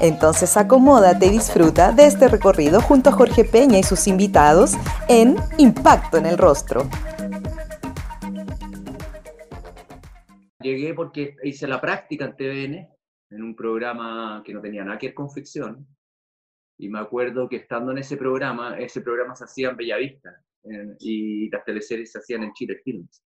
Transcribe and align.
Entonces 0.00 0.56
acomódate 0.56 1.26
y 1.26 1.30
disfruta 1.30 1.92
de 1.92 2.06
este 2.06 2.28
recorrido 2.28 2.80
junto 2.80 3.10
a 3.10 3.12
Jorge 3.12 3.44
Peña 3.44 3.78
y 3.78 3.82
sus 3.82 4.06
invitados 4.06 4.72
en 5.08 5.36
Impacto 5.58 6.16
en 6.16 6.24
el 6.24 6.38
Rostro. 6.38 6.88
Llegué 10.62 10.94
porque 10.94 11.36
hice 11.42 11.68
la 11.68 11.80
práctica 11.80 12.24
en 12.24 12.36
TVN, 12.36 12.88
en 13.30 13.42
un 13.42 13.54
programa 13.54 14.42
que 14.44 14.54
no 14.54 14.60
tenía 14.60 14.84
nada 14.84 14.98
que 14.98 15.08
ver 15.08 15.14
con 15.14 15.30
ficción. 15.30 15.86
Y 16.78 16.88
me 16.88 16.98
acuerdo 16.98 17.46
que 17.46 17.56
estando 17.56 17.92
en 17.92 17.98
ese 17.98 18.16
programa, 18.16 18.78
ese 18.78 19.02
programa 19.02 19.34
se 19.34 19.44
hacía 19.44 19.68
en 19.68 19.76
Bellavista 19.76 20.30
y 20.98 21.50
las 21.50 21.64
teleseries 21.64 22.12
se 22.12 22.18
hacían 22.18 22.42
en 22.44 22.52
Chile 22.54 22.80
Films. 22.82 23.22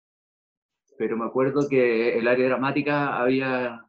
Pero 0.99 1.18
me 1.18 1.26
acuerdo 1.26 1.68
que 1.68 2.18
el 2.18 2.27
área 2.27 2.48
dramática 2.48 3.20
había 3.20 3.88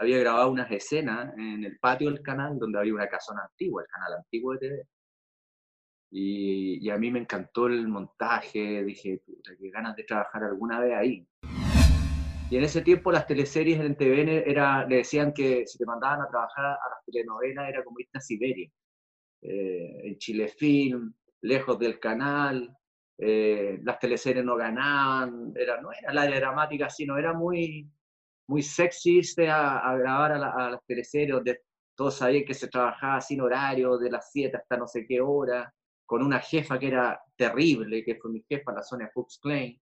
había 0.00 0.18
grabado 0.18 0.50
unas 0.50 0.70
escenas 0.70 1.30
en 1.36 1.62
el 1.62 1.78
patio 1.78 2.10
del 2.10 2.22
canal 2.22 2.58
donde 2.58 2.78
había 2.78 2.94
una 2.94 3.06
casona 3.06 3.42
antigua, 3.42 3.82
el 3.82 3.88
canal 3.88 4.14
antiguo 4.14 4.54
de 4.54 4.58
TV. 4.58 4.86
Y, 6.12 6.86
y 6.86 6.90
a 6.90 6.96
mí 6.96 7.10
me 7.10 7.20
encantó 7.20 7.66
el 7.66 7.86
montaje, 7.86 8.82
dije, 8.82 9.22
puta, 9.24 9.52
qué 9.60 9.70
ganas 9.70 9.94
de 9.96 10.04
trabajar 10.04 10.44
alguna 10.44 10.80
vez 10.80 10.96
ahí. 10.96 11.28
Y 12.50 12.56
en 12.56 12.64
ese 12.64 12.80
tiempo 12.80 13.12
las 13.12 13.26
teleseries 13.26 13.78
en 13.78 13.94
TVN 13.94 14.42
era, 14.50 14.86
le 14.86 14.96
decían 14.96 15.34
que 15.34 15.66
si 15.66 15.76
te 15.76 15.84
mandaban 15.84 16.22
a 16.22 16.28
trabajar 16.28 16.64
a 16.64 16.90
las 16.90 17.04
telenovelas 17.04 17.68
era 17.68 17.84
como 17.84 18.00
irte 18.00 18.16
a 18.16 18.22
Siberia. 18.22 18.70
Eh, 19.42 20.00
en 20.04 20.18
Chile 20.18 20.48
Film, 20.48 21.12
lejos 21.42 21.78
del 21.78 22.00
canal, 22.00 22.74
eh, 23.18 23.78
las 23.82 23.98
teleseries 23.98 24.44
no 24.44 24.56
ganaban, 24.56 25.52
era, 25.54 25.78
no 25.82 25.90
era 25.92 26.12
la 26.14 26.26
dramática, 26.26 26.88
sino 26.88 27.18
era 27.18 27.34
muy, 27.34 27.86
muy 28.50 28.62
sexy 28.64 29.20
a, 29.46 29.78
a 29.78 29.96
grabar 29.96 30.32
a, 30.32 30.70
las 30.70 30.84
teleseries 30.84 31.36
donde 31.36 31.60
todos 31.94 32.16
sabían 32.16 32.44
que 32.44 32.52
se 32.52 32.66
trabajaba 32.66 33.20
sin 33.20 33.40
horario, 33.40 33.96
de 33.96 34.10
las 34.10 34.32
7 34.32 34.56
hasta 34.56 34.76
no 34.76 34.88
sé 34.88 35.06
qué 35.06 35.20
hora, 35.20 35.72
con 36.04 36.20
una 36.20 36.40
jefa 36.40 36.76
que 36.76 36.88
era 36.88 37.20
terrible, 37.36 38.04
que 38.04 38.16
fue 38.16 38.32
mi 38.32 38.44
jefa, 38.48 38.72
la 38.72 38.82
Sonia 38.82 39.08
Fuchs 39.14 39.38
Klein. 39.40 39.80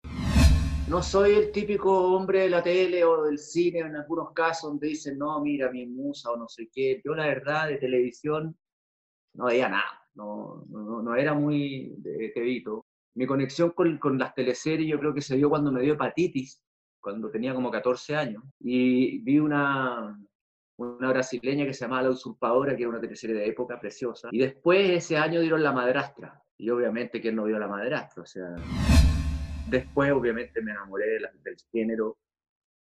No 0.88 1.04
soy 1.04 1.34
el 1.34 1.52
típico 1.52 2.16
hombre 2.16 2.44
de 2.44 2.50
la 2.52 2.64
tele 2.64 3.04
o 3.04 3.26
del 3.26 3.38
cine 3.38 3.80
en 3.80 3.98
algunos 3.98 4.32
casos 4.32 4.70
donde 4.70 4.88
dicen, 4.88 5.18
no, 5.18 5.42
mira, 5.42 5.70
mi 5.70 5.86
musa 5.86 6.32
o 6.32 6.38
no 6.38 6.48
sé 6.48 6.70
qué. 6.74 7.02
Yo 7.04 7.16
la 7.16 7.28
verdad 7.28 7.68
de 7.68 7.78
televisión 7.78 8.58
no 9.34 9.46
veía 9.46 9.68
nada, 9.68 10.08
no, 10.14 10.64
no, 10.70 11.02
no 11.02 11.16
era 11.16 11.34
muy 11.34 11.96
de 11.98 12.32
tevito. 12.34 12.86
Mi 13.16 13.28
conexión 13.28 13.72
con, 13.72 13.98
con 13.98 14.18
las 14.18 14.34
teleseries 14.34 14.90
yo 14.90 15.00
creo 15.00 15.14
que 15.14 15.22
se 15.22 15.36
dio 15.36 15.50
cuando 15.50 15.70
me 15.70 15.82
dio 15.82 15.96
hepatitis 15.96 16.64
cuando 17.04 17.30
tenía 17.30 17.54
como 17.54 17.70
14 17.70 18.16
años, 18.16 18.44
y 18.60 19.20
vi 19.20 19.38
una, 19.38 20.18
una 20.78 21.10
brasileña 21.10 21.66
que 21.66 21.74
se 21.74 21.82
llamaba 21.82 22.04
La 22.04 22.10
Usurpadora, 22.12 22.76
que 22.76 22.84
era 22.84 22.90
una 22.90 23.02
teleserie 23.02 23.36
de 23.36 23.48
época 23.48 23.80
preciosa, 23.80 24.30
y 24.32 24.40
después 24.40 24.90
ese 24.90 25.18
año 25.18 25.42
dieron 25.42 25.62
La 25.62 25.74
Madrastra, 25.74 26.42
y 26.58 26.70
obviamente 26.70 27.22
que 27.22 27.32
no 27.32 27.44
vio 27.44 27.60
La 27.60 27.68
Madrastra, 27.68 28.24
o 28.24 28.26
sea, 28.26 28.56
después 29.68 30.12
obviamente 30.14 30.62
me 30.62 30.72
enamoré 30.72 31.20
del 31.20 31.58
género, 31.72 32.18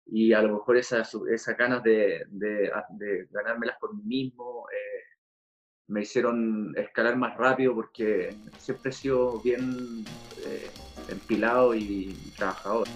y 0.06 0.32
a 0.32 0.42
lo 0.42 0.54
mejor 0.54 0.78
esas, 0.78 1.14
esas 1.30 1.58
ganas 1.58 1.84
de, 1.84 2.24
de, 2.30 2.72
de 2.92 3.28
ganármelas 3.30 3.78
por 3.78 3.94
mí 3.94 4.04
mismo 4.04 4.66
eh, 4.72 5.08
me 5.88 6.02
hicieron 6.02 6.74
escalar 6.78 7.18
más 7.18 7.36
rápido 7.38 7.74
porque 7.74 8.34
siempre 8.58 8.92
he 8.92 8.94
sido 8.94 9.40
bien 9.42 10.06
eh, 10.46 10.70
empilado 11.10 11.76
y 11.76 12.16
trabajador. 12.38 12.88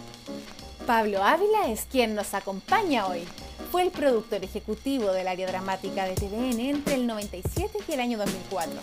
Pablo 0.85 1.23
Ávila 1.23 1.69
es 1.69 1.85
quien 1.85 2.15
nos 2.15 2.33
acompaña 2.33 3.05
hoy. 3.05 3.23
Fue 3.71 3.83
el 3.83 3.91
productor 3.91 4.43
ejecutivo 4.43 5.11
del 5.11 5.27
área 5.27 5.47
dramática 5.47 6.05
de 6.05 6.15
TVN 6.15 6.59
entre 6.59 6.95
el 6.95 7.07
97 7.07 7.77
y 7.87 7.91
el 7.91 7.99
año 7.99 8.17
2004. 8.17 8.73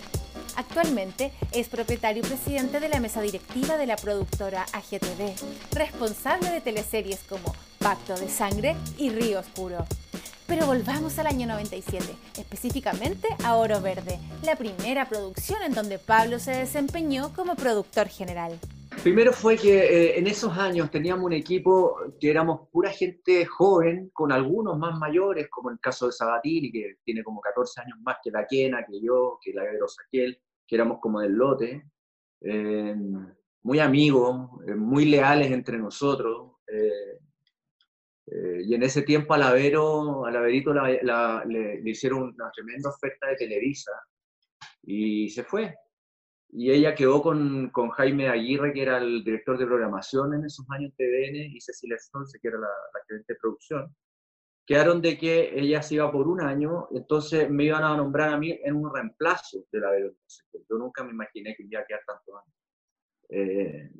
Actualmente 0.55 1.31
es 1.51 1.67
propietario 1.67 2.23
y 2.23 2.27
presidente 2.27 2.79
de 2.79 2.89
la 2.89 2.99
mesa 2.99 3.21
directiva 3.21 3.77
de 3.77 3.85
la 3.85 3.97
productora 3.97 4.65
AGTV, 4.73 5.35
responsable 5.73 6.49
de 6.49 6.61
teleseries 6.61 7.19
como 7.27 7.53
Pacto 7.79 8.15
de 8.15 8.29
Sangre 8.29 8.75
y 8.97 9.09
Río 9.09 9.39
Oscuro. 9.39 9.85
Pero 10.47 10.65
volvamos 10.65 11.19
al 11.19 11.27
año 11.27 11.47
97, 11.47 12.03
específicamente 12.37 13.27
a 13.43 13.55
Oro 13.55 13.81
Verde, 13.81 14.19
la 14.43 14.55
primera 14.55 15.07
producción 15.07 15.61
en 15.61 15.73
donde 15.73 15.99
Pablo 15.99 16.39
se 16.39 16.51
desempeñó 16.51 17.31
como 17.33 17.55
productor 17.55 18.07
general. 18.07 18.57
Primero 19.03 19.31
fue 19.31 19.55
que 19.55 19.77
eh, 19.77 20.19
en 20.19 20.27
esos 20.27 20.57
años 20.57 20.91
teníamos 20.91 21.25
un 21.25 21.33
equipo 21.33 21.95
que 22.19 22.29
éramos 22.29 22.67
pura 22.69 22.89
gente 22.89 23.45
joven, 23.45 24.09
con 24.11 24.31
algunos 24.31 24.77
más 24.77 24.97
mayores, 24.99 25.47
como 25.49 25.69
el 25.69 25.79
caso 25.79 26.07
de 26.07 26.11
Sabatini, 26.11 26.71
que 26.71 26.97
tiene 27.03 27.23
como 27.23 27.39
14 27.39 27.81
años 27.81 27.97
más 28.01 28.17
que 28.21 28.31
la 28.31 28.45
Quena, 28.45 28.85
que 28.85 28.99
yo, 29.01 29.39
que 29.41 29.53
la 29.53 29.63
Ebro 29.63 29.87
Saquiel, 29.87 30.41
que 30.67 30.75
éramos 30.75 30.99
como 30.99 31.21
del 31.21 31.33
lote, 31.33 31.85
eh, 32.41 32.95
muy 33.63 33.79
amigos, 33.79 34.49
eh, 34.67 34.75
muy 34.75 35.05
leales 35.05 35.51
entre 35.51 35.77
nosotros. 35.77 36.47
y 38.61 38.75
en 38.75 38.83
ese 38.83 39.01
tiempo 39.01 39.33
a 39.33 39.37
Lavero, 39.37 40.25
a 40.25 40.31
Laverito 40.31 40.71
le, 40.73 41.01
le 41.01 41.89
hicieron 41.89 42.33
una 42.35 42.51
tremenda 42.51 42.89
oferta 42.89 43.27
de 43.27 43.35
Televisa 43.35 43.91
y 44.83 45.29
se 45.29 45.43
fue 45.43 45.75
y 46.51 46.71
ella 46.71 46.95
quedó 46.95 47.21
con, 47.21 47.69
con, 47.69 47.89
Jaime 47.89 48.27
Aguirre, 48.27 48.73
que 48.73 48.81
era 48.81 48.97
el 48.97 49.23
director 49.23 49.57
de 49.57 49.67
programación 49.67 50.33
en 50.33 50.45
esos 50.45 50.65
años 50.71 50.91
en 50.91 50.95
TVN, 50.97 51.55
y 51.55 51.61
Cecilia 51.61 51.97
Stolze, 51.99 52.39
que 52.41 52.47
era 52.47 52.57
la, 52.57 52.67
la 52.67 53.01
gerente 53.07 53.33
de 53.33 53.39
producción. 53.39 53.95
Quedaron 54.65 55.01
de 55.01 55.17
que 55.17 55.59
ella 55.59 55.81
se 55.81 55.95
iba 55.95 56.11
por 56.11 56.27
un 56.27 56.41
año, 56.41 56.87
entonces 56.91 57.49
me 57.49 57.65
iban 57.65 57.83
a 57.83 57.95
nombrar 57.97 58.33
a 58.33 58.37
mí 58.37 58.59
en 58.63 58.75
un 58.75 58.93
reemplazo 58.93 59.65
de 59.71 59.79
la 59.79 59.91
de 59.91 60.11
Yo 60.69 60.77
nunca 60.77 61.03
me 61.03 61.11
imaginé 61.11 61.55
que 61.55 61.63
iba 61.63 61.81
a 61.81 61.85
quedar 61.85 62.01
tanto 62.05 62.37
años. 62.37 62.55
Eh, 63.29 63.91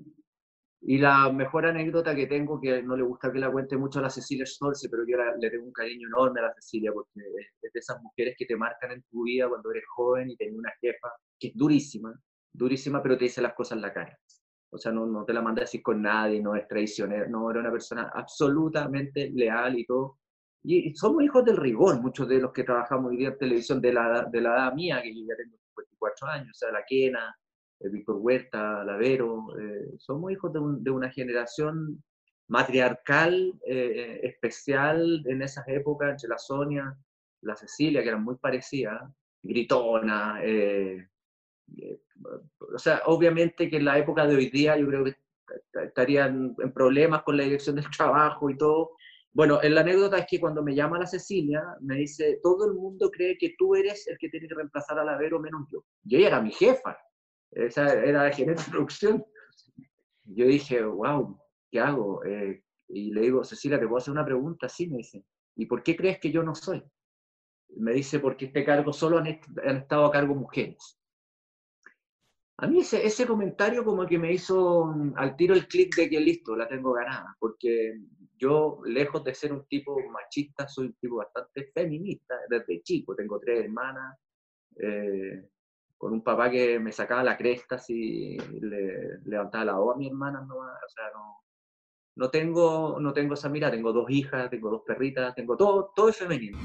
y 0.82 0.98
la 0.98 1.32
mejor 1.32 1.66
anécdota 1.66 2.16
que 2.16 2.28
tengo, 2.28 2.60
que 2.60 2.82
no 2.82 2.96
le 2.96 3.04
gusta 3.04 3.32
que 3.32 3.40
la 3.40 3.52
cuente 3.52 3.78
mucho 3.78 4.00
a 4.00 4.04
la 4.04 4.10
Cecilia 4.10 4.46
Stolze, 4.46 4.90
pero 4.90 5.04
yo 5.06 5.18
le 5.40 5.50
tengo 5.50 5.66
un 5.66 5.74
cariño 5.74 6.08
enorme 6.08 6.40
a 6.40 6.44
la 6.44 6.54
Cecilia, 6.54 6.92
porque 6.94 7.12
es 7.62 7.74
de 7.74 7.80
esas 7.80 8.02
mujeres 8.02 8.36
que 8.38 8.46
te 8.46 8.56
marcan 8.56 8.92
en 8.92 9.04
tu 9.04 9.24
vida 9.24 9.50
cuando 9.50 9.72
eres 9.72 9.84
joven 9.94 10.30
y 10.30 10.38
tenés 10.38 10.58
una 10.58 10.72
jefa 10.80 11.10
que 11.38 11.48
es 11.48 11.54
durísima, 11.56 12.14
durísima, 12.52 13.02
pero 13.02 13.18
te 13.18 13.26
dice 13.26 13.42
las 13.42 13.54
cosas 13.54 13.78
en 13.78 13.82
la 13.82 13.94
cara. 13.94 14.18
O 14.72 14.78
sea, 14.78 14.92
no, 14.92 15.06
no 15.06 15.26
te 15.26 15.34
la 15.34 15.42
manda 15.42 15.64
así 15.64 15.82
con 15.82 16.02
nadie, 16.02 16.42
no 16.42 16.56
es 16.56 16.68
traicionero, 16.68 17.28
no, 17.30 17.50
era 17.50 17.60
una 17.60 17.72
persona 17.72 18.12
absolutamente 18.14 19.32
leal 19.34 19.80
y 19.80 19.86
todo. 19.86 20.20
Y, 20.64 20.94
somos 20.96 21.24
hijos 21.24 21.44
del 21.46 21.58
rigor, 21.58 22.02
muchos 22.02 22.28
de 22.28 22.40
los 22.40 22.52
que 22.52 22.64
trabajamos 22.64 23.12
hoy 23.12 23.18
día 23.18 23.30
en 23.30 23.38
televisión, 23.38 23.82
de 23.82 23.94
la, 23.94 24.28
de 24.32 24.42
la 24.42 24.50
edad 24.56 24.74
mía, 24.74 25.02
que 25.02 25.16
yo 25.16 25.22
ya 25.28 25.36
tengo 25.36 25.58
54 25.76 26.28
años, 26.28 26.50
o 26.52 26.60
sea, 26.60 26.72
la 26.72 26.84
Quena, 26.88 27.36
el 27.80 27.92
Víctor 27.92 28.18
Huerta, 28.18 28.84
Lavero, 28.84 29.48
eh, 29.58 29.94
somos 29.98 30.32
hijos 30.32 30.52
de, 30.54 30.60
de, 30.82 30.92
una 30.92 31.10
generación 31.10 32.04
matriarcal, 32.50 33.54
eh, 33.66 34.20
especial 34.24 35.24
en 35.26 35.42
esas 35.42 35.68
épocas, 35.68 36.12
entre 36.12 36.30
la 36.30 36.38
Sonia, 36.38 36.98
la 37.42 37.56
Cecilia, 37.56 38.02
que 38.02 38.10
eran 38.10 38.24
muy 38.24 38.36
parecidas, 38.36 39.02
gritona, 39.42 40.40
eh, 40.44 41.08
eh, 41.78 42.02
o 42.60 42.78
sea, 42.78 43.02
obviamente 43.06 43.70
que 43.70 43.78
en 43.78 43.86
la 43.86 43.98
época 43.98 44.28
de 44.28 44.36
hoy 44.36 44.50
día 44.50 44.78
yo 44.78 44.88
creo 44.88 45.04
que 45.04 45.16
estarían 45.84 46.56
en 46.60 46.74
problemas 46.74 47.24
con 47.24 47.38
la 47.38 47.44
dirección 47.44 47.76
del 47.76 47.86
trabajo 47.98 48.50
y 48.50 48.58
todo. 48.58 48.92
Bueno, 49.32 49.60
la 49.62 49.82
anécdota 49.82 50.18
es 50.18 50.26
que 50.28 50.40
cuando 50.40 50.64
me 50.64 50.76
llama 50.76 51.00
la 51.00 51.06
Cecilia, 51.06 51.64
me 51.82 51.98
dice, 51.98 52.40
todo 52.42 52.66
el 52.66 52.74
mundo 52.74 53.10
cree 53.12 53.38
que 53.38 53.54
tú 53.58 53.76
eres 53.76 54.08
el 54.08 54.18
que 54.18 54.30
tiene 54.30 54.48
que 54.48 54.56
reemplazar 54.56 54.98
a 54.98 55.06
la 55.06 55.18
Vero 55.18 55.40
menos 55.40 55.68
yo. 55.72 55.84
Y 56.04 56.18
ella 56.18 56.28
era 56.28 56.42
mi 56.42 56.52
jefa, 56.52 56.98
esa 57.52 57.94
era 57.94 58.24
la 58.24 58.32
gerente 58.32 58.64
de 58.64 58.72
producción. 58.72 59.24
Yo 60.26 60.46
dije, 60.46 60.84
wow, 60.84 61.40
¿qué 61.72 61.80
hago? 61.80 62.24
Eh, 62.26 62.64
y 62.88 63.12
le 63.12 63.22
digo, 63.22 63.44
Cecilia, 63.44 63.80
¿te 63.80 63.86
puedo 63.86 63.98
hacer 63.98 64.12
una 64.12 64.26
pregunta? 64.26 64.68
Sí, 64.68 64.88
me 64.88 64.98
dice. 64.98 65.24
¿Y 65.56 65.68
por 65.68 65.84
qué 65.84 65.96
crees 65.96 66.20
que 66.20 66.32
yo 66.32 66.42
no 66.42 66.56
soy? 66.56 66.84
Me 67.78 67.94
dice, 67.94 68.20
porque 68.20 68.46
este 68.46 68.66
cargo 68.66 68.92
solo 68.92 69.20
han, 69.20 69.28
han 69.64 69.78
estado 69.78 70.06
a 70.06 70.12
cargo 70.12 70.34
mujeres. 70.34 70.99
A 72.62 72.68
mí 72.68 72.80
ese, 72.80 73.26
comentario 73.26 73.86
como 73.86 74.06
que 74.06 74.18
me 74.18 74.34
hizo 74.34 74.88
mm, 74.88 75.14
al 75.16 75.36
tiro 75.38 75.54
el 75.54 75.66
clic 75.68 75.96
de 75.96 76.10
que 76.10 76.20
listo, 76.20 76.56
la 76.58 76.68
tengo 76.68 76.92
ganada, 76.92 77.36
porque 77.40 77.98
yo, 78.36 78.82
lejos 78.86 79.24
de 79.24 79.34
ser 79.34 79.54
un 79.54 79.66
tipo 79.66 79.98
machista, 80.10 80.68
soy 80.68 80.88
un 80.88 80.94
tipo 80.96 81.18
bastante 81.18 81.72
feminista 81.74 82.36
desde 82.50 82.82
chico, 82.82 83.16
tengo 83.16 83.40
tres 83.40 83.64
hermanas, 83.64 84.18
eh, 84.78 85.48
con 85.98 86.12
un 86.12 86.22
papá 86.22 86.50
que 86.50 86.80
me 86.80 86.92
sacaba 86.92 87.24
la 87.24 87.38
cresta 87.38 87.78
le 87.88 89.20
levantaba 89.26 89.66
la 89.66 89.76
voz 89.76 89.96
a 89.96 89.98
mi 89.98 90.08
hermana, 90.08 90.42
no, 90.42 90.56
o 90.56 90.90
sea, 90.90 91.06
no, 91.14 91.38
no 92.16 92.30
tengo, 92.30 93.00
no 93.00 93.14
tengo 93.14 93.36
esa 93.36 93.48
mirada, 93.48 93.72
tengo 93.74 93.94
dos 93.94 94.10
hijas, 94.10 94.50
tengo 94.50 94.70
dos 94.70 94.82
perritas, 94.86 95.34
tengo 95.34 95.56
todo, 95.56 95.94
todo 95.96 96.10
es 96.10 96.18
femenino. 96.18 96.58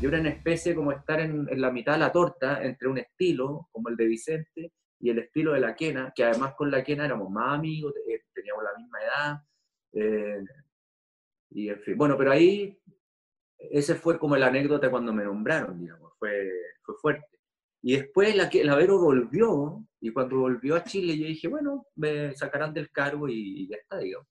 Y 0.00 0.06
era 0.06 0.18
una 0.20 0.30
especie 0.30 0.74
como 0.74 0.92
estar 0.92 1.20
en, 1.20 1.46
en, 1.50 1.60
la 1.60 1.70
mitad 1.70 1.92
de 1.92 1.98
la 1.98 2.12
torta 2.12 2.62
entre 2.62 2.88
un 2.88 2.98
estilo 2.98 3.68
como 3.70 3.88
el 3.90 3.96
de 3.96 4.06
Vicente 4.06 4.72
y 5.04 5.10
el 5.10 5.18
estilo 5.18 5.52
de 5.52 5.60
la 5.60 5.74
Quena, 5.74 6.14
que 6.16 6.24
además 6.24 6.54
con 6.54 6.70
la 6.70 6.82
Quena 6.82 7.04
éramos 7.04 7.28
más 7.28 7.58
amigos, 7.58 7.92
eh, 8.08 8.22
teníamos 8.32 8.64
la 8.64 8.74
misma 8.74 8.98
edad. 9.02 9.42
Eh, 9.92 10.44
y 11.50 11.68
en 11.68 11.78
fin, 11.82 11.98
bueno, 11.98 12.16
pero 12.16 12.30
ahí 12.32 12.80
ese 13.58 13.96
fue 13.96 14.18
como 14.18 14.34
la 14.34 14.46
anécdota 14.46 14.90
cuando 14.90 15.12
me 15.12 15.24
nombraron, 15.24 15.78
digamos, 15.78 16.10
fue, 16.18 16.50
fue 16.82 16.94
fuerte. 17.02 17.38
Y 17.82 17.96
después 17.98 18.34
la, 18.34 18.48
la 18.50 18.76
Vero 18.76 18.98
volvió, 18.98 19.86
y 20.00 20.10
cuando 20.10 20.38
volvió 20.38 20.74
a 20.74 20.84
Chile 20.84 21.18
yo 21.18 21.26
dije, 21.26 21.48
bueno, 21.48 21.86
me 21.96 22.34
sacarán 22.34 22.72
del 22.72 22.90
cargo 22.90 23.28
y, 23.28 23.68
ya 23.68 23.76
está, 23.76 23.98
digamos. 23.98 24.26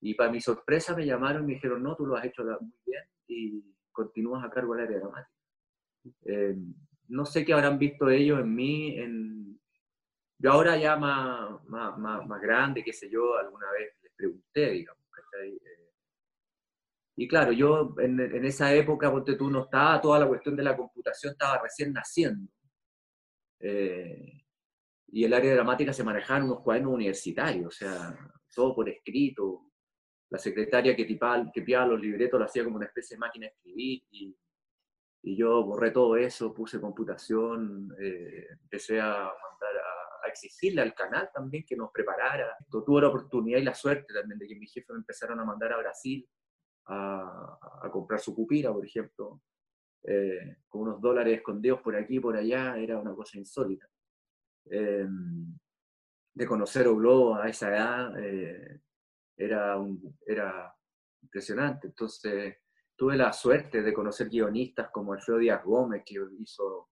Y 0.00 0.14
para 0.14 0.32
mi 0.32 0.40
sorpresa 0.40 0.96
me 0.96 1.06
llamaron 1.06 1.44
y 1.44 1.46
me 1.46 1.54
dijeron, 1.54 1.80
no, 1.80 1.94
tú 1.94 2.06
lo 2.06 2.16
has 2.16 2.24
hecho 2.24 2.42
muy 2.42 2.74
bien 2.84 3.04
y 3.28 3.64
continúas 3.92 4.44
a 4.44 4.50
cargo 4.50 4.74
del 4.74 4.86
área 4.86 4.98
dramática. 4.98 5.30
Eh, 6.24 6.56
no 7.06 7.24
sé 7.24 7.44
qué 7.44 7.52
habrán 7.52 7.78
visto 7.78 8.10
ellos 8.10 8.40
en 8.40 8.52
mí, 8.52 8.98
en... 8.98 9.60
yo 10.38 10.52
ahora 10.52 10.76
ya 10.76 10.96
más, 10.96 11.64
más, 11.66 11.98
más, 11.98 12.40
grande, 12.40 12.84
qué 12.84 12.92
sé 12.92 13.08
yo, 13.10 13.36
alguna 13.36 13.70
vez 13.72 13.94
les 14.02 14.12
pregunté, 14.14 14.70
digamos, 14.70 15.02
eh, 15.42 15.76
y 17.18 17.26
claro, 17.26 17.52
yo 17.52 17.94
en, 17.98 18.20
en, 18.20 18.44
esa 18.44 18.74
época, 18.74 19.10
porque 19.10 19.36
tú 19.36 19.50
no 19.50 19.64
estaba, 19.64 20.00
toda 20.00 20.18
la 20.18 20.28
cuestión 20.28 20.54
de 20.54 20.62
la 20.62 20.76
computación 20.76 21.32
estaba 21.32 21.62
recién 21.62 21.92
naciendo. 21.92 22.50
Eh, 23.58 24.44
y 25.08 25.24
el 25.24 25.32
área 25.32 25.54
dramática 25.54 25.92
se 25.94 26.04
manejaba 26.04 26.40
en 26.40 26.44
unos 26.46 26.60
cuadernos 26.60 26.92
universitarios, 26.92 27.68
o 27.68 27.70
sea, 27.70 28.18
todo 28.54 28.74
por 28.74 28.88
escrito. 28.88 29.62
La 30.30 30.38
secretaria 30.38 30.94
que 30.94 31.04
tipaba, 31.04 31.50
que 31.52 31.64
los 31.64 32.00
libretos 32.00 32.38
lo 32.38 32.46
hacía 32.46 32.64
como 32.64 32.76
una 32.76 32.86
especie 32.86 33.16
de 33.16 33.20
máquina 33.20 33.46
de 33.46 33.52
escribir 33.52 34.02
y, 34.10 34.36
y 35.22 35.36
yo 35.36 35.64
borré 35.64 35.92
todo 35.92 36.16
eso, 36.16 36.52
puse 36.52 36.80
computación, 36.80 37.96
eh, 38.00 38.46
empecé 38.62 39.00
a 39.00 39.12
mandar 39.12 39.76
a, 40.26 40.28
exigirle 40.28 40.82
al 40.82 40.94
canal 40.94 41.30
también 41.32 41.64
que 41.66 41.76
nos 41.76 41.90
preparara. 41.92 42.56
Tuve 42.70 43.00
la 43.00 43.08
oportunidad 43.08 43.58
y 43.58 43.64
la 43.64 43.74
suerte 43.74 44.12
también 44.12 44.38
de 44.38 44.46
que 44.46 44.56
mi 44.56 44.66
jefe 44.66 44.92
me 44.92 44.98
empezaron 44.98 45.40
a 45.40 45.44
mandar 45.44 45.72
a 45.72 45.78
Brasil 45.78 46.28
a, 46.86 47.58
a 47.82 47.90
comprar 47.90 48.20
su 48.20 48.34
cupira, 48.34 48.72
por 48.72 48.84
ejemplo, 48.84 49.40
eh, 50.08 50.58
con 50.68 50.82
unos 50.82 51.00
dólares 51.00 51.38
escondidos 51.38 51.80
por 51.82 51.96
aquí 51.96 52.16
y 52.16 52.20
por 52.20 52.36
allá, 52.36 52.76
era 52.78 52.98
una 52.98 53.12
cosa 53.12 53.38
insólita. 53.38 53.88
Em, 54.66 55.58
de 56.32 56.46
conocer 56.46 56.86
Obló 56.86 57.34
a 57.34 57.48
esa 57.48 57.68
edad 57.70 58.12
eh, 58.18 58.80
era, 59.36 59.78
un, 59.78 60.16
era 60.24 60.72
impresionante. 61.22 61.88
Entonces, 61.88 62.56
tuve 62.94 63.16
la 63.16 63.32
suerte 63.32 63.82
de 63.82 63.92
conocer 63.92 64.28
guionistas 64.28 64.90
como 64.90 65.12
Alfredo 65.12 65.40
Díaz 65.40 65.64
Gómez, 65.64 66.02
que 66.06 66.20
hizo 66.38 66.90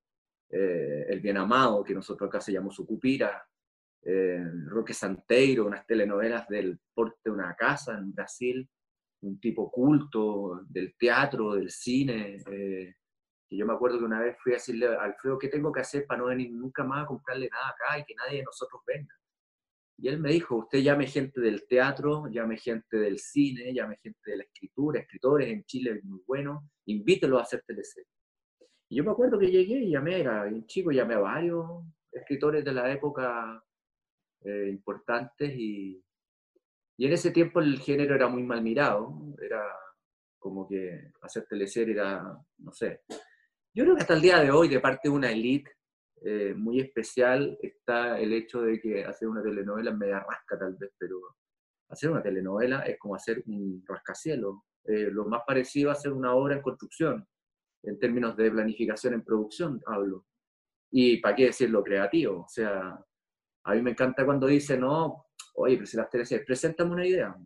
eh, 0.50 1.06
El 1.08 1.20
Bien 1.20 1.36
Amado, 1.36 1.82
que 1.82 1.94
nosotros 1.94 2.28
acá 2.28 2.40
se 2.40 2.52
llamó 2.52 2.70
Sucupira, 2.70 3.46
Roque 4.66 4.92
Santeiro, 4.92 5.64
unas 5.64 5.86
telenovelas 5.86 6.46
del 6.48 6.78
porte 6.92 7.20
de 7.24 7.30
una 7.30 7.54
casa 7.56 7.96
en 7.96 8.12
Brasil, 8.12 8.68
un 9.22 9.40
tipo 9.40 9.70
culto 9.70 10.60
del 10.68 10.94
teatro, 10.98 11.54
del 11.54 11.70
cine, 11.70 12.42
yo 13.56 13.66
me 13.66 13.72
acuerdo 13.72 13.98
que 13.98 14.04
una 14.04 14.20
vez 14.20 14.36
fui 14.42 14.52
a 14.52 14.56
decirle 14.56 14.86
a 14.86 15.02
Alfredo, 15.02 15.38
¿qué 15.38 15.48
tengo 15.48 15.72
que 15.72 15.80
hacer 15.80 16.06
para 16.06 16.20
no 16.20 16.26
venir 16.26 16.50
nunca 16.50 16.84
más 16.84 17.04
a 17.04 17.06
comprarle 17.06 17.48
nada 17.50 17.68
acá 17.68 17.98
y 17.98 18.04
que 18.04 18.14
nadie 18.14 18.38
de 18.38 18.44
nosotros 18.44 18.82
venga? 18.86 19.14
Y 19.96 20.08
él 20.08 20.18
me 20.18 20.32
dijo, 20.32 20.56
usted 20.56 20.80
llame 20.80 21.06
gente 21.06 21.40
del 21.40 21.66
teatro, 21.68 22.26
llame 22.28 22.56
gente 22.56 22.96
del 22.96 23.18
cine, 23.18 23.72
llame 23.72 23.96
gente 24.02 24.30
de 24.30 24.38
la 24.38 24.44
escritura, 24.44 25.00
escritores 25.00 25.48
en 25.48 25.64
Chile 25.64 26.00
muy 26.02 26.20
buenos, 26.26 26.64
invítelo 26.86 27.38
a 27.38 27.42
hacer 27.42 27.62
teleseries. 27.64 28.08
Yo 28.94 29.02
me 29.02 29.10
acuerdo 29.10 29.38
que 29.38 29.50
llegué 29.50 29.78
y 29.78 29.90
llamé, 29.90 30.20
era 30.20 30.44
un 30.44 30.66
chico, 30.66 30.92
llamé 30.92 31.14
a 31.14 31.18
varios 31.18 31.84
escritores 32.12 32.64
de 32.64 32.72
la 32.72 32.92
época 32.92 33.62
eh, 34.44 34.68
importantes 34.70 35.52
y, 35.56 36.00
y 36.96 37.06
en 37.06 37.12
ese 37.12 37.32
tiempo 37.32 37.60
el 37.60 37.80
género 37.80 38.14
era 38.14 38.28
muy 38.28 38.44
mal 38.44 38.62
mirado, 38.62 39.34
era 39.42 39.64
como 40.38 40.68
que 40.68 41.10
hacer 41.22 41.46
teleseries 41.46 41.96
era, 41.96 42.38
no 42.58 42.72
sé, 42.72 43.00
yo 43.74 43.82
creo 43.82 43.96
que 43.96 44.02
hasta 44.02 44.14
el 44.14 44.20
día 44.20 44.38
de 44.38 44.52
hoy, 44.52 44.68
de 44.68 44.78
parte 44.78 45.08
de 45.08 45.14
una 45.14 45.32
elite 45.32 45.72
eh, 46.22 46.54
muy 46.54 46.80
especial, 46.80 47.58
está 47.60 48.20
el 48.20 48.32
hecho 48.32 48.62
de 48.62 48.80
que 48.80 49.04
hacer 49.04 49.26
una 49.26 49.42
telenovela 49.42 49.90
es 49.90 49.96
media 49.96 50.20
rasca 50.20 50.56
tal 50.56 50.76
vez, 50.76 50.92
pero 50.96 51.16
hacer 51.88 52.10
una 52.10 52.22
telenovela 52.22 52.82
es 52.82 52.96
como 52.98 53.16
hacer 53.16 53.42
un 53.46 53.82
rascacielos. 53.86 54.58
Eh, 54.84 55.08
lo 55.10 55.24
más 55.24 55.42
parecido 55.44 55.90
a 55.90 55.94
hacer 55.94 56.12
una 56.12 56.34
obra 56.34 56.54
en 56.54 56.62
construcción, 56.62 57.26
en 57.84 57.98
términos 57.98 58.36
de 58.36 58.50
planificación 58.50 59.14
en 59.14 59.24
producción, 59.24 59.80
hablo. 59.86 60.26
Y 60.90 61.18
para 61.18 61.34
qué 61.34 61.46
decir 61.46 61.70
lo 61.70 61.82
creativo, 61.82 62.42
o 62.42 62.48
sea, 62.48 62.98
a 63.64 63.74
mí 63.74 63.82
me 63.82 63.90
encanta 63.90 64.24
cuando 64.24 64.46
dice, 64.46 64.78
no, 64.78 65.26
oye, 65.54 65.76
pero 65.76 65.86
si 65.86 65.96
las 65.96 66.10
teleseries, 66.10 66.46
preséntame 66.46 66.92
una 66.92 67.06
idea. 67.06 67.36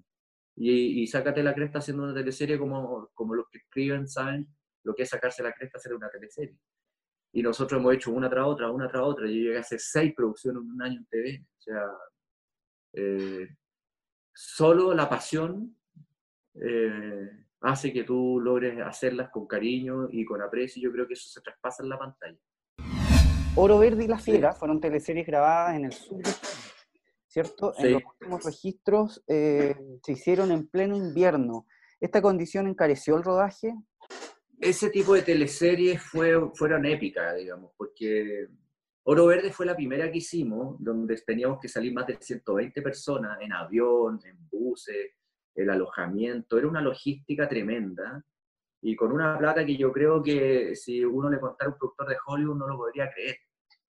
Y, 0.57 1.03
y 1.03 1.07
sácate 1.07 1.43
la 1.43 1.55
cresta 1.55 1.79
haciendo 1.79 2.03
una 2.03 2.15
teleserie 2.15 2.59
como, 2.59 3.11
como 3.15 3.35
los 3.35 3.47
que 3.51 3.59
escriben 3.59 4.09
saben 4.09 4.49
lo 4.85 4.95
que 4.95 5.03
es 5.03 5.09
sacarse 5.09 5.43
la 5.43 5.53
cresta 5.53 5.79
hacer 5.79 5.95
una 5.95 6.09
teleserie. 6.09 6.59
Y 7.33 7.43
nosotros 7.43 7.79
hemos 7.79 7.95
hecho 7.95 8.11
una 8.11 8.31
tras 8.31 8.47
otra, 8.47 8.71
una 8.71 8.89
tras 8.89 9.03
otra. 9.03 9.27
Yo 9.27 9.33
llegué 9.33 9.59
a 9.59 9.61
hacer 9.61 9.79
seis 9.79 10.15
producciones 10.15 10.63
en 10.63 10.71
un 10.71 10.83
año 10.83 10.99
en 10.99 11.07
TV. 11.07 11.45
O 11.47 11.61
sea, 11.61 11.83
eh, 12.95 13.49
solo 14.35 14.95
la 14.95 15.09
pasión 15.09 15.77
eh, 16.55 17.47
hace 17.61 17.93
que 17.93 18.05
tú 18.05 18.41
logres 18.41 18.81
hacerlas 18.81 19.31
con 19.31 19.47
cariño 19.47 20.09
y 20.11 20.25
con 20.25 20.43
aprecio. 20.43 20.83
Yo 20.83 20.93
creo 20.93 21.07
que 21.07 21.15
eso 21.15 21.29
se 21.29 21.41
traspasa 21.41 21.83
en 21.83 21.89
la 21.89 21.99
pantalla. 21.99 22.39
Oro 23.55 23.79
Verde 23.79 24.05
y 24.05 24.09
La 24.09 24.19
Fiera 24.19 24.53
fueron 24.53 24.81
teleseries 24.81 25.27
grabadas 25.27 25.77
en 25.77 25.87
el 25.87 25.93
sur 25.93 26.23
¿cierto? 27.27 27.75
En 27.79 27.93
los 27.93 28.03
últimos 28.05 28.45
registros 28.45 29.23
eh, 29.29 29.77
se 30.03 30.13
hicieron 30.13 30.51
en 30.51 30.67
pleno 30.67 30.97
invierno. 30.97 31.67
¿Esta 32.01 32.23
condición 32.23 32.67
encareció 32.67 33.17
el 33.17 33.23
rodaje? 33.23 33.75
ese 34.61 34.91
tipo 34.91 35.15
de 35.15 35.23
teleseries 35.23 36.03
fue, 36.03 36.51
fueron 36.55 36.85
épicas, 36.85 37.37
digamos, 37.37 37.73
porque 37.77 38.49
Oro 39.05 39.27
Verde 39.27 39.53
fue 39.53 39.67
la 39.67 39.77
primera 39.77 40.11
que 40.11 40.19
hicimos, 40.19 40.77
donde 40.81 41.17
teníamos 41.17 41.61
que 41.61 41.69
salir 41.69 41.93
más 41.93 42.07
de 42.07 42.19
120 42.21 42.83
personas 42.83 43.39
en 43.41 43.53
avión, 43.53 44.21
en 44.25 44.49
buses, 44.51 45.13
el 45.59 45.71
alojamiento, 45.71 46.57
era 46.57 46.69
una 46.69 46.81
logística 46.81 47.49
tremenda 47.49 48.25
y 48.81 48.95
con 48.95 49.13
una 49.13 49.37
plata 49.37 49.67
que 49.67 49.77
yo 49.77 49.93
creo 49.93 50.23
que 50.23 50.77
si 50.77 51.05
uno 51.05 51.29
le 51.29 51.41
contara 51.41 51.69
a 51.69 51.73
un 51.73 51.79
productor 51.79 52.09
de 52.09 52.17
Hollywood 52.25 52.57
no 52.57 52.69
lo 52.69 52.77
podría 52.77 53.11
creer. 53.11 53.37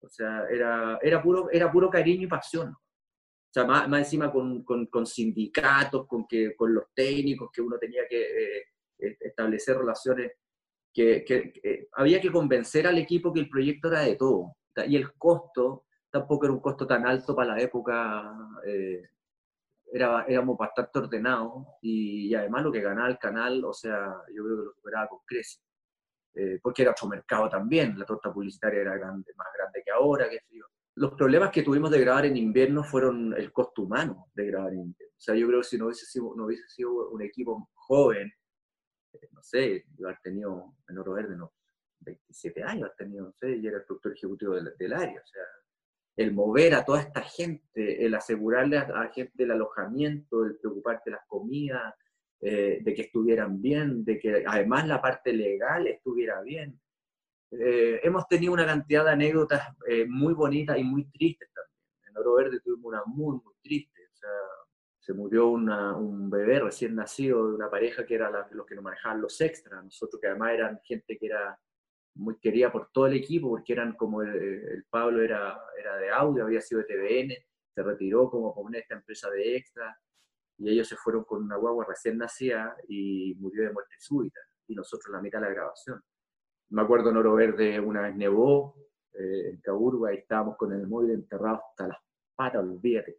O 0.00 0.08
sea, 0.10 0.46
era, 0.50 0.98
era, 1.02 1.22
puro, 1.22 1.48
era 1.50 1.72
puro 1.72 1.88
cariño 1.88 2.24
y 2.24 2.28
pasión. 2.28 2.68
O 2.68 3.52
sea, 3.52 3.64
más, 3.64 3.88
más 3.88 4.00
encima 4.00 4.30
con, 4.30 4.62
con, 4.62 4.86
con, 4.86 5.06
sindicatos, 5.06 6.06
con, 6.06 6.26
que, 6.26 6.54
con 6.54 6.74
los 6.74 6.84
técnicos 6.94 7.50
que 7.50 7.62
uno 7.62 7.78
tenía 7.78 8.02
que 8.08 8.22
eh, 8.22 9.16
establecer 9.20 9.78
relaciones 9.78 10.32
que, 10.92 11.88
había 11.92 12.20
que 12.20 12.30
convencer 12.30 12.86
al 12.86 12.98
equipo 12.98 13.32
que 13.32 13.40
el 13.40 13.48
proyecto 13.48 13.88
era 13.88 14.00
de 14.00 14.16
todo. 14.16 14.56
Y 14.86 14.96
el 14.96 15.12
costo 15.14 15.86
tampoco 16.10 16.44
era 16.44 16.52
un 16.52 16.60
costo 16.60 16.86
tan 16.86 17.06
alto 17.06 17.34
para 17.34 17.54
la 17.54 17.62
época. 17.62 18.36
Eh, 18.66 19.02
era, 19.92 20.24
éramos 20.26 20.56
bastante 20.56 20.98
ordenados 20.98 21.66
y, 21.82 22.34
además 22.34 22.64
lo 22.64 22.72
que 22.72 22.80
ganaba 22.80 23.08
el 23.08 23.18
canal, 23.18 23.64
o 23.64 23.72
sea, 23.72 24.14
yo 24.34 24.44
creo 24.44 24.56
que 24.58 24.64
lo 24.64 24.72
superaba 24.72 25.08
con 25.08 25.20
creces. 25.26 25.62
Eh, 26.36 26.58
porque 26.60 26.82
era 26.82 26.90
otro 26.90 27.08
mercado 27.08 27.48
también, 27.48 27.96
la 27.98 28.04
torta 28.04 28.32
publicitaria 28.32 28.80
era 28.80 28.96
grande, 28.96 29.32
más 29.36 29.46
grande 29.56 29.82
que 29.84 29.92
ahora, 29.92 30.26
frío. 30.48 30.66
Los 30.96 31.14
problemas 31.14 31.50
que 31.50 31.62
tuvimos 31.62 31.90
de 31.90 32.00
grabar 32.00 32.26
en 32.26 32.36
invierno 32.36 32.82
fueron 32.82 33.34
el 33.36 33.52
costo 33.52 33.82
humano 33.82 34.30
de 34.34 34.46
grabar 34.46 34.72
en 34.72 34.80
invierno. 34.80 35.14
O 35.16 35.20
sea, 35.20 35.34
yo 35.34 35.46
creo 35.46 35.60
que 35.60 35.66
si 35.66 35.78
no 35.78 35.86
hubiese 35.86 36.06
sido, 36.06 36.34
no 36.36 36.46
hubiese 36.46 36.68
sido 36.68 37.10
un 37.10 37.22
equipo 37.22 37.70
joven, 37.74 38.32
no 39.32 39.42
sé, 39.42 39.84
yo 39.96 40.08
he 40.08 40.16
tenido 40.22 40.74
en 40.88 40.98
Oro 40.98 41.12
Verde, 41.12 41.36
no, 41.36 41.52
27 42.00 42.62
años, 42.62 42.90
tenido, 42.96 43.26
no 43.26 43.32
sé, 43.32 43.56
y 43.56 43.66
era 43.66 43.78
el 43.78 43.84
productor 43.84 44.12
ejecutivo 44.12 44.54
del, 44.54 44.92
área, 44.92 45.20
o 45.20 45.26
sea, 45.26 45.42
el 46.16 46.32
mover 46.32 46.74
a 46.74 46.84
toda 46.84 47.00
esta 47.00 47.22
gente, 47.22 48.04
el 48.04 48.14
asegurarle 48.14 48.78
a 48.78 48.88
la 48.88 49.08
gente 49.08 49.42
el 49.42 49.50
alojamiento, 49.50 50.44
el 50.44 50.56
preocuparte 50.56 51.10
de 51.10 51.16
las 51.16 51.26
comidas, 51.26 51.94
eh, 52.40 52.80
de 52.82 52.94
que 52.94 53.02
estuvieran 53.02 53.60
bien, 53.60 54.04
de 54.04 54.18
que 54.18 54.44
además 54.46 54.86
la 54.86 55.00
parte 55.00 55.32
legal 55.32 55.86
estuviera 55.86 56.40
bien. 56.42 56.78
Eh, 57.50 58.00
hemos 58.02 58.28
tenido 58.28 58.52
una 58.52 58.66
cantidad 58.66 59.04
de 59.04 59.10
anécdotas 59.10 59.62
eh, 59.88 60.06
muy 60.06 60.34
bonitas 60.34 60.78
y 60.78 60.84
muy 60.84 61.10
tristes 61.10 61.48
también. 61.52 61.74
En 62.08 62.18
Oro 62.18 62.34
Verde 62.34 62.60
tuvimos 62.60 62.84
una 62.84 63.02
muy, 63.06 63.40
muy 63.42 63.54
triste. 63.62 64.00
O 64.12 64.16
sea, 64.16 64.30
se 65.00 65.14
murió 65.14 65.48
un 65.48 66.30
bebé 66.30 66.60
recién 66.60 66.94
nacido 66.94 67.48
de 67.48 67.54
una 67.54 67.70
pareja 67.70 68.06
que 68.06 68.14
era 68.14 68.30
los 68.50 68.66
que 68.66 68.74
nos 68.74 68.84
manejaban 68.84 69.20
los 69.20 69.40
extras, 69.40 69.84
nosotros 69.84 70.20
que 70.20 70.28
además 70.28 70.52
eran 70.52 70.80
gente 70.82 71.18
que 71.18 71.26
era 71.26 71.58
muy 72.14 72.38
querida 72.38 72.70
por 72.70 72.90
todo 72.92 73.06
el 73.06 73.14
equipo, 73.14 73.48
porque 73.48 73.72
eran 73.72 73.94
como 73.96 74.22
el, 74.22 74.84
Pablo 74.88 75.22
era, 75.22 75.58
era 75.78 75.96
de 75.96 76.10
audio, 76.10 76.44
había 76.44 76.60
sido 76.60 76.82
de 76.82 76.86
TVN, 76.86 77.34
se 77.74 77.82
retiró 77.82 78.30
como 78.30 78.54
con 78.54 78.74
esta 78.74 78.94
empresa 78.94 79.28
de 79.30 79.56
extra, 79.56 79.98
y 80.58 80.70
ellos 80.70 80.86
se 80.86 80.96
fueron 80.96 81.24
con 81.24 81.42
una 81.42 81.56
guagua 81.56 81.86
recién 81.88 82.18
nacida 82.18 82.76
y 82.88 83.34
murió 83.38 83.64
de 83.64 83.72
muerte 83.72 83.94
súbita, 83.98 84.40
y 84.68 84.74
nosotros 84.74 85.12
la 85.12 85.20
mitad 85.20 85.40
de 85.40 85.46
la 85.46 85.54
grabación. 85.54 86.00
Me 86.70 86.82
acuerdo 86.82 87.10
en 87.10 87.16
Oro 87.16 87.34
Verde 87.34 87.80
una 87.80 88.02
vez 88.02 88.16
nevó, 88.16 88.76
eh, 89.12 89.50
en 89.50 89.60
Caburga, 89.60 90.12
y 90.12 90.18
estábamos 90.18 90.56
con 90.56 90.72
el 90.72 90.86
móvil 90.86 91.12
enterrado 91.12 91.60
hasta 91.70 91.88
las 91.88 91.98
patas, 92.36 92.62
olvídate. 92.62 93.18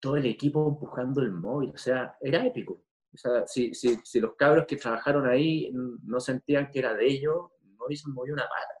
Todo 0.00 0.16
el 0.16 0.26
equipo 0.26 0.66
empujando 0.66 1.20
el 1.20 1.32
móvil, 1.32 1.72
o 1.74 1.78
sea, 1.78 2.16
era 2.20 2.46
épico. 2.46 2.82
O 3.12 3.16
sea, 3.16 3.46
si, 3.46 3.74
si, 3.74 3.96
si 4.04 4.20
los 4.20 4.34
cabros 4.36 4.66
que 4.66 4.76
trabajaron 4.76 5.26
ahí 5.26 5.70
no 5.72 6.20
sentían 6.20 6.70
que 6.70 6.78
era 6.78 6.94
de 6.94 7.06
ellos, 7.06 7.50
no 7.90 7.92
hubiesen 7.92 8.12
movido 8.12 8.34
una 8.34 8.44
pata. 8.44 8.74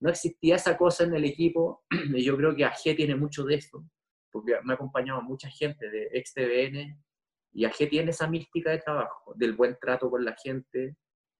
No 0.00 0.10
existía 0.10 0.56
esa 0.56 0.76
cosa 0.76 1.04
en 1.04 1.14
el 1.14 1.24
equipo, 1.24 1.84
y 2.14 2.22
yo 2.22 2.36
creo 2.36 2.54
que 2.54 2.64
AG 2.64 2.96
tiene 2.96 3.16
mucho 3.16 3.44
de 3.44 3.56
eso, 3.56 3.84
porque 4.30 4.54
me 4.64 4.72
ha 4.72 4.76
acompañado 4.76 5.22
mucha 5.22 5.48
gente 5.48 5.88
de 5.88 6.08
ex 6.12 6.34
TVN, 6.34 7.02
y 7.52 7.64
AG 7.64 7.88
tiene 7.88 8.10
esa 8.10 8.28
mística 8.28 8.70
de 8.70 8.78
trabajo, 8.78 9.32
del 9.34 9.54
buen 9.54 9.76
trato 9.80 10.10
con 10.10 10.24
la 10.24 10.36
gente, 10.42 10.96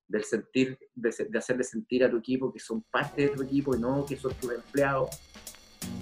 del 0.09 0.25
sentir, 0.25 0.79
de, 0.95 1.15
de 1.29 1.39
hacerle 1.39 1.65
sentir 1.65 2.05
a 2.05 2.11
tu 2.11 2.19
equipo 2.19 2.53
que 2.53 2.61
son 2.61 2.83
parte 2.91 3.23
de 3.23 3.29
tu 3.31 3.43
equipo 3.43 3.75
y 3.75 3.81
no 3.81 4.07
que 4.07 4.17
son 4.17 4.33
tus 4.35 4.53
empleados. 4.53 5.11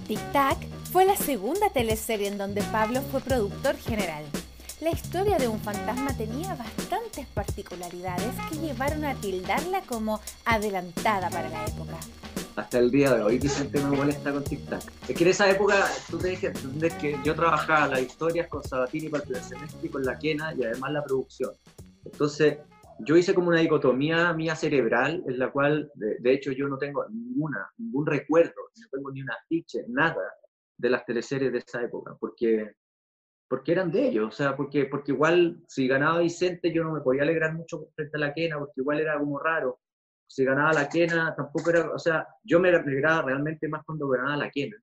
Tic 0.07 0.19
Tac 0.31 0.57
fue 0.91 1.05
la 1.05 1.15
segunda 1.15 1.69
teleserie 1.69 2.27
en 2.27 2.37
donde 2.37 2.61
Pablo 2.71 3.01
fue 3.01 3.21
productor 3.21 3.75
general. 3.75 4.23
La 4.81 4.89
historia 4.89 5.37
de 5.37 5.47
un 5.47 5.57
fantasma 5.59 6.11
tenía 6.17 6.53
bastantes 6.53 7.25
particularidades 7.27 8.35
que 8.49 8.57
llevaron 8.57 9.05
a 9.05 9.15
tildarla 9.15 9.81
como 9.83 10.19
adelantada 10.43 11.29
para 11.29 11.49
la 11.49 11.65
época. 11.65 11.97
Hasta 12.57 12.79
el 12.79 12.91
día 12.91 13.15
de 13.15 13.23
hoy 13.23 13.39
Vicente 13.39 13.81
me 13.81 13.95
molesta 13.95 14.33
con 14.33 14.43
Tic 14.43 14.67
Tac. 14.67 14.83
Es 15.07 15.15
que 15.15 15.23
en 15.23 15.29
esa 15.29 15.49
época, 15.49 15.85
tú 16.09 16.17
te 16.17 16.35
que 16.35 16.51
que 16.99 17.17
yo 17.23 17.35
trabajaba 17.35 17.87
las 17.87 18.01
historias 18.01 18.49
con 18.49 18.63
Sabatini 18.65 19.07
para 19.07 19.23
el 19.23 19.35
semestre 19.37 19.87
y 19.87 19.89
con 19.89 20.03
la 20.03 20.19
Quena 20.19 20.53
y 20.53 20.65
además 20.65 20.91
la 20.91 21.03
producción. 21.05 21.51
Entonces, 22.03 22.57
yo 22.99 23.15
hice 23.15 23.33
como 23.33 23.47
una 23.47 23.61
dicotomía 23.61 24.33
mía 24.33 24.57
cerebral 24.57 25.23
en 25.25 25.39
la 25.39 25.51
cual, 25.51 25.89
de, 25.95 26.33
hecho, 26.33 26.51
yo 26.51 26.67
no 26.67 26.77
tengo 26.77 27.05
ninguna, 27.09 27.71
ningún 27.77 28.05
recuerdo, 28.05 28.61
no 28.77 28.87
tengo 28.91 29.11
ni 29.11 29.21
una 29.21 29.37
ficha, 29.47 29.79
nada 29.87 30.21
de 30.77 30.89
las 30.89 31.05
teleseries 31.05 31.53
de 31.53 31.59
esa 31.59 31.81
época, 31.81 32.17
porque, 32.19 32.73
porque 33.47 33.71
eran 33.71 33.91
de 33.91 34.07
ellos, 34.07 34.27
o 34.27 34.31
sea, 34.31 34.55
porque, 34.55 34.85
porque 34.85 35.11
igual 35.11 35.57
si 35.67 35.87
ganaba 35.87 36.19
Vicente 36.19 36.73
yo 36.73 36.83
no 36.83 36.91
me 36.91 37.01
podía 37.01 37.23
alegrar 37.23 37.53
mucho 37.53 37.89
frente 37.95 38.17
a 38.17 38.19
la 38.19 38.33
quena, 38.33 38.57
porque 38.57 38.81
igual 38.81 38.99
era 38.99 39.17
como 39.19 39.39
raro. 39.39 39.79
Si 40.27 40.43
ganaba 40.43 40.73
la 40.73 40.89
quena 40.89 41.35
tampoco 41.35 41.69
era, 41.69 41.91
o 41.91 41.99
sea, 41.99 42.27
yo 42.43 42.59
me 42.59 42.69
alegraba 42.69 43.21
realmente 43.21 43.67
más 43.67 43.83
cuando 43.85 44.07
ganaba 44.07 44.37
la 44.37 44.49
quena. 44.49 44.75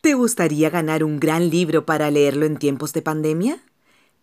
¿Te 0.00 0.12
gustaría 0.12 0.68
ganar 0.68 1.02
un 1.02 1.18
gran 1.18 1.48
libro 1.48 1.86
para 1.86 2.10
leerlo 2.10 2.44
en 2.44 2.58
tiempos 2.58 2.92
de 2.92 3.00
pandemia? 3.00 3.58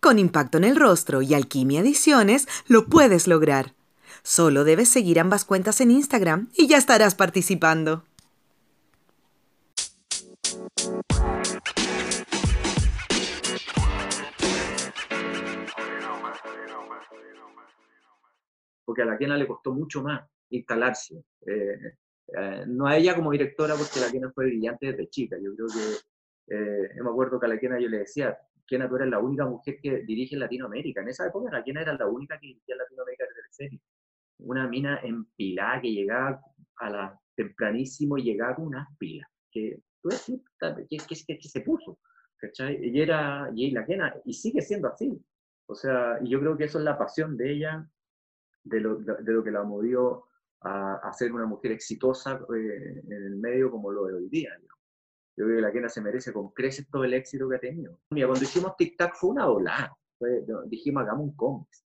Con 0.02 0.18
Impacto 0.18 0.58
en 0.58 0.64
el 0.64 0.74
Rostro 0.74 1.22
y 1.22 1.32
Alquimia 1.32 1.78
Ediciones 1.78 2.48
lo 2.66 2.86
puedes 2.86 3.28
lograr. 3.28 3.74
Solo 4.24 4.64
debes 4.64 4.88
seguir 4.88 5.20
ambas 5.20 5.44
cuentas 5.44 5.80
en 5.80 5.92
Instagram 5.92 6.48
y 6.56 6.66
ya 6.66 6.76
estarás 6.76 7.14
participando. 7.14 8.02
Porque 18.84 19.02
a 19.02 19.04
la 19.04 19.16
Kena 19.16 19.36
le 19.36 19.46
costó 19.46 19.72
mucho 19.72 20.02
más 20.02 20.28
instalarse. 20.50 21.22
Eh, 21.46 21.78
eh, 22.36 22.64
no 22.66 22.88
a 22.88 22.96
ella 22.96 23.14
como 23.14 23.30
directora, 23.30 23.76
porque 23.76 24.00
la 24.00 24.10
Kena 24.10 24.32
fue 24.32 24.46
brillante 24.46 24.86
desde 24.86 25.08
chica. 25.08 25.36
Yo 25.40 25.54
creo 25.54 25.68
que, 25.68 26.56
eh, 26.56 26.88
me 27.00 27.08
acuerdo 27.08 27.38
que 27.38 27.46
a 27.46 27.50
la 27.50 27.60
Kena 27.60 27.78
yo 27.78 27.88
le 27.88 27.98
decía, 27.98 28.36
Kena, 28.72 28.88
tú 28.88 28.96
eres 28.96 29.08
la 29.08 29.18
única 29.18 29.44
mujer 29.46 29.78
que 29.82 29.98
dirige 30.06 30.34
en 30.34 30.40
Latinoamérica. 30.40 31.02
En 31.02 31.08
esa 31.08 31.26
época 31.26 31.50
la 31.52 31.62
era 31.66 31.94
la 31.94 32.06
única 32.06 32.38
que 32.40 32.46
dirigía 32.46 32.74
en 32.74 32.78
Latinoamérica 32.78 33.24
de 33.24 33.30
serie. 33.50 33.80
Una 34.38 34.66
mina 34.66 35.00
empilada 35.02 35.82
que 35.82 35.92
llegaba 35.92 36.40
a 36.76 36.90
la 36.90 37.20
tempranísimo 37.36 38.16
llegaba 38.16 38.56
con 38.56 38.68
unas 38.68 38.88
pilas. 38.98 39.28
Que 39.50 39.78
tú 40.02 40.08
que, 40.08 40.96
que, 40.96 41.38
que, 41.38 41.48
se 41.48 41.60
puso. 41.60 41.98
¿cachai? 42.38 42.78
Y 42.82 43.00
era, 43.00 43.50
y 43.54 43.70
la 43.70 43.84
Kena, 43.84 44.14
y 44.24 44.32
sigue 44.32 44.62
siendo 44.62 44.88
así. 44.88 45.22
O 45.66 45.74
sea, 45.74 46.18
yo 46.24 46.40
creo 46.40 46.56
que 46.56 46.64
eso 46.64 46.78
es 46.78 46.84
la 46.84 46.98
pasión 46.98 47.36
de 47.36 47.52
ella, 47.52 47.86
de 48.64 48.80
lo, 48.80 48.96
de 48.96 49.32
lo 49.32 49.44
que 49.44 49.50
la 49.50 49.62
movió 49.62 50.24
a, 50.62 51.12
ser 51.12 51.32
una 51.32 51.46
mujer 51.46 51.72
exitosa 51.72 52.40
eh, 52.54 53.02
en 53.04 53.12
el 53.12 53.36
medio 53.36 53.70
como 53.70 53.90
lo 53.90 54.06
de 54.06 54.14
hoy 54.14 54.28
día. 54.28 54.50
Yo 55.36 55.44
creo 55.46 55.56
que 55.56 55.62
la 55.62 55.72
Kena 55.72 55.88
se 55.88 56.00
merece 56.00 56.32
con 56.32 56.50
creces 56.50 56.88
todo 56.90 57.04
el 57.04 57.14
éxito 57.14 57.48
que 57.48 57.56
ha 57.56 57.60
tenido. 57.60 57.98
Mira, 58.10 58.26
cuando 58.26 58.44
hicimos 58.44 58.76
Tic 58.76 58.96
Tac 58.96 59.14
fue 59.14 59.30
una 59.30 59.46
volada. 59.46 59.96
dijimos, 60.66 61.02
hagamos 61.02 61.28
un 61.28 61.36
cómics. 61.36 61.84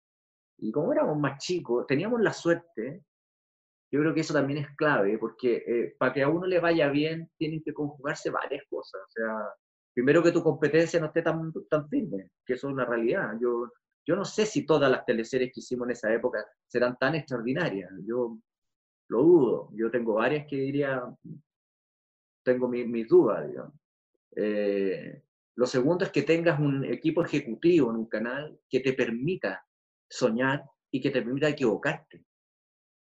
Y 0.58 0.70
como 0.72 0.92
éramos 0.92 1.18
más 1.18 1.38
chicos, 1.38 1.86
teníamos 1.86 2.20
la 2.20 2.32
suerte, 2.32 3.02
yo 3.90 4.00
creo 4.00 4.14
que 4.14 4.20
eso 4.20 4.34
también 4.34 4.58
es 4.58 4.76
clave, 4.76 5.18
porque 5.18 5.64
eh, 5.66 5.96
para 5.98 6.12
que 6.12 6.22
a 6.22 6.28
uno 6.28 6.46
le 6.46 6.60
vaya 6.60 6.90
bien, 6.90 7.30
tienen 7.38 7.62
que 7.62 7.72
conjugarse 7.72 8.30
varias 8.30 8.62
cosas. 8.68 9.00
O 9.02 9.10
sea, 9.10 9.48
primero 9.94 10.22
que 10.22 10.32
tu 10.32 10.42
competencia 10.42 11.00
no 11.00 11.06
esté 11.06 11.22
tan, 11.22 11.52
tan 11.68 11.88
firme, 11.88 12.30
que 12.44 12.54
eso 12.54 12.68
es 12.68 12.74
una 12.74 12.84
realidad. 12.84 13.32
Yo, 13.40 13.72
yo 14.06 14.16
no 14.16 14.24
sé 14.24 14.44
si 14.44 14.66
todas 14.66 14.90
las 14.90 15.04
teleseries 15.06 15.52
que 15.52 15.60
hicimos 15.60 15.86
en 15.86 15.92
esa 15.92 16.12
época 16.12 16.44
serán 16.68 16.96
tan 16.98 17.14
extraordinarias. 17.14 17.90
Yo 18.04 18.38
lo 19.08 19.22
dudo. 19.22 19.70
Yo 19.74 19.90
tengo 19.90 20.14
varias 20.14 20.46
que 20.46 20.56
diría, 20.56 21.02
tengo 22.42 22.68
mis, 22.68 23.08
dudas, 23.08 23.46
digamos. 23.46 23.74
Eh, 24.36 25.22
lo 25.56 25.66
segundo 25.66 26.04
es 26.04 26.10
que 26.10 26.22
tengas 26.22 26.58
un 26.58 26.84
equipo 26.84 27.24
ejecutivo 27.24 27.90
en 27.90 27.96
un 27.96 28.06
canal 28.06 28.58
que 28.68 28.80
te 28.80 28.92
permita 28.92 29.66
soñar 30.08 30.64
y 30.90 31.00
que 31.00 31.10
te 31.10 31.22
permita 31.22 31.48
equivocarte. 31.48 32.24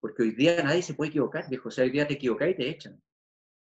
Porque 0.01 0.23
hoy 0.23 0.31
día 0.33 0.63
nadie 0.63 0.83
se 0.83 0.95
puede 0.95 1.11
equivocar, 1.11 1.49
viejo. 1.49 1.69
O 1.69 1.71
sea, 1.71 1.85
hoy 1.85 1.91
día 1.91 2.07
te 2.07 2.15
equivocas 2.15 2.51
y 2.51 2.55
te 2.55 2.69
echan. 2.69 3.01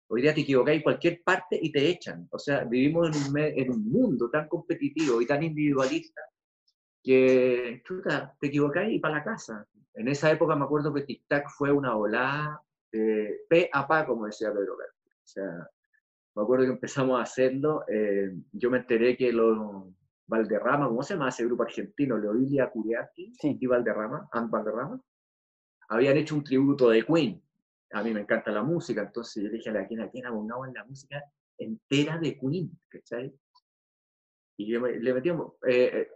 Hoy 0.08 0.24
día 0.24 0.34
te 0.34 0.42
equivocas 0.42 0.76
en 0.76 0.82
cualquier 0.82 1.22
parte 1.24 1.60
y 1.62 1.72
te 1.72 1.88
echan. 1.88 2.28
O 2.32 2.40
sea, 2.40 2.64
vivimos 2.64 3.16
en 3.16 3.32
un, 3.32 3.38
en 3.38 3.70
un 3.70 3.90
mundo 3.90 4.30
tan 4.30 4.48
competitivo 4.48 5.22
y 5.22 5.28
tan 5.28 5.44
individualista 5.44 6.22
que, 7.04 7.82
chuta, 7.86 8.36
te 8.40 8.48
equivocáis 8.48 8.96
y 8.96 9.00
para 9.00 9.16
la 9.16 9.24
casa. 9.24 9.68
En 9.94 10.08
esa 10.08 10.32
época 10.32 10.56
me 10.56 10.66
acuerdo 10.66 10.94
que 10.94 11.02
Tic 11.02 11.26
Tac 11.28 11.50
fue 11.50 11.72
una 11.72 11.94
volada 11.94 12.62
de 12.92 13.42
pe 13.50 13.70
a 13.72 13.88
pa, 13.88 14.06
como 14.06 14.26
decía 14.26 14.52
Pedro 14.52 14.78
García. 14.78 14.99
O 15.30 15.32
sea, 15.32 15.70
me 16.36 16.42
acuerdo 16.42 16.66
que 16.66 16.72
empezamos 16.72 17.20
a 17.20 17.24
hacerlo, 17.24 17.84
eh, 17.88 18.34
yo 18.52 18.72
me 18.72 18.80
enteré 18.80 19.16
que 19.16 19.32
los 19.32 19.86
Valderrama, 20.26 20.88
¿cómo 20.88 21.04
se 21.04 21.14
llama 21.14 21.30
ese 21.30 21.46
grupo 21.46 21.64
argentino? 21.64 22.18
Leodilia 22.18 22.70
Curiati 22.70 23.32
y 23.42 23.68
Valderrama, 23.68 24.28
Ant 24.32 24.50
Valderrama, 24.50 25.00
habían 25.90 26.18
hecho 26.18 26.36
un 26.36 26.44
tributo 26.44 26.90
de 26.90 27.04
Queen. 27.04 27.42
A 27.92 28.04
mí 28.04 28.12
me 28.12 28.22
encanta 28.22 28.52
la 28.52 28.64
música, 28.64 29.02
entonces 29.02 29.44
yo 29.44 29.50
dije 29.50 29.70
a 29.70 29.74
la 29.74 29.88
quien, 29.88 30.02
a 30.02 30.10
quien 30.10 30.26
abogado 30.26 30.66
en 30.66 30.74
la 30.74 30.86
música 30.86 31.24
entera 31.58 32.18
de 32.18 32.38
Queen, 32.40 32.72
¿cachai? 32.88 33.34
Y 34.58 34.78
le 34.78 35.14
metíamos, 35.14 35.54
eh, 35.68 35.92
eh 35.94 36.08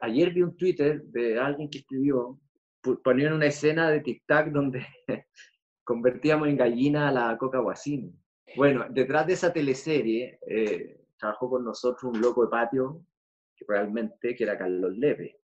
ayer 0.00 0.32
vi 0.32 0.42
un 0.42 0.56
Twitter 0.56 1.02
de 1.04 1.40
alguien 1.40 1.68
que 1.68 1.78
escribió, 1.78 2.38
ponían 3.02 3.32
una 3.32 3.46
escena 3.46 3.90
de 3.90 4.02
tic-tac 4.02 4.52
donde 4.52 4.86
convertíamos 5.84 6.48
en 6.48 6.56
gallina 6.56 7.08
a 7.08 7.12
la 7.12 7.38
Coca 7.38 7.58
Guasini. 7.58 8.12
Bueno, 8.56 8.86
detrás 8.90 9.26
de 9.26 9.32
esa 9.32 9.52
teleserie 9.52 10.38
eh, 10.46 11.04
trabajó 11.18 11.50
con 11.50 11.64
nosotros 11.64 12.04
un 12.04 12.20
loco 12.20 12.44
de 12.44 12.50
patio, 12.50 13.04
que 13.56 13.64
realmente, 13.66 14.34
que 14.34 14.44
era 14.44 14.58
Carlos 14.58 14.96
Lepe. 14.96 15.40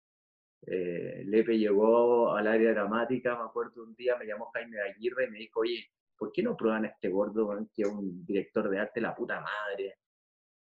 Eh, 0.66 1.22
Lepe 1.26 1.58
llegó 1.58 2.34
al 2.34 2.46
área 2.46 2.72
dramática, 2.72 3.36
me 3.36 3.44
acuerdo 3.44 3.84
un 3.84 3.94
día, 3.94 4.16
me 4.16 4.26
llamó 4.26 4.50
Jaime 4.54 4.80
Aguirre 4.80 5.26
y 5.26 5.30
me 5.30 5.38
dijo, 5.38 5.60
oye, 5.60 5.86
¿por 6.16 6.32
qué 6.32 6.42
no 6.42 6.56
prueban 6.56 6.84
a 6.84 6.88
este 6.88 7.08
gordo 7.08 7.50
que 7.74 7.82
es 7.82 7.88
un 7.88 8.24
director 8.24 8.70
de 8.70 8.78
arte, 8.78 9.00
la 9.00 9.14
puta 9.14 9.40
madre? 9.40 9.98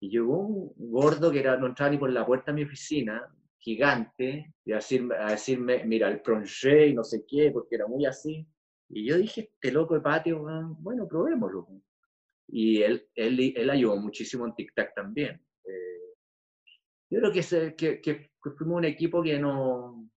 Y 0.01 0.11
llegó 0.11 0.39
un 0.41 0.73
gordo 0.77 1.31
que 1.31 1.41
era, 1.41 1.57
no 1.57 1.67
entraba 1.67 1.91
ni 1.91 1.99
por 1.99 2.11
la 2.11 2.27
puerta 2.27 2.53
de 2.53 2.57
mi 2.57 2.65
oficina, 2.65 3.35
gigante, 3.59 4.55
y 4.65 4.73
a, 4.73 4.77
decirme, 4.77 5.17
a 5.17 5.31
decirme 5.31 5.85
mira, 5.85 6.09
el 6.09 6.21
projet 6.21 6.89
y 6.89 6.95
no 6.95 7.03
sé 7.03 7.25
qué, 7.27 7.51
porque 7.51 7.77
era 7.77 7.87
muy 7.87 8.05
así. 8.07 8.47
Y 8.91 9.07
yo 9.07 9.17
dije, 9.17 9.51
este 9.53 9.73
loco 9.73 9.95
de 9.95 10.01
patio, 10.01 10.45
bueno, 10.81 11.07
probémoslo. 11.09 11.67
Y 12.49 12.83
él, 12.83 13.07
él, 13.15 13.53
él 13.55 13.71
ayudó 13.71 13.97
muchísimo 13.97 14.47
en 14.47 14.55
Tic 14.55 14.73
Tac 14.75 14.95
también. 14.95 15.41
Eh, 15.65 16.15
yo 17.11 17.21
creo 17.21 17.33
que, 17.33 17.75
que, 17.77 18.01
que, 18.01 18.31
fuimos 18.57 18.79
un 18.79 18.85
equipo 18.85 19.23
que 19.23 19.39
no... 19.39 20.11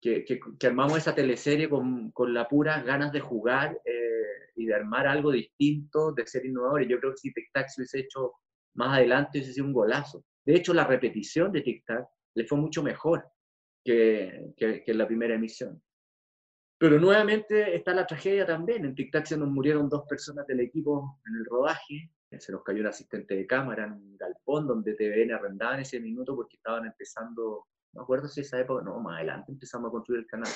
Que, 0.00 0.24
que, 0.24 0.66
armamos 0.66 0.98
esa 0.98 1.14
teleserie 1.14 1.68
con, 1.68 2.10
con 2.10 2.34
las 2.34 2.48
puras 2.48 2.84
ganas 2.84 3.12
de 3.12 3.20
jugar 3.20 3.80
eh, 3.84 4.50
y 4.56 4.66
de 4.66 4.74
armar 4.74 5.06
algo 5.06 5.30
distinto, 5.30 6.12
de 6.12 6.26
ser 6.26 6.44
innovadores. 6.44 6.88
Yo 6.88 6.98
creo 6.98 7.12
que 7.12 7.18
si 7.18 7.32
Tic 7.32 7.50
Tac 7.52 7.68
se 7.68 7.82
hubiese 7.82 8.00
hecho 8.00 8.32
más 8.74 8.98
adelante, 8.98 9.38
hubiese 9.38 9.52
sido 9.52 9.66
un 9.66 9.72
golazo. 9.72 10.24
De 10.44 10.56
hecho, 10.56 10.74
la 10.74 10.86
repetición 10.86 11.52
de 11.52 11.60
Tic 11.60 11.84
Tac 11.86 12.08
le 12.34 12.46
fue 12.46 12.58
mucho 12.58 12.82
mejor 12.82 13.24
que, 13.84 14.52
que, 14.56 14.82
en 14.86 14.98
la 14.98 15.06
primera 15.06 15.34
emisión. 15.34 15.80
Pero 16.82 16.98
nuevamente 16.98 17.76
está 17.76 17.94
la 17.94 18.04
tragedia 18.04 18.44
también. 18.44 18.84
En 18.84 18.96
Tic 18.96 19.12
Tac 19.12 19.24
se 19.24 19.36
nos 19.36 19.48
murieron 19.48 19.88
dos 19.88 20.04
personas 20.08 20.44
del 20.48 20.58
equipo 20.58 21.20
en 21.28 21.36
el 21.36 21.44
rodaje. 21.44 22.10
Se 22.36 22.50
nos 22.50 22.64
cayó 22.64 22.80
un 22.80 22.88
asistente 22.88 23.36
de 23.36 23.46
cámara 23.46 23.84
en 23.84 23.92
un 23.92 24.16
galpón 24.16 24.66
donde 24.66 24.94
TVN 24.94 25.32
arrendaba 25.32 25.74
en 25.74 25.82
ese 25.82 26.00
minuto 26.00 26.34
porque 26.34 26.56
estaban 26.56 26.84
empezando, 26.84 27.68
no 27.92 28.00
me 28.00 28.02
acuerdo 28.02 28.26
si 28.26 28.40
esa 28.40 28.58
época, 28.58 28.82
no, 28.82 28.98
más 28.98 29.18
adelante 29.18 29.52
empezamos 29.52 29.90
a 29.90 29.92
construir 29.92 30.22
el 30.22 30.26
canal. 30.26 30.50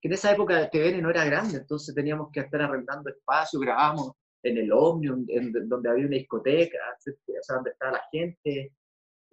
Que 0.00 0.08
en 0.08 0.14
esa 0.14 0.32
época 0.32 0.68
TVN 0.68 1.02
no 1.02 1.10
era 1.10 1.24
grande, 1.24 1.58
entonces 1.58 1.94
teníamos 1.94 2.32
que 2.32 2.40
estar 2.40 2.62
arrendando 2.62 3.08
espacio, 3.08 3.60
grabamos 3.60 4.10
en 4.42 4.58
el 4.58 4.72
Omnium, 4.72 5.24
donde 5.68 5.88
había 5.88 6.06
una 6.06 6.16
discoteca, 6.16 6.78
o 6.98 7.42
sea, 7.42 7.54
donde 7.54 7.70
estaba 7.70 7.92
la 7.92 8.02
gente. 8.10 8.72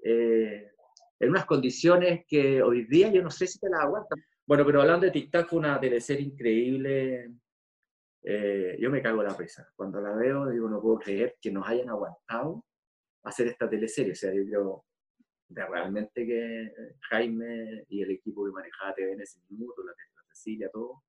Eh, 0.03 0.71
en 1.19 1.29
unas 1.31 1.47
condiciones 1.47 2.25
que 2.27 2.61
hoy 2.61 2.85
día 2.85 3.09
yo 3.09 3.23
no 3.23 3.31
sé 3.31 3.47
si 3.47 3.57
te 3.57 3.71
las 3.71 3.79
aguantan. 3.79 4.23
Bueno, 4.47 4.65
pero 4.65 4.81
hablando 4.81 5.05
de 5.05 5.11
Tic 5.11 5.29
Tac, 5.29 5.49
fue 5.49 5.59
una 5.59 5.77
teleserie 5.77 6.25
increíble. 6.25 7.33
Eh, 8.23 8.77
yo 8.79 8.89
me 8.89 9.01
cago 9.01 9.21
en 9.21 9.27
la 9.27 9.35
presa. 9.35 9.69
Cuando 9.75 9.99
la 9.99 10.15
veo, 10.15 10.49
digo, 10.49 10.69
no 10.69 10.81
puedo 10.81 10.99
creer 10.99 11.35
que 11.41 11.51
nos 11.51 11.67
hayan 11.67 11.89
aguantado 11.89 12.63
hacer 13.23 13.47
esta 13.47 13.69
teleserie. 13.69 14.13
O 14.13 14.15
sea, 14.15 14.33
yo 14.33 14.45
creo 14.45 14.85
realmente 15.49 16.25
que 16.25 16.71
Jaime 17.09 17.83
y 17.89 18.01
el 18.01 18.11
equipo 18.11 18.45
que 18.45 18.51
manejaba 18.51 18.95
TV 18.95 19.13
en 19.13 19.21
ese 19.21 19.41
minuto, 19.49 19.83
la, 19.83 19.93
Cecilia, 20.29 20.69
todo, 20.71 21.03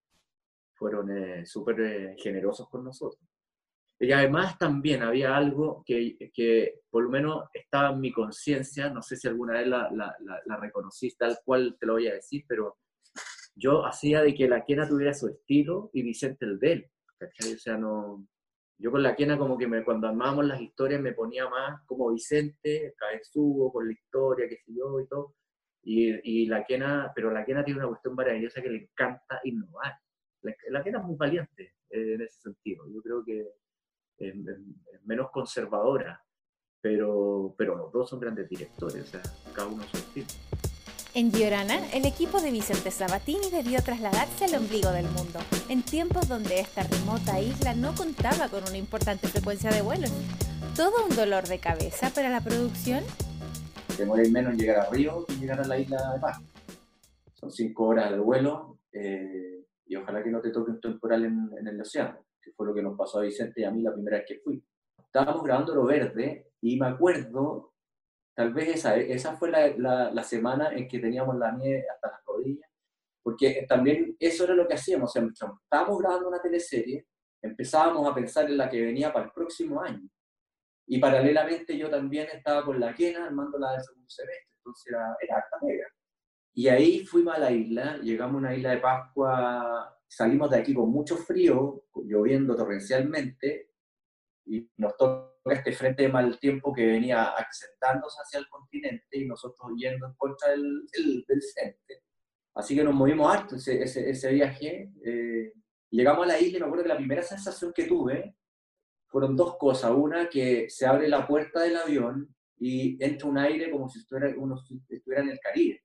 fueron 0.75 1.11
eh, 1.17 1.47
súper 1.47 1.81
eh, 1.81 2.17
generosos 2.19 2.69
con 2.69 2.83
nosotros. 2.83 3.23
Y 4.01 4.11
además 4.11 4.59
también 4.59 5.03
había 5.03 5.37
algo 5.37 5.85
que, 5.85 6.17
que 6.33 6.81
por 6.91 7.05
lo 7.05 7.11
menos 7.11 7.45
estaba 7.53 7.91
en 7.91 8.01
mi 8.01 8.11
conciencia, 8.11 8.91
no 8.91 9.03
sé 9.03 9.17
si 9.17 9.29
alguna 9.29 9.55
vez 9.55 9.67
la, 9.67 9.91
la, 9.93 10.17
la, 10.45 10.57
reconociste, 10.57 11.25
tal 11.25 11.39
cual 11.45 11.77
te 11.79 11.87
lo 11.87 11.95
voy 11.95 12.07
a 12.07 12.15
decir, 12.15 12.45
pero 12.47 12.79
yo 13.59 13.85
hacía 13.85 14.23
de 14.23 14.35
que 14.35 14.49
la 14.49 14.65
quena 14.65 14.89
tuviera 14.89 15.13
su 15.13 15.29
estilo 15.29 15.91
y 15.93 16.03
Vicente 16.03 16.45
el 16.45 16.59
de 16.59 16.73
él. 16.73 16.91
O 17.21 17.59
sea, 17.59 17.77
no, 17.77 18.27
yo 18.79 18.93
con 18.93 19.03
la 19.03 19.17
quena 19.17 19.37
como 19.37 19.59
que 19.59 19.67
me, 19.67 19.85
cuando 19.85 20.07
armábamos 20.07 20.47
las 20.47 20.61
historias 20.61 21.01
me 21.01 21.13
ponía 21.13 21.49
más 21.49 21.85
como 21.85 22.13
Vicente, 22.13 22.95
cabezudo, 22.97 23.73
con 23.73 23.87
la 23.87 23.93
historia, 23.93 24.49
qué 24.49 24.57
sé 24.57 24.73
yo 24.73 25.01
y 25.01 25.09
todo. 25.09 25.35
Y, 25.83 26.43
y, 26.43 26.47
la 26.47 26.65
quena, 26.65 27.13
pero 27.15 27.31
la 27.31 27.45
quena 27.45 27.65
tiene 27.65 27.81
una 27.81 27.89
cuestión 27.89 28.15
maravillosa 28.15 28.63
que 28.63 28.71
le 28.71 28.83
encanta 28.83 29.41
innovar. 29.45 29.95
La, 30.43 30.55
la 30.71 30.85
quena 30.85 30.99
es 30.99 31.05
muy 31.05 31.17
valiente 31.17 31.75
eh, 31.91 32.15
en 32.15 32.21
ese 32.21 32.41
sentido. 32.41 32.85
Yo 32.93 33.01
creo 33.03 33.25
que 33.25 33.47
menos 35.05 35.31
conservadora, 35.31 36.23
pero, 36.81 37.55
pero 37.57 37.77
los 37.77 37.93
dos 37.93 38.11
son 38.11 38.21
grandes 38.21 38.49
directores, 38.49 39.03
o 39.03 39.07
sea, 39.07 39.23
cada 39.55 39.69
uno 39.69 39.83
su 39.85 39.97
estilo. 39.97 40.27
En 41.15 41.33
Giorana, 41.33 41.81
el 41.93 42.05
equipo 42.07 42.41
de 42.41 42.51
Vicente 42.51 42.91
Sabatini 42.91 43.51
debió 43.51 43.83
trasladarse 43.83 44.45
al 44.45 44.55
ombligo 44.55 44.91
del 44.91 45.07
mundo, 45.07 45.41
en 45.69 45.83
tiempos 45.83 46.29
donde 46.29 46.61
esta 46.61 46.83
remota 46.85 47.41
isla 47.41 47.75
no 47.75 47.95
contaba 47.95 48.49
con 48.49 48.63
una 48.63 48.77
importante 48.77 49.27
frecuencia 49.27 49.71
de 49.71 49.83
vuelos. 49.83 50.13
Todo 50.77 51.07
un 51.09 51.17
dolor 51.17 51.49
de 51.49 51.59
cabeza 51.59 52.11
para 52.11 52.29
la 52.29 52.41
producción. 52.41 53.03
Demora 53.97 54.23
menos 54.31 54.53
en 54.53 54.59
llegar 54.59 54.87
a 54.87 54.91
Río 54.91 55.25
que 55.27 55.35
llegar 55.35 55.61
a 55.61 55.67
la 55.67 55.79
isla 55.79 56.13
de 56.13 56.21
Paz. 56.21 56.41
Son 57.35 57.51
cinco 57.51 57.87
horas 57.87 58.11
de 58.11 58.19
vuelo 58.19 58.79
eh, 58.93 59.65
y 59.87 59.97
ojalá 59.97 60.23
que 60.23 60.31
no 60.31 60.41
te 60.41 60.51
toque 60.51 60.71
un 60.71 60.81
temporal 60.81 61.25
en, 61.25 61.51
en 61.59 61.67
el 61.67 61.81
océano 61.81 62.29
fue 62.59 62.67
lo 62.67 62.75
que 62.75 62.83
nos 62.83 62.97
pasó 62.97 63.19
a 63.19 63.23
Vicente 63.23 63.61
y 63.61 63.65
a 63.65 63.71
mí 63.71 63.83
la 63.83 63.93
primera 63.93 64.19
vez 64.19 64.27
que 64.27 64.41
fui. 64.41 64.63
Estábamos 64.99 65.43
grabando 65.45 65.75
Lo 65.75 65.85
Verde 65.85 66.51
y 66.61 66.79
me 66.79 66.87
acuerdo, 66.87 67.73
tal 68.39 68.55
vez 68.55 68.69
esa, 68.69 68.97
esa 68.97 69.37
fue 69.37 69.51
la, 69.51 70.13
la, 70.13 70.23
semana 70.23 70.71
en 70.73 70.87
que 70.87 71.01
teníamos 71.01 71.37
la 71.37 71.51
nieve 71.51 71.85
hasta 71.93 72.13
las 72.13 72.25
rodillas, 72.25 72.71
porque 73.21 73.67
también 73.69 74.15
eso 74.17 74.45
era 74.45 74.55
lo 74.55 74.69
que 74.69 74.75
hacíamos, 74.75 75.11
o 75.11 75.13
sea, 75.13 75.53
estábamos 75.61 75.99
grabando 75.99 76.29
una 76.29 76.41
teleserie, 76.41 77.05
empezábamos 77.43 78.09
a 78.09 78.15
pensar 78.15 78.45
en 78.47 78.57
la 78.57 78.71
que 78.71 78.81
venía 78.81 79.13
para 79.13 79.25
el 79.25 79.33
próximo 79.33 79.83
año. 79.83 80.09
Y 80.87 81.01
paralelamente 81.01 81.77
yo 81.77 81.91
también 81.91 82.29
estaba 82.33 82.65
con 82.65 82.79
la 82.79 82.95
quena 82.95 83.27
armando 83.27 83.59
la 83.59 83.73
del 83.73 83.83
segundo 83.83 84.09
semestre, 84.09 84.53
entonces 84.59 84.87
era, 84.87 85.17
era 85.21 85.37
harta 85.39 85.57
negra. 85.61 85.89
Y 86.55 86.69
ahí 86.69 87.05
fuimos 87.05 87.35
a 87.35 87.41
la 87.41 87.51
isla, 87.51 87.99
llegamos 87.99 88.37
a 88.37 88.39
una 88.39 88.55
isla 88.55 88.71
de 88.71 88.79
Pascua 88.79 89.99
salimos 90.09 90.51
de 90.51 90.59
aquí 90.59 90.75
con 90.75 90.91
mucho 90.91 91.17
frío, 91.17 91.85
lloviendo 92.05 92.57
torrencialmente, 92.57 93.68
y 94.49 94.71
nos 94.77 94.97
toca 94.97 95.33
este 95.47 95.73
frente 95.73 96.03
de 96.05 96.09
mal 96.09 96.39
tiempo 96.39 96.73
que 96.73 96.87
venía 96.87 97.31
accentándose 97.31 98.19
hacia 98.23 98.39
el 98.41 98.49
continente 98.49 99.07
y 99.19 99.27
nosotros 99.27 99.71
yendo 99.77 100.07
en 100.07 100.15
contra 100.15 100.51
del, 100.51 100.87
del, 101.27 101.43
frente. 101.55 102.03
Así 102.55 102.75
que 102.75 102.85
nos 102.85 102.95
movimos 102.95 103.35
harto 103.35 103.57
ese, 103.57 103.83
ese, 103.83 104.33
viaje. 104.33 104.91
Eh, 105.05 105.53
llegamos 105.91 106.25
a 106.25 106.29
la 106.29 106.41
isla 106.41 106.59
y 106.59 106.61
me 106.61 106.67
acuerdo 106.67 106.85
que 106.85 106.89
la 106.89 106.97
primera 106.97 107.23
sensación 107.23 107.73
que 107.73 107.85
tuve 107.85 108.35
fueron 109.07 109.37
dos 109.37 109.57
cosas. 109.57 109.93
Una, 109.93 110.29
que 110.29 110.69
se 110.69 110.87
abre 110.87 111.09
la 111.09 111.27
puerta 111.27 111.61
del 111.61 111.77
avión 111.77 112.35
y 112.59 113.03
entra 113.03 113.29
un 113.29 113.39
aire 113.39 113.71
como 113.71 113.89
si 113.89 114.01
estuviera, 114.01 114.35
uno 114.37 114.57
estuviera 114.89 115.23
en 115.23 115.31
el 115.31 115.41
Caribe. 115.41 115.83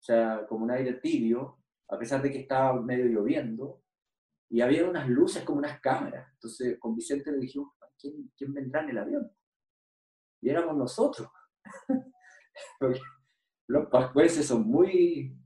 O 0.00 0.02
sea, 0.02 0.46
como 0.48 0.64
un 0.64 0.70
aire 0.70 0.94
tibio 0.94 1.58
a 1.88 1.98
pesar 1.98 2.22
de 2.22 2.30
que 2.30 2.40
estaba 2.40 2.80
medio 2.80 3.06
lloviendo, 3.06 3.82
y 4.48 4.60
había 4.60 4.88
unas 4.88 5.08
luces 5.08 5.42
como 5.44 5.58
unas 5.58 5.80
cámaras. 5.80 6.28
Entonces 6.34 6.78
con 6.78 6.94
Vicente 6.94 7.32
le 7.32 7.38
dijimos, 7.38 7.72
¿quién, 7.98 8.30
quién 8.36 8.54
vendrá 8.54 8.82
en 8.82 8.90
el 8.90 8.98
avión? 8.98 9.30
Y 10.40 10.50
éramos 10.50 10.76
nosotros. 10.76 11.28
los 13.68 13.86
pascuenses 13.88 14.46
son 14.46 14.66
muy, 14.66 15.36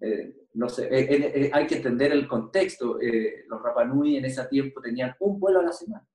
eh, 0.00 0.48
no 0.54 0.68
sé, 0.68 0.86
eh, 0.86 1.44
eh, 1.46 1.50
hay 1.52 1.66
que 1.66 1.76
entender 1.76 2.12
el 2.12 2.28
contexto. 2.28 2.98
los 3.48 3.62
Rapanui 3.62 4.16
en 4.16 4.24
ese 4.24 4.44
tiempo 4.46 4.80
tenían 4.80 5.14
un 5.20 5.38
vuelo 5.38 5.60
a 5.60 5.64
la 5.64 5.72
semana. 5.72 6.06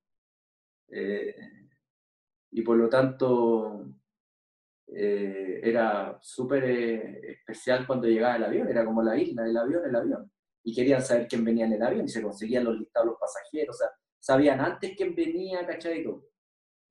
y 2.51 2.62
por 2.62 2.77
lo 2.77 2.88
tanto, 2.88 3.95
eh, 4.88 5.60
era 5.63 6.17
súper 6.21 6.63
eh, 6.65 7.31
especial 7.31 7.88
cuando 7.88 8.08
llegaba 8.08 8.36
el 8.36 8.43
avión, 8.43 8.67
era 8.69 8.86
como 8.86 9.01
la 9.01 9.17
isla, 9.17 9.45
el 9.45 9.58
avión, 9.58 9.84
el 9.86 9.95
avión. 9.95 10.31
Y 10.63 10.75
querían 10.75 11.01
saber 11.01 11.27
quién 11.27 11.43
venía 11.43 11.65
en 11.65 11.73
el 11.73 11.81
avión 11.81 12.05
y 12.05 12.10
se 12.10 12.21
conseguían 12.21 12.63
los 12.65 12.77
listados 12.77 13.08
los 13.08 13.19
pasajeros, 13.19 13.75
o 13.75 13.79
sea, 13.79 13.89
sabían 14.25 14.59
antes 14.59 14.95
quién 14.97 15.13
venía, 15.13 15.65
¿cachai? 15.67 16.03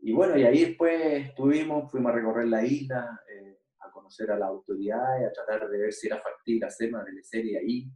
Y 0.01 0.13
bueno, 0.13 0.37
y 0.37 0.45
ahí 0.45 0.67
después 0.67 1.29
estuvimos, 1.29 1.91
fuimos 1.91 2.13
a 2.13 2.15
recorrer 2.15 2.47
la 2.47 2.65
isla, 2.65 3.21
eh, 3.29 3.59
a 3.81 3.91
conocer 3.91 4.31
a 4.31 4.39
la 4.39 4.47
autoridad 4.47 5.21
y 5.21 5.25
a 5.25 5.33
tratar 5.33 5.69
de 5.69 5.79
ver 5.79 5.93
si 5.93 6.07
era 6.07 6.21
factible 6.21 6.67
hacer 6.67 6.95
una 6.95 7.05
serie 7.23 7.59
ahí. 7.59 7.91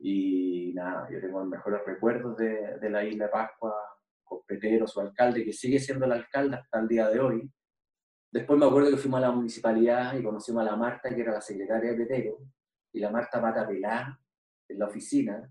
Y 0.00 0.72
nada, 0.74 1.08
yo 1.10 1.20
tengo 1.20 1.38
los 1.38 1.48
mejores 1.48 1.80
recuerdos 1.86 2.36
de, 2.36 2.78
de 2.78 2.90
la 2.90 3.04
isla 3.04 3.26
de 3.26 3.30
Pascua, 3.30 3.72
con 4.24 4.40
Petero, 4.44 4.88
su 4.88 5.00
alcalde, 5.00 5.44
que 5.44 5.52
sigue 5.52 5.78
siendo 5.78 6.06
el 6.06 6.12
alcalde 6.12 6.56
hasta 6.56 6.80
el 6.80 6.88
día 6.88 7.08
de 7.08 7.20
hoy 7.20 7.50
Después 8.34 8.58
me 8.58 8.66
acuerdo 8.66 8.90
que 8.90 8.96
fuimos 8.96 9.18
a 9.18 9.28
la 9.28 9.30
municipalidad 9.30 10.16
y 10.16 10.22
conocimos 10.24 10.62
a 10.62 10.64
la 10.64 10.74
Marta, 10.74 11.14
que 11.14 11.20
era 11.20 11.34
la 11.34 11.40
secretaria 11.40 11.92
de 11.92 11.98
Petero, 11.98 12.38
y 12.92 12.98
la 12.98 13.08
Marta 13.08 13.40
Mata 13.40 13.64
Pelá 13.64 14.18
en 14.68 14.76
la 14.80 14.86
oficina, 14.86 15.48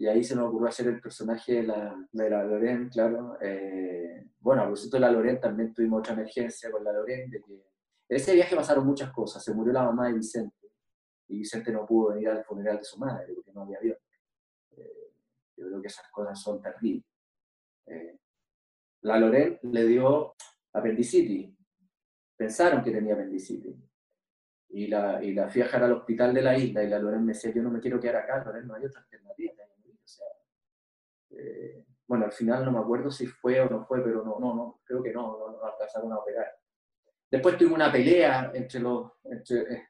y 0.00 0.06
ahí 0.06 0.24
se 0.24 0.34
nos 0.34 0.48
ocurrió 0.48 0.68
hacer 0.68 0.86
el 0.86 0.98
personaje 0.98 1.56
de 1.56 1.62
la, 1.64 1.94
de 2.10 2.30
la 2.30 2.42
Loren, 2.42 2.88
claro. 2.88 3.36
Eh, 3.38 4.30
bueno, 4.38 4.62
a 4.62 4.64
propósito 4.64 4.96
de 4.96 5.00
la 5.02 5.10
Loren 5.10 5.38
también 5.38 5.74
tuvimos 5.74 5.98
otra 5.98 6.14
emergencia 6.14 6.70
con 6.70 6.82
la 6.82 6.90
Loren, 6.90 7.28
de 7.28 7.42
que 7.42 7.52
en 7.52 8.16
ese 8.16 8.32
viaje 8.32 8.56
pasaron 8.56 8.86
muchas 8.86 9.12
cosas, 9.12 9.44
se 9.44 9.52
murió 9.52 9.74
la 9.74 9.82
mamá 9.82 10.06
de 10.06 10.14
Vicente, 10.14 10.72
y 11.28 11.40
Vicente 11.40 11.70
no 11.70 11.84
pudo 11.84 12.14
venir 12.14 12.30
al 12.30 12.42
funeral 12.42 12.78
de 12.78 12.84
su 12.84 12.98
madre 12.98 13.34
porque 13.34 13.52
no 13.52 13.60
había 13.60 13.76
avión. 13.76 13.98
Eh, 14.70 15.12
yo 15.58 15.66
creo 15.66 15.82
que 15.82 15.88
esas 15.88 16.08
cosas 16.10 16.40
son 16.40 16.62
terribles. 16.62 17.04
Eh, 17.84 18.16
la 19.02 19.18
Loren 19.18 19.58
le 19.64 19.84
dio 19.84 20.34
apendicitis, 20.72 21.54
pensaron 22.38 22.82
que 22.82 22.90
tenía 22.90 23.12
apendicitis. 23.12 23.76
Y 24.70 24.86
la, 24.86 25.22
y 25.22 25.34
la 25.34 25.50
fui 25.50 25.60
a 25.60 25.64
dejar 25.64 25.82
al 25.82 25.92
hospital 25.92 26.32
de 26.32 26.40
la 26.40 26.56
isla 26.56 26.82
y 26.82 26.88
la 26.88 26.98
Loren 26.98 27.22
me 27.22 27.34
decía, 27.34 27.52
yo 27.52 27.62
no 27.62 27.70
me 27.70 27.80
quiero 27.80 28.00
quedar 28.00 28.16
acá, 28.16 28.42
Loren, 28.42 28.66
no 28.66 28.74
hay 28.76 28.86
otra 28.86 29.02
alternativa. 29.02 29.52
Sea, 30.10 30.26
eh, 31.30 31.84
bueno, 32.06 32.24
al 32.24 32.32
final 32.32 32.64
no 32.64 32.72
me 32.72 32.78
acuerdo 32.78 33.10
si 33.10 33.26
fue 33.26 33.60
o 33.60 33.68
no 33.68 33.84
fue, 33.84 34.02
pero 34.02 34.24
no, 34.24 34.38
no, 34.40 34.54
no 34.54 34.80
creo 34.84 35.02
que 35.02 35.12
no, 35.12 35.38
no, 35.38 35.52
no 35.52 35.64
alcanzaron 35.64 36.12
a 36.12 36.18
operar. 36.18 36.46
Después 37.30 37.56
tuvimos 37.56 37.76
una 37.76 37.92
pelea 37.92 38.50
entre, 38.52 38.80
los, 38.80 39.12
entre, 39.24 39.60
eh, 39.60 39.88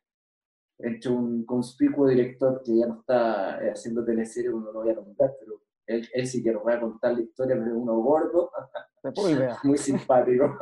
entre 0.78 1.10
un 1.10 1.46
conspicuo 1.46 2.06
director 2.06 2.62
que 2.62 2.76
ya 2.76 2.86
no 2.86 3.00
está 3.00 3.64
eh, 3.64 3.70
haciendo 3.70 4.04
teleseries, 4.04 4.52
no 4.52 4.70
lo 4.70 4.80
voy 4.80 4.90
a 4.90 4.94
nombrar, 4.94 5.34
pero 5.40 5.62
él, 5.86 6.06
él 6.12 6.26
sí 6.26 6.42
que 6.42 6.52
nos 6.52 6.66
va 6.66 6.74
a 6.74 6.80
contar 6.80 7.14
la 7.14 7.22
historia, 7.22 7.56
pero 7.56 7.68
es 7.68 7.76
uno 7.76 7.94
gordo, 7.96 8.50
muy 9.64 9.78
simpático. 9.78 10.58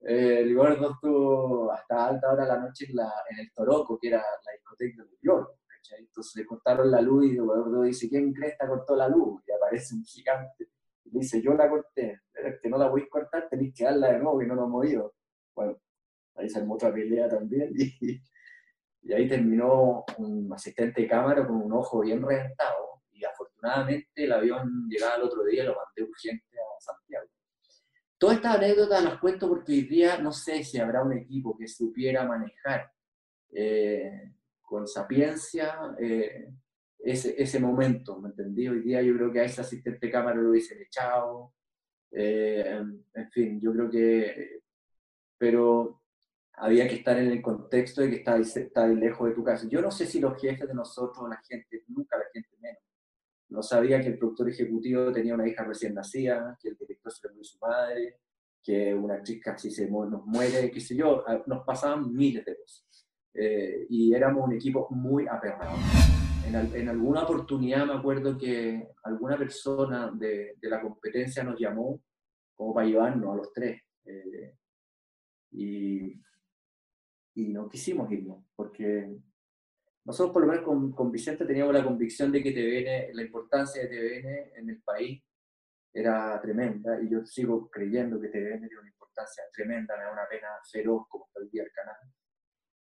el 0.00 0.54
gordo 0.54 0.90
estuvo 0.92 1.72
hasta 1.72 2.06
alta 2.06 2.32
hora 2.32 2.42
de 2.42 2.48
la 2.48 2.58
noche 2.58 2.86
en, 2.88 2.96
la, 2.96 3.12
en 3.30 3.38
el 3.38 3.52
Toroco, 3.52 3.98
que 4.00 4.08
era 4.08 4.18
la 4.18 4.52
discoteca 4.52 5.04
de 5.04 5.18
York, 5.22 5.58
Entonces 5.98 6.46
cortaron 6.46 6.90
la 6.90 7.00
luz 7.00 7.26
y 7.26 7.36
Eduardo 7.36 7.82
dice, 7.82 8.08
¿quién 8.08 8.32
crees 8.32 8.56
que 8.58 8.66
cortó 8.66 8.96
la 8.96 9.08
luz? 9.08 9.42
Y 9.46 9.52
aparece 9.52 9.94
un 9.94 10.04
gigante. 10.04 10.68
Y 11.04 11.18
dice, 11.18 11.40
yo 11.40 11.54
la 11.54 11.68
corté. 11.68 12.22
Pero 12.32 12.48
es 12.48 12.60
que 12.60 12.68
no 12.68 12.78
la 12.78 12.90
podéis 12.90 13.08
cortar, 13.08 13.48
tenéis 13.48 13.74
que 13.74 13.84
darla 13.84 14.12
de 14.12 14.18
nuevo 14.18 14.42
y 14.42 14.46
no 14.46 14.54
lo 14.54 14.68
movido. 14.68 15.14
Bueno, 15.54 15.78
ahí 16.34 16.48
se 16.48 16.58
armó 16.58 16.74
otra 16.74 16.92
pelea 16.92 17.28
también. 17.28 17.72
Y, 19.08 19.12
ahí 19.12 19.28
terminó 19.28 20.04
un 20.18 20.52
asistente 20.52 21.02
de 21.02 21.06
cámara 21.06 21.46
con 21.46 21.62
un 21.62 21.72
ojo 21.72 22.00
bien 22.00 22.20
reventado. 22.20 23.02
Y 23.12 23.24
afortunadamente 23.24 24.24
el 24.24 24.32
avión 24.32 24.88
llegaba 24.88 25.14
el 25.14 25.22
otro 25.22 25.44
día 25.44 25.62
y 25.62 25.66
lo 25.66 25.76
mandé 25.76 26.10
urgente 26.10 26.58
a 26.58 26.80
Santiago. 26.80 27.28
Todas 28.18 28.38
estas 28.38 28.56
anécdotas 28.56 29.04
las 29.04 29.20
cuento 29.20 29.48
porque 29.48 29.70
hoy 29.70 29.82
día 29.82 30.18
no 30.18 30.32
sé 30.32 30.64
si 30.64 30.78
habrá 30.78 31.04
un 31.04 31.12
equipo 31.12 31.56
que 31.56 31.68
supiera 31.68 32.26
manejar 32.26 32.90
eh, 33.52 34.32
con 34.66 34.86
sapiencia 34.86 35.96
eh, 35.98 36.52
ese, 36.98 37.40
ese, 37.40 37.60
momento, 37.60 38.20
¿me 38.20 38.30
entendí? 38.30 38.68
Hoy 38.68 38.80
día 38.80 39.00
yo 39.00 39.14
creo 39.16 39.32
que 39.32 39.40
a 39.40 39.44
ese 39.44 39.60
asistente 39.62 40.06
de 40.06 40.12
cámara 40.12 40.36
lo 40.36 40.50
hubiesen 40.50 40.82
echado, 40.82 41.54
eh, 42.10 42.82
en 43.14 43.30
fin, 43.30 43.60
yo 43.60 43.72
creo 43.72 43.90
que, 43.90 44.60
pero 45.38 46.02
había 46.54 46.88
que 46.88 46.96
estar 46.96 47.18
en 47.18 47.30
el 47.30 47.42
contexto 47.42 48.00
de 48.00 48.10
que 48.10 48.16
estás, 48.16 48.56
lejos 48.88 49.28
de 49.28 49.34
tu 49.34 49.44
casa. 49.44 49.66
Yo 49.68 49.82
no 49.82 49.90
sé 49.90 50.06
si 50.06 50.18
los 50.20 50.40
jefes 50.40 50.66
de 50.66 50.74
nosotros, 50.74 51.28
la 51.28 51.40
gente, 51.46 51.84
nunca 51.88 52.16
la 52.16 52.24
gente 52.32 52.56
menos, 52.60 52.82
no 53.50 53.62
sabía 53.62 54.00
que 54.00 54.08
el 54.08 54.18
productor 54.18 54.48
ejecutivo 54.48 55.12
tenía 55.12 55.34
una 55.34 55.46
hija 55.46 55.64
recién 55.64 55.94
nacida, 55.94 56.58
que 56.60 56.70
el 56.70 56.76
director 56.76 57.12
se 57.12 57.28
le 57.28 57.34
murió 57.34 57.44
su 57.44 57.58
madre, 57.58 58.20
que 58.62 58.94
una 58.94 59.14
actriz 59.14 59.40
casi 59.42 59.70
se 59.70 59.88
nos 59.88 60.24
muere, 60.24 60.70
qué 60.70 60.80
sé 60.80 60.96
yo, 60.96 61.24
nos 61.46 61.64
pasaban 61.64 62.12
miles 62.12 62.44
de 62.44 62.56
cosas. 62.56 62.85
Eh, 63.38 63.86
y 63.90 64.14
éramos 64.14 64.46
un 64.46 64.54
equipo 64.54 64.88
muy 64.90 65.26
aperrado. 65.28 65.76
En, 66.46 66.54
en, 66.54 66.88
alguna 66.88 67.24
oportunidad 67.24 67.84
me 67.86 67.94
acuerdo 67.94 68.38
que 68.38 68.88
alguna 69.02 69.36
persona 69.36 70.10
de, 70.14 70.54
de, 70.60 70.70
la 70.70 70.80
competencia 70.80 71.42
nos 71.42 71.58
llamó 71.58 72.00
como 72.54 72.72
para 72.72 72.86
llevarnos 72.86 73.32
a 73.32 73.36
los 73.36 73.52
tres. 73.52 73.82
Eh, 74.04 74.54
y, 75.52 76.12
y 77.34 77.48
no 77.48 77.68
quisimos 77.68 78.10
irnos, 78.10 78.44
porque 78.54 79.18
nosotros 80.04 80.32
por 80.32 80.42
lo 80.42 80.48
menos 80.48 80.64
con, 80.64 80.92
con, 80.92 81.10
Vicente 81.10 81.44
teníamos 81.44 81.74
la 81.74 81.84
convicción 81.84 82.32
de 82.32 82.42
que 82.42 82.52
TVN, 82.52 83.14
la 83.14 83.22
importancia 83.22 83.82
de 83.82 83.88
TVN 83.88 84.58
en 84.58 84.70
el 84.70 84.80
país 84.82 85.22
era 85.92 86.40
tremenda 86.40 87.00
y 87.00 87.10
yo 87.10 87.24
sigo 87.24 87.68
creyendo 87.70 88.20
que 88.20 88.28
TVN 88.28 88.68
tiene 88.68 88.80
una 88.80 88.88
importancia 88.88 89.44
tremenda, 89.52 89.96
me 89.96 90.04
da 90.04 90.12
una 90.12 90.28
pena 90.28 90.48
feroz 90.70 91.06
como 91.08 91.26
está 91.26 91.40
el 91.40 91.50
día 91.50 91.64
el 91.64 91.72
canal. 91.72 91.96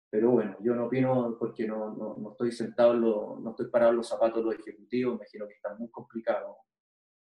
Pero 0.09 0.31
bueno, 0.31 0.57
yo 0.61 0.73
no 0.73 0.85
opino 0.85 1.35
porque 1.37 1.67
no, 1.67 1.93
no, 1.93 2.15
no 2.17 2.31
estoy 2.31 2.51
sentado, 2.51 2.93
no 2.93 3.49
estoy 3.51 3.67
parado 3.67 3.91
en 3.91 3.97
los 3.97 4.07
zapatos 4.07 4.37
de 4.37 4.43
los 4.43 4.59
ejecutivos, 4.59 5.15
imagino 5.15 5.47
que 5.47 5.53
está 5.53 5.75
muy 5.75 5.89
complicado. 5.89 6.57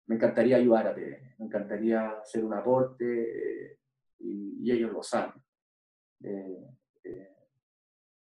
Me 0.06 0.16
encantaría 0.16 0.58
ayudar 0.58 0.88
a 0.88 0.94
me 0.96 1.46
encantaría 1.46 2.12
hacer 2.22 2.46
un 2.46 2.54
aporte 2.54 3.72
eh, 3.72 3.80
y, 4.20 4.72
ellos 4.72 4.92
lo 4.92 5.02
saben. 5.02 5.42
Eh, 6.24 6.68
eh, 7.04 7.36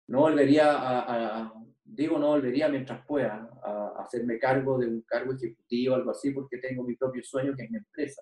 no 0.08 0.22
volvería 0.22 0.66
a, 0.78 1.54
digo 1.84 2.18
no 2.20 2.30
volvería 2.30 2.70
mientras 2.70 3.06
pueda 3.06 3.50
a, 3.64 3.94
hacerme 4.02 4.40
cargo 4.40 4.78
de 4.78 4.88
un 4.88 5.02
cargo 5.02 5.34
ejecutivo 5.34 5.96
algo 5.96 6.12
así 6.12 6.32
porque 6.32 6.58
tengo 6.58 6.84
mi 6.84 6.96
propio 6.96 7.24
sueño 7.24 7.56
que 7.56 7.64
es 7.64 7.72
mi 7.72 7.78
empresa. 7.78 8.22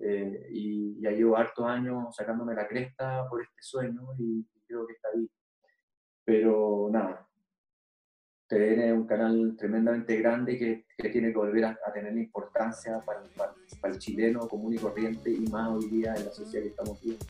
Eh, 0.00 0.48
y 0.50 1.00
ya 1.00 1.10
llevo 1.10 1.36
hartos 1.36 1.66
años 1.66 2.14
sacándome 2.14 2.54
la 2.54 2.68
cresta 2.68 3.26
por 3.28 3.42
este 3.42 3.60
sueño 3.60 4.02
y, 4.18 4.46
creo 4.68 4.86
que 4.86 4.92
está 4.92 5.08
ahí. 5.14 5.28
Pero 6.24 6.88
nada, 6.92 7.26
TVN 8.48 8.80
es 8.80 8.92
un 8.92 9.06
canal 9.06 9.56
tremendamente 9.58 10.16
grande 10.16 10.58
que, 10.58 10.86
que 10.96 11.08
tiene 11.08 11.28
que 11.28 11.38
volver 11.38 11.64
a, 11.64 11.78
tener 11.92 12.16
importancia 12.16 13.00
para, 13.00 13.22
para, 13.36 13.54
para, 13.80 13.94
el 13.94 13.98
chileno 13.98 14.46
común 14.46 14.74
y 14.74 14.78
corriente 14.78 15.30
y 15.30 15.40
más 15.50 15.70
hoy 15.70 15.88
día 15.88 16.14
en 16.14 16.26
la 16.26 16.30
sociedad 16.30 16.62
que 16.62 16.70
estamos 16.70 17.00
viviendo. 17.00 17.26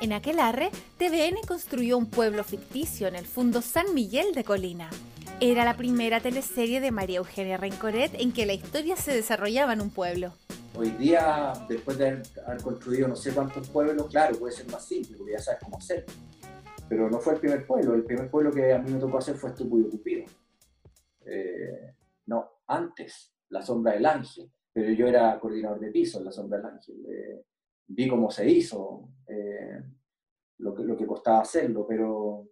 En 0.00 0.12
aquel 0.12 0.38
arre, 0.40 0.70
TVN 0.98 1.38
construyó 1.46 1.96
un 1.96 2.10
pueblo 2.10 2.44
ficticio 2.44 3.08
en 3.08 3.16
el 3.16 3.24
fondo 3.24 3.62
San 3.62 3.94
Miguel 3.94 4.34
de 4.34 4.44
Colina. 4.44 4.90
Era 5.40 5.64
la 5.64 5.76
primera 5.76 6.20
teleserie 6.20 6.80
de 6.80 6.90
María 6.90 7.18
Eugenia 7.18 7.56
Rencoret 7.56 8.12
en 8.14 8.32
que 8.32 8.46
la 8.46 8.52
historia 8.52 8.96
se 8.96 9.12
desarrollaba 9.12 9.72
en 9.72 9.80
un 9.80 9.90
pueblo. 9.90 10.32
Hoy 10.78 10.90
día, 10.90 11.54
después 11.66 11.96
de 11.96 12.22
haber 12.44 12.62
construido 12.62 13.08
no 13.08 13.16
sé 13.16 13.32
cuántos 13.32 13.66
pueblos, 13.70 14.08
claro, 14.08 14.38
puede 14.38 14.52
ser 14.52 14.70
más 14.70 14.84
simple, 14.84 15.16
porque 15.16 15.32
ya 15.32 15.38
sabes 15.38 15.60
cómo 15.64 15.78
hacerlo. 15.78 16.12
Pero 16.86 17.08
no 17.08 17.18
fue 17.18 17.32
el 17.32 17.40
primer 17.40 17.66
pueblo, 17.66 17.94
el 17.94 18.04
primer 18.04 18.30
pueblo 18.30 18.52
que 18.52 18.74
a 18.74 18.78
mí 18.78 18.92
me 18.92 19.00
tocó 19.00 19.16
hacer 19.16 19.36
fue 19.36 19.50
Estúpido 19.50 19.88
Cupido. 19.88 20.26
Eh, 21.24 21.94
no, 22.26 22.60
antes, 22.66 23.32
La 23.48 23.62
Sombra 23.62 23.94
del 23.94 24.04
Ángel, 24.04 24.52
pero 24.70 24.92
yo 24.92 25.06
era 25.06 25.40
coordinador 25.40 25.80
de 25.80 25.90
piso 25.90 26.18
en 26.18 26.26
La 26.26 26.32
Sombra 26.32 26.58
del 26.58 26.66
Ángel. 26.66 27.06
Eh, 27.08 27.44
vi 27.86 28.06
cómo 28.06 28.30
se 28.30 28.46
hizo, 28.46 29.08
eh, 29.28 29.82
lo, 30.58 30.74
que, 30.74 30.84
lo 30.84 30.94
que 30.94 31.06
costaba 31.06 31.40
hacerlo, 31.40 31.86
pero 31.88 32.50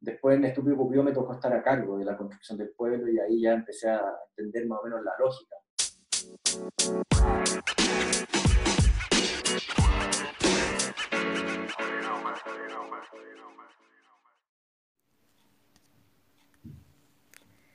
después 0.00 0.38
en 0.38 0.46
Estúpido 0.46 0.78
Cupido 0.78 1.02
me 1.02 1.12
tocó 1.12 1.34
estar 1.34 1.52
a 1.52 1.62
cargo 1.62 1.98
de 1.98 2.06
la 2.06 2.16
construcción 2.16 2.56
del 2.56 2.70
pueblo 2.70 3.06
y 3.06 3.18
ahí 3.18 3.42
ya 3.42 3.52
empecé 3.52 3.90
a 3.90 4.02
entender 4.34 4.66
más 4.66 4.80
o 4.80 4.84
menos 4.84 5.04
la 5.04 5.12
lógica. 5.18 5.56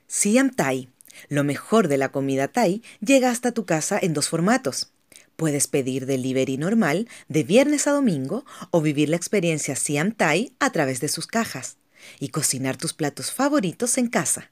Siam 0.06 0.50
Thai, 0.50 0.88
lo 1.28 1.44
mejor 1.44 1.88
de 1.88 1.98
la 1.98 2.10
comida 2.10 2.48
Thai, 2.48 2.82
llega 3.00 3.30
hasta 3.30 3.52
tu 3.52 3.64
casa 3.64 3.98
en 4.00 4.14
dos 4.14 4.28
formatos 4.28 4.92
Puedes 5.36 5.66
pedir 5.66 6.06
delivery 6.06 6.56
normal 6.56 7.08
de 7.28 7.44
viernes 7.44 7.86
a 7.86 7.90
domingo 7.90 8.46
o 8.70 8.80
vivir 8.80 9.10
la 9.10 9.16
experiencia 9.16 9.76
Siam 9.76 10.12
Thai 10.12 10.52
a 10.58 10.70
través 10.70 11.00
de 11.00 11.08
sus 11.08 11.26
cajas 11.26 11.76
y 12.18 12.28
cocinar 12.28 12.76
tus 12.76 12.94
platos 12.94 13.32
favoritos 13.32 13.98
en 13.98 14.08
casa. 14.08 14.50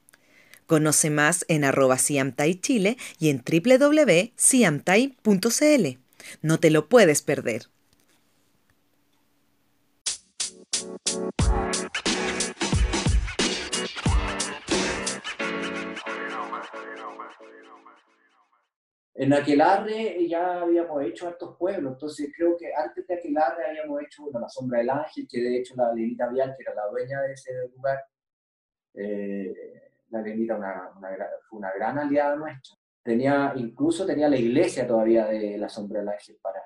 Conoce 0.65 1.09
más 1.09 1.45
en 1.47 1.63
arroba 1.63 1.97
Thai 2.35 2.55
Chile 2.55 2.97
y 3.19 3.29
en 3.29 3.41
www.siamthai.cl. 3.43 5.99
No 6.41 6.59
te 6.59 6.71
lo 6.71 6.89
puedes 6.89 7.21
perder. 7.21 7.67
En 19.17 19.31
Aquelarre 19.31 20.27
ya 20.27 20.61
habíamos 20.61 21.01
hecho 21.03 21.27
hartos 21.27 21.55
pueblos, 21.57 21.93
entonces 21.93 22.33
creo 22.35 22.57
que 22.57 22.73
antes 22.75 23.07
de 23.07 23.13
Aquelarre 23.13 23.65
habíamos 23.65 24.01
hecho 24.03 24.29
La 24.33 24.49
Sombra 24.49 24.79
del 24.79 24.89
Ángel, 24.89 25.25
que 25.29 25.39
de 25.39 25.57
hecho 25.57 25.73
la 25.77 25.93
Lenita 25.93 26.27
Vial, 26.27 26.53
que 26.55 26.63
era 26.63 26.75
la 26.75 26.87
dueña 26.87 27.21
de 27.21 27.31
ese 27.31 27.51
lugar, 27.73 28.03
eh, 28.93 29.84
la 30.09 30.21
Lenita 30.21 30.55
una, 30.55 30.91
fue 31.49 31.59
una 31.59 31.71
gran 31.73 31.97
aliada 31.97 32.35
nuestra. 32.35 32.77
Tenía, 33.03 33.53
incluso 33.55 34.05
tenía 34.05 34.29
la 34.29 34.37
iglesia 34.37 34.87
todavía 34.87 35.27
de 35.27 35.57
La 35.57 35.69
Sombra 35.69 35.99
del 35.99 36.09
Ángel 36.09 36.37
para... 36.41 36.61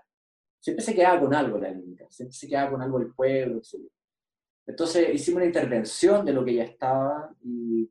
Siempre 0.59 0.83
se 0.83 0.93
quedaba 0.93 1.19
con 1.19 1.33
algo 1.33 1.57
la 1.57 1.69
Lenita, 1.69 2.05
siempre 2.09 2.35
se 2.35 2.47
quedaba 2.47 2.71
con 2.71 2.81
algo 2.81 2.99
del 2.99 3.13
pueblo, 3.13 3.59
etc. 3.59 3.89
Entonces 4.65 5.13
hicimos 5.13 5.37
una 5.37 5.45
intervención 5.45 6.25
de 6.25 6.33
lo 6.33 6.43
que 6.43 6.55
ya 6.55 6.63
estaba 6.63 7.33
y, 7.41 7.89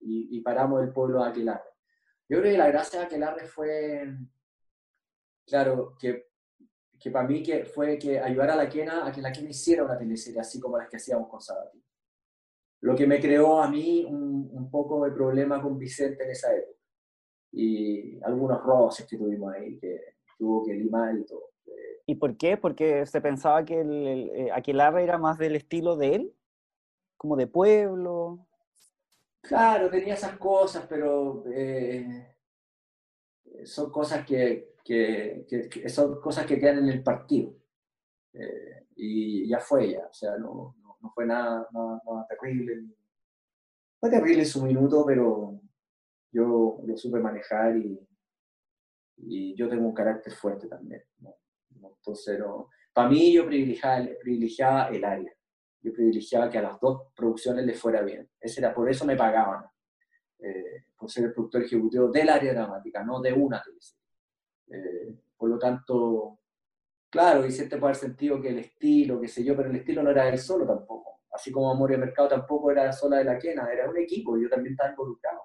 y, 0.00 0.36
y 0.36 0.40
paramos 0.40 0.82
el 0.82 0.92
pueblo 0.92 1.22
de 1.22 1.30
Aquelarre. 1.30 1.70
Yo 2.28 2.40
creo 2.40 2.52
que 2.52 2.58
la 2.58 2.68
gracia 2.68 3.00
de 3.00 3.06
Aquelarre 3.06 3.46
fue, 3.46 4.14
claro, 5.46 5.96
que, 5.98 6.28
que 6.98 7.10
para 7.10 7.26
mí 7.26 7.42
que 7.42 7.64
fue 7.64 7.98
que 7.98 8.20
ayudar 8.20 8.50
a 8.50 8.56
la 8.56 8.68
Quena 8.68 9.06
a 9.06 9.12
que 9.12 9.22
la 9.22 9.32
Quena 9.32 9.50
hiciera 9.50 9.84
una 9.84 9.96
teleserie 9.96 10.40
así 10.40 10.60
como 10.60 10.76
las 10.76 10.88
que 10.88 10.96
hacíamos 10.96 11.28
con 11.28 11.40
Sabati. 11.40 11.82
Lo 12.80 12.94
que 12.94 13.06
me 13.06 13.20
creó 13.20 13.60
a 13.60 13.68
mí 13.68 14.04
un, 14.04 14.27
un 14.52 14.70
poco 14.70 15.04
de 15.04 15.12
problema 15.12 15.62
con 15.62 15.78
Vicente 15.78 16.24
en 16.24 16.30
esa 16.30 16.54
época. 16.54 16.78
Y 17.52 18.22
algunos 18.22 18.62
roces 18.62 19.06
que 19.06 19.16
tuvimos 19.16 19.52
ahí, 19.54 19.78
que 19.78 20.16
tuvo 20.38 20.64
que 20.64 20.74
limar 20.74 21.16
y 21.16 21.24
todo. 21.24 21.48
¿Y 22.06 22.14
por 22.14 22.36
qué? 22.38 22.56
Porque 22.56 23.04
se 23.04 23.20
pensaba 23.20 23.64
que 23.64 23.80
el, 23.80 24.06
el, 24.06 24.30
eh, 24.30 25.02
era 25.02 25.18
más 25.18 25.36
del 25.36 25.56
estilo 25.56 25.94
de 25.96 26.14
él, 26.14 26.34
como 27.18 27.36
de 27.36 27.46
pueblo. 27.46 28.46
Claro, 29.42 29.90
tenía 29.90 30.14
esas 30.14 30.38
cosas, 30.38 30.86
pero 30.88 31.44
eh, 31.52 32.34
son 33.64 33.90
cosas 33.90 34.24
que, 34.26 34.74
que, 34.82 35.46
que, 35.46 35.88
son 35.90 36.18
cosas 36.20 36.46
que 36.46 36.58
quedan 36.58 36.78
en 36.78 36.88
el 36.88 37.02
partido. 37.02 37.54
Eh, 38.32 38.86
y 38.96 39.48
ya 39.48 39.58
fue 39.60 39.92
ya, 39.92 40.06
o 40.06 40.14
sea, 40.14 40.38
no, 40.38 40.76
no, 41.00 41.10
fue 41.14 41.26
nada, 41.26 41.68
nada, 41.70 42.26
terrible. 42.28 42.84
Fue 44.00 44.10
terrible 44.10 44.44
su 44.44 44.62
minuto, 44.62 45.04
pero 45.06 45.60
yo 46.30 46.80
lo 46.84 46.96
supe 46.96 47.18
manejar 47.20 47.76
y, 47.76 47.98
yo 49.56 49.68
tengo 49.68 49.86
un 49.88 49.94
carácter 49.94 50.32
fuerte 50.32 50.68
también. 50.68 51.02
Entonces, 51.70 52.38
no, 52.38 52.68
para 52.92 53.08
mí 53.08 53.32
yo 53.32 53.46
privilegiaba, 53.46 54.06
privilegiaba 54.22 54.88
el 54.88 55.04
área 55.04 55.32
yo 55.80 55.92
privilegiaba 55.92 56.50
que 56.50 56.58
a 56.58 56.62
las 56.62 56.80
dos 56.80 57.12
producciones 57.14 57.64
les 57.64 57.80
fuera 57.80 58.02
bien. 58.02 58.28
Ese 58.40 58.60
era, 58.60 58.74
por 58.74 58.88
eso 58.90 59.04
me 59.04 59.16
pagaban. 59.16 59.64
eh, 60.40 60.84
por 60.96 61.10
ser 61.10 61.24
el 61.26 61.32
productor 61.32 61.62
ejecutivo 61.62 62.08
del 62.08 62.28
área 62.28 62.52
dramática, 62.52 63.04
no 63.04 63.20
de 63.20 63.32
una 63.32 63.62
teleserie. 63.62 64.04
Eh, 64.68 65.14
por 65.36 65.50
lo 65.50 65.58
tanto, 65.58 66.40
claro, 67.10 67.46
y 67.46 67.50
te 67.50 67.66
puede 67.66 67.84
haber 67.84 67.96
sentido 67.96 68.40
que 68.40 68.50
el 68.50 68.58
estilo, 68.58 69.20
qué 69.20 69.28
sé 69.28 69.44
yo, 69.44 69.56
pero 69.56 69.70
el 69.70 69.76
estilo 69.76 70.02
no 70.02 70.10
era 70.10 70.28
él 70.28 70.38
solo 70.38 70.66
tampoco. 70.66 71.17
Así 71.38 71.52
como 71.52 71.70
Amor 71.70 71.92
y 71.92 71.96
Mercado 71.96 72.30
tampoco 72.30 72.72
era 72.72 72.92
sola 72.92 73.18
de 73.18 73.24
la 73.24 73.38
quena, 73.38 73.72
era 73.72 73.88
un 73.88 73.96
equipo, 73.96 74.36
yo 74.36 74.48
también 74.48 74.72
estaba 74.72 74.90
involucrado. 74.90 75.42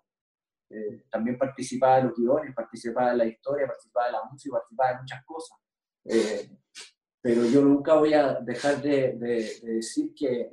Eh, 0.68 1.04
también 1.08 1.38
participaba 1.38 2.00
en 2.00 2.08
los 2.08 2.18
guiones, 2.18 2.56
participaba 2.56 3.12
en 3.12 3.20
la 3.20 3.26
historia, 3.26 3.68
participaba 3.68 4.08
en 4.08 4.14
la 4.14 4.24
música, 4.24 4.56
participaba 4.56 4.92
en 4.92 4.98
muchas 5.02 5.24
cosas. 5.24 5.58
Eh, 6.06 6.50
pero 7.22 7.46
yo 7.46 7.62
nunca 7.62 7.94
voy 7.94 8.16
a 8.16 8.40
dejar 8.40 8.82
de, 8.82 9.14
decir 9.62 10.16
que 10.16 10.52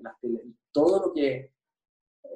todo 0.70 1.06
lo 1.06 1.12
que 1.14 1.54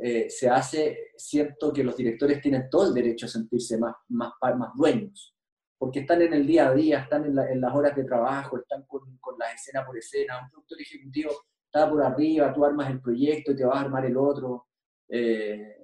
eh, 0.01 0.31
se 0.31 0.49
hace, 0.49 1.11
siento 1.15 1.75
que 1.75 1.85
los 1.85 1.99
directores 1.99 2.41
tienen 2.41 2.71
todo 2.71 2.89
el 2.89 2.95
derecho 2.95 3.27
a 3.27 3.29
sentirse 3.29 3.77
más, 3.77 3.97
más, 4.09 4.33
más 4.41 4.71
dueños, 4.75 5.37
porque 5.77 6.01
están 6.01 6.23
en 6.23 6.33
el 6.33 6.47
día 6.47 6.69
a 6.69 6.75
día, 6.75 7.01
están 7.01 7.27
en, 7.27 7.61
las 7.61 7.75
horas 7.75 7.95
de 7.95 8.05
trabajo, 8.05 8.57
están 8.57 8.87
con, 8.87 9.19
con 9.19 9.39
la 9.39 9.53
escena 9.53 9.85
por 9.85 9.99
escena. 9.99 10.41
Un 10.43 10.49
productor 10.49 10.81
ejecutivo 10.81 11.33
está 11.75 11.91
por 11.91 12.03
arriba, 12.03 12.53
tú 12.53 12.65
armas 12.65 12.89
el 12.89 13.01
proyecto 13.01 13.51
y 13.51 13.57
te 13.57 13.65
vas 13.65 13.77
a 13.77 13.81
armar 13.81 14.07
el 14.07 14.17
otro. 14.17 14.69
Eh, 15.09 15.83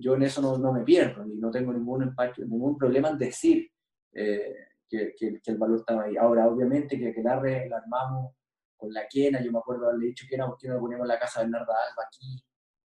yo 0.00 0.14
en 0.14 0.22
eso 0.22 0.40
no, 0.40 0.56
no, 0.56 0.72
me 0.72 0.84
pierdo 0.84 1.26
y 1.26 1.36
no 1.36 1.50
tengo 1.50 1.72
ningún, 1.72 2.04
impacto, 2.04 2.42
ningún 2.42 2.78
problema 2.78 3.10
en 3.10 3.18
decir 3.18 3.68
eh, 4.12 4.54
que, 4.88 5.12
que, 5.16 5.40
el 5.46 5.58
valor 5.58 5.78
estaba 5.78 6.04
ahí. 6.04 6.16
Ahora, 6.16 6.48
obviamente, 6.48 6.96
que, 6.96 7.12
que 7.12 7.22
la, 7.22 7.42
la 7.42 7.76
armamos 7.76 8.34
con 8.76 8.92
la 8.92 9.08
quena, 9.08 9.42
yo 9.42 9.50
me 9.50 9.58
acuerdo 9.58 9.88
haberle 9.88 10.06
dicho 10.06 10.26
que 10.30 10.36
¿por 10.38 10.56
qué 10.56 10.68
no 10.68 10.78
ponemos 10.78 11.08
la 11.08 11.18
casa 11.18 11.40
de 11.40 11.46
Bernarda 11.46 11.72
Alba 11.72 12.04
aquí? 12.06 12.44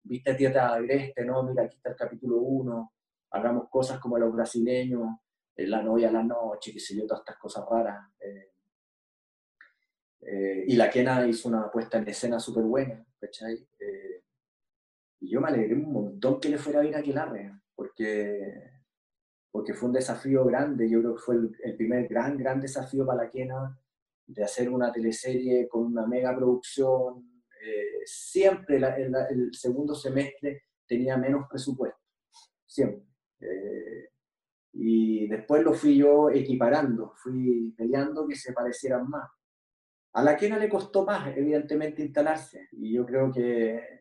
¿Viste 0.03 0.33
Tierra 0.33 0.73
Agreste? 0.73 1.23
No, 1.23 1.43
mira, 1.43 1.63
aquí 1.63 1.77
está 1.77 1.91
el 1.91 1.95
capítulo 1.95 2.37
1, 2.37 2.93
hagamos 3.31 3.69
cosas 3.69 3.99
como 3.99 4.17
los 4.17 4.33
brasileños, 4.33 5.07
eh, 5.55 5.67
la 5.67 5.83
novia 5.83 6.09
a 6.09 6.13
la 6.13 6.23
noche, 6.23 6.73
qué 6.73 6.79
sé 6.79 6.95
yo, 6.95 7.05
todas 7.05 7.21
estas 7.21 7.37
cosas 7.37 7.63
raras. 7.69 8.11
Eh, 8.19 8.53
y 10.21 10.75
la 10.75 10.89
Quena 10.89 11.27
hizo 11.27 11.47
una 11.47 11.71
puesta 11.71 11.97
en 11.97 12.07
escena 12.07 12.39
súper 12.39 12.63
buena, 12.63 13.05
¿cachai? 13.19 13.67
Y 15.21 15.31
yo 15.31 15.41
me 15.41 15.49
alegré 15.49 15.73
un 15.75 15.91
montón 15.91 16.39
que 16.39 16.49
le 16.49 16.57
fuera 16.57 16.81
bien 16.81 16.95
a 16.95 16.99
Aquelarre, 16.99 17.51
porque, 17.75 18.71
porque 19.51 19.73
fue 19.73 19.89
un 19.89 19.93
desafío 19.93 20.45
grande, 20.45 20.89
yo 20.89 20.99
creo 20.99 21.15
que 21.15 21.21
fue 21.21 21.35
el, 21.35 21.75
primer 21.75 22.07
gran, 22.07 22.37
gran 22.37 22.61
desafío 22.61 23.05
para 23.05 23.23
la 23.23 23.29
Quena 23.29 23.77
de 24.25 24.43
hacer 24.43 24.69
una 24.69 24.91
teleserie 24.91 25.67
con 25.67 25.85
una 25.85 26.05
mega 26.07 26.35
producción. 26.35 27.43
Eh, 27.61 28.01
siempre 28.05 28.77
el, 28.77 29.53
segundo 29.53 29.93
semestre 29.93 30.63
tenía 30.87 31.17
menos 31.17 31.47
presupuesto, 31.49 31.99
siempre. 32.65 33.05
Eh, 33.41 34.09
y 34.71 35.27
después 35.27 35.63
lo 35.63 35.73
fui 35.73 35.97
yo 35.97 36.29
equiparando, 36.29 37.13
fui 37.15 37.73
peleando 37.75 38.25
que 38.27 38.35
se 38.35 38.53
parecieran 38.53 39.09
más. 39.09 39.29
A 40.13 40.23
la 40.23 40.35
Quena 40.35 40.57
le 40.57 40.69
costó 40.69 41.05
más, 41.05 41.27
evidentemente, 41.35 42.01
instalarse, 42.01 42.67
y 42.71 42.93
yo 42.93 43.05
creo 43.05 43.31
que 43.31 43.99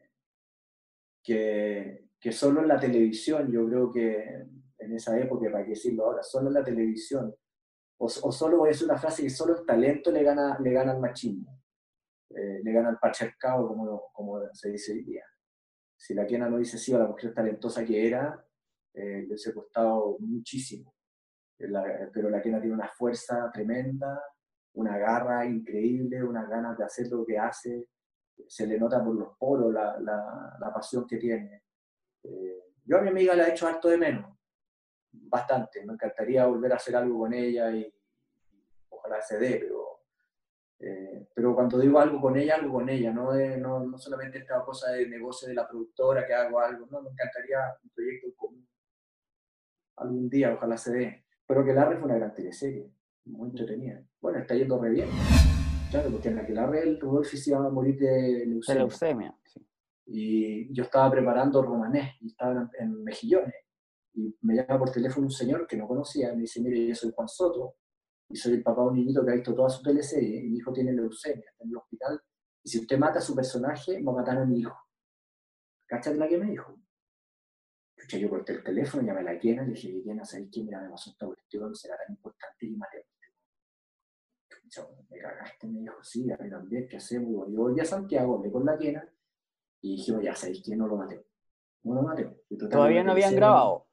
que, 1.28 2.32
solo 2.32 2.62
en 2.62 2.68
la 2.68 2.80
televisión, 2.80 3.50
yo 3.50 3.66
creo 3.66 3.92
que 3.92 4.46
en 4.78 4.92
esa 4.94 5.18
época, 5.18 5.50
para 5.50 5.64
qué 5.64 5.70
decirlo 5.70 6.06
ahora, 6.06 6.22
solo 6.22 6.48
en 6.48 6.54
la 6.54 6.64
televisión, 6.64 7.34
o, 8.00 8.06
o, 8.06 8.32
solo 8.32 8.58
voy 8.58 8.68
a 8.68 8.72
decir 8.72 8.86
una 8.86 8.98
frase 8.98 9.22
que 9.22 9.30
solo 9.30 9.58
el 9.58 9.66
talento 9.66 10.10
le 10.10 10.22
gana, 10.22 10.58
le 10.60 10.72
gana 10.72 10.92
al 10.92 11.00
machismo, 11.00 11.60
eh, 12.30 12.60
le 12.62 12.72
gana 12.72 12.90
al 12.90 12.98
patriarcado, 12.98 13.66
como, 13.68 14.10
como 14.12 14.40
se 14.52 14.70
dice 14.70 14.92
hoy 14.92 15.02
día. 15.02 15.24
Si 15.96 16.14
la 16.14 16.26
quena 16.26 16.48
no 16.48 16.58
dice 16.58 16.78
sí 16.78 16.94
a 16.94 16.98
la 16.98 17.08
mujer 17.08 17.34
talentosa 17.34 17.84
que 17.84 18.06
era, 18.06 18.46
eh, 18.94 19.22
le 19.22 19.26
hubiese 19.26 19.52
costado 19.52 20.16
muchísimo. 20.20 20.94
pero 21.58 22.30
la 22.30 22.40
quena 22.40 22.60
tiene 22.60 22.74
una 22.74 22.88
fuerza 22.88 23.50
tremenda, 23.52 24.22
una 24.78 24.96
garra 24.96 25.44
increíble, 25.44 26.22
unas 26.22 26.48
ganas 26.48 26.78
de 26.78 26.84
hacer 26.84 27.08
lo 27.08 27.26
que 27.26 27.36
hace, 27.36 27.88
se 28.46 28.66
le 28.66 28.78
nota 28.78 29.04
por 29.04 29.14
los 29.14 29.36
poros 29.36 29.72
la, 29.72 29.98
la, 29.98 30.72
pasión 30.72 31.04
que 31.04 31.16
tiene. 31.16 31.64
Eh, 32.22 32.74
yo 32.84 32.98
a 32.98 33.00
mi 33.02 33.08
amiga 33.08 33.34
la 33.34 33.48
he 33.48 33.50
hecho 33.50 33.66
harto 33.66 33.88
de 33.88 33.98
menos, 33.98 34.38
bastante. 35.10 35.84
Me 35.84 35.94
encantaría 35.94 36.46
volver 36.46 36.72
a 36.72 36.76
hacer 36.76 36.94
algo 36.94 37.18
con 37.18 37.34
ella 37.34 37.72
y, 37.72 37.92
ojalá 38.90 39.20
se 39.20 39.38
dé, 39.38 39.58
pero, 39.60 40.04
eh, 40.78 41.28
pero 41.34 41.56
cuando 41.56 41.80
digo 41.80 41.98
algo 41.98 42.20
con 42.20 42.36
ella, 42.36 42.54
algo 42.54 42.74
con 42.74 42.88
ella, 42.88 43.12
no, 43.12 43.34
no, 43.34 43.80
no, 43.80 43.98
solamente 43.98 44.38
esta 44.38 44.64
cosa 44.64 44.92
de 44.92 45.08
negocio 45.08 45.48
de 45.48 45.54
la 45.54 45.66
productora 45.66 46.24
que 46.24 46.34
hago 46.34 46.60
algo, 46.60 46.86
no, 46.86 47.02
me 47.02 47.10
encantaría 47.10 47.58
un 47.82 47.90
proyecto 47.90 48.28
común. 48.36 48.68
Algún 49.96 50.30
día, 50.30 50.54
ojalá 50.54 50.76
se 50.76 50.92
dé. 50.92 51.24
Pero 51.44 51.64
que 51.64 51.72
la 51.72 51.86
fue 51.86 51.96
una 51.96 52.16
gran 52.16 52.32
teleserie, 52.32 52.92
muy 53.28 53.50
entretenida. 53.50 54.02
Bueno, 54.20 54.38
está 54.38 54.54
yendo 54.54 54.80
re 54.80 54.90
bien. 54.90 55.08
Claro, 55.90 56.10
porque 56.10 56.28
en 56.28 56.38
aquel 56.38 56.58
el 56.58 57.00
Rudolfi 57.00 57.36
se 57.36 57.50
iba 57.50 57.64
a 57.64 57.70
morir 57.70 57.98
de 57.98 58.44
leucemia. 58.46 58.82
leucemia 58.82 59.38
sí. 59.44 59.66
Y 60.06 60.72
yo 60.74 60.84
estaba 60.84 61.10
preparando 61.10 61.62
romanés, 61.62 62.14
y 62.20 62.28
estaba 62.28 62.70
en, 62.78 63.04
Mejillones. 63.04 63.54
Y 64.14 64.36
me 64.42 64.54
llama 64.56 64.78
por 64.78 64.90
teléfono 64.90 65.26
un 65.26 65.32
señor 65.32 65.66
que 65.66 65.76
no 65.76 65.86
conocía, 65.86 66.32
y 66.32 66.36
me 66.36 66.42
dice, 66.42 66.60
mire, 66.60 66.88
yo 66.88 66.94
soy 66.94 67.12
Juan 67.14 67.28
Soto, 67.28 67.76
y 68.30 68.36
soy 68.36 68.54
el 68.54 68.62
papá 68.62 68.82
de 68.82 68.88
un 68.88 68.94
niñito 68.94 69.24
que 69.24 69.30
ha 69.30 69.34
visto 69.34 69.54
toda 69.54 69.68
su 69.68 69.82
teleserie, 69.82 70.44
y 70.44 70.48
mi 70.48 70.58
hijo 70.58 70.72
tiene 70.72 70.92
leucemia, 70.92 71.44
está 71.50 71.64
en 71.64 71.70
el 71.70 71.76
hospital, 71.76 72.20
y 72.64 72.68
si 72.68 72.80
usted 72.80 72.98
mata 72.98 73.18
a 73.18 73.22
su 73.22 73.34
personaje, 73.34 74.02
va 74.02 74.12
a 74.12 74.16
matar 74.16 74.38
a 74.38 74.44
mi 74.46 74.60
hijo. 74.60 74.76
¿Cachate 75.86 76.16
la 76.16 76.28
que 76.28 76.38
me 76.38 76.50
dijo? 76.50 76.74
yo 78.06 78.30
corté 78.30 78.52
el 78.54 78.62
teléfono, 78.62 79.02
llamé 79.02 79.20
a 79.20 79.34
la 79.34 79.38
quena, 79.38 79.64
le 79.64 79.72
dije, 79.72 80.00
¿quién 80.02 80.20
hace 80.20 80.48
quién? 80.48 80.66
Mira, 80.66 80.80
me 80.80 80.90
pasó 80.90 81.10
esta 81.10 81.26
cuestión, 81.26 81.74
será 81.74 81.96
tan 81.96 82.14
importante 82.14 82.66
y 82.66 82.76
me 85.10 85.18
cagaste, 85.18 85.66
me 85.66 85.80
dijo, 85.80 86.02
sí, 86.02 86.30
a 86.30 86.36
mí 86.36 86.50
también, 86.50 86.88
¿qué 86.88 86.96
hacemos? 86.96 87.48
Yo 87.48 87.58
volví 87.58 87.80
a 87.80 87.84
Santiago, 87.84 88.36
hablé 88.36 88.50
con 88.50 88.64
la 88.64 88.76
quena 88.76 89.08
y 89.80 89.96
dijimos, 89.96 90.22
ya 90.22 90.34
sabéis 90.34 90.62
quién 90.62 90.78
no 90.78 90.86
lo 90.86 90.96
maté. 90.96 91.24
No 91.84 91.94
lo 91.94 92.02
maté. 92.02 92.28
¿Todavía 92.70 93.02
no 93.02 93.12
habían 93.12 93.34
grabado? 93.34 93.86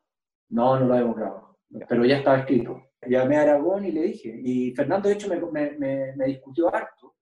No, 0.49 0.79
no 0.79 0.87
lo 0.87 0.93
habíamos 0.93 1.15
grabado, 1.15 1.59
pero 1.87 2.05
ya 2.05 2.17
estaba 2.17 2.39
escrito. 2.39 2.81
Llamé 3.07 3.37
a 3.37 3.41
Aragón 3.43 3.85
y 3.85 3.91
le 3.91 4.01
dije, 4.03 4.39
y 4.43 4.73
Fernando 4.73 5.09
de 5.09 5.15
hecho 5.15 5.29
me, 5.29 5.39
me, 5.77 6.15
me, 6.15 6.25
discutió 6.25 6.73
harto. 6.73 7.15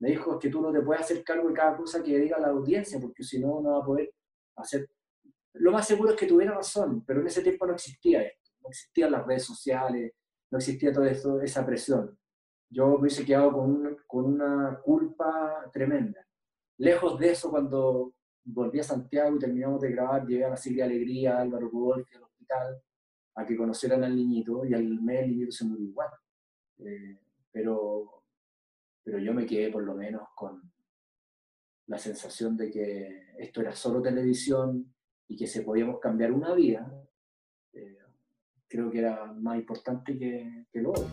Me 0.00 0.10
dijo, 0.10 0.38
que 0.38 0.48
tú 0.48 0.60
no 0.60 0.72
te 0.72 0.80
puedes 0.80 1.02
hacer 1.02 1.24
cargo 1.24 1.48
de 1.48 1.54
cada 1.54 1.76
cosa 1.76 2.02
que 2.02 2.18
diga 2.18 2.38
la 2.38 2.48
audiencia, 2.48 3.00
porque 3.00 3.24
si 3.24 3.40
no, 3.40 3.60
no 3.60 3.72
va 3.72 3.78
a 3.78 3.84
poder 3.84 4.12
hacer... 4.56 4.88
Lo 5.54 5.72
más 5.72 5.88
seguro 5.88 6.10
es 6.10 6.16
que 6.16 6.26
tuviera 6.26 6.54
razón, 6.54 7.04
pero 7.04 7.20
en 7.20 7.26
ese 7.26 7.42
tiempo 7.42 7.66
no 7.66 7.74
existía 7.74 8.22
esto. 8.22 8.52
No 8.60 8.68
existían 8.68 9.10
las 9.10 9.26
redes 9.26 9.44
sociales, 9.44 10.12
no 10.50 10.58
existía 10.58 10.92
toda 10.92 11.10
esa 11.10 11.66
presión 11.66 12.16
yo 12.70 12.88
me 12.88 12.94
hubiese 12.96 13.24
quedado 13.24 13.52
con, 13.52 13.96
con 14.06 14.24
una 14.26 14.80
culpa 14.82 15.70
tremenda. 15.72 16.26
Lejos 16.78 17.18
de 17.18 17.30
eso, 17.30 17.50
cuando 17.50 18.14
volví 18.44 18.80
a 18.80 18.84
Santiago 18.84 19.36
y 19.36 19.38
terminamos 19.38 19.80
de 19.80 19.90
grabar, 19.90 20.26
llegué 20.26 20.44
a 20.44 20.56
Silvia 20.56 20.84
Alegría, 20.84 21.38
Álvaro 21.38 21.68
Rudolfi 21.68 22.16
al 22.16 22.22
hospital, 22.22 22.82
a 23.34 23.46
que 23.46 23.56
conocieran 23.56 24.04
al 24.04 24.14
niñito, 24.14 24.64
y 24.64 24.74
al 24.74 25.00
mes 25.00 25.24
el 25.24 25.30
niñito 25.30 25.52
se 25.52 25.64
murió 25.64 25.86
igual. 25.86 26.10
Eh, 26.78 27.18
pero, 27.50 28.22
pero 29.02 29.18
yo 29.18 29.34
me 29.34 29.46
quedé 29.46 29.70
por 29.70 29.82
lo 29.82 29.94
menos 29.94 30.28
con 30.34 30.62
la 31.86 31.98
sensación 31.98 32.56
de 32.56 32.70
que 32.70 33.32
esto 33.38 33.60
era 33.60 33.72
solo 33.72 34.02
televisión 34.02 34.94
y 35.26 35.36
que 35.36 35.46
se 35.46 35.62
podíamos 35.62 35.98
cambiar 36.00 36.32
una 36.32 36.54
vida. 36.54 36.90
Eh, 37.72 37.98
creo 38.66 38.90
que 38.90 38.98
era 38.98 39.32
más 39.32 39.56
importante 39.56 40.18
que, 40.18 40.66
que 40.70 40.80
lo 40.80 40.90
otro. 40.90 41.08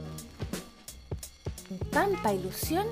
Pampa 1.92 2.34
Ilusión, 2.34 2.86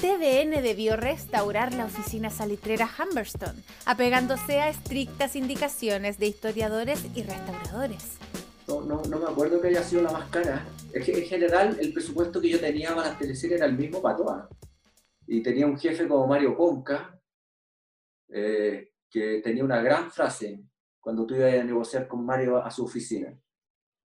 TVN 0.00 0.62
debió 0.62 0.96
restaurar 0.96 1.74
la 1.74 1.86
oficina 1.86 2.30
salitrera 2.30 2.88
Humberstone, 2.88 3.62
apegándose 3.86 4.60
a 4.60 4.68
estrictas 4.68 5.36
indicaciones 5.36 6.18
de 6.18 6.26
historiadores 6.26 7.04
y 7.14 7.22
restauradores. 7.22 8.16
No, 8.68 8.82
no, 8.82 9.02
no, 9.02 9.18
me 9.18 9.26
acuerdo 9.26 9.60
que 9.60 9.68
haya 9.68 9.82
sido 9.82 10.02
la 10.02 10.12
más 10.12 10.30
cara. 10.30 10.64
Es 10.92 11.04
que 11.04 11.12
en 11.12 11.24
general 11.24 11.76
el 11.80 11.92
presupuesto 11.92 12.40
que 12.40 12.48
yo 12.48 12.60
tenía 12.60 12.94
para 12.94 13.08
las 13.08 13.18
teleseries 13.18 13.58
era 13.58 13.66
el 13.66 13.76
mismo 13.76 14.00
para 14.00 14.16
todas. 14.16 14.48
Y 15.26 15.42
tenía 15.42 15.66
un 15.66 15.78
jefe 15.78 16.06
como 16.06 16.26
Mario 16.26 16.56
Conca, 16.56 17.20
eh, 18.28 18.92
que 19.10 19.40
tenía 19.42 19.64
una 19.64 19.82
gran 19.82 20.10
frase 20.10 20.62
cuando 21.00 21.26
tú 21.26 21.34
ibas 21.34 21.54
a 21.54 21.64
negociar 21.64 22.06
con 22.06 22.24
Mario 22.24 22.58
a 22.58 22.70
su 22.70 22.84
oficina. 22.84 23.36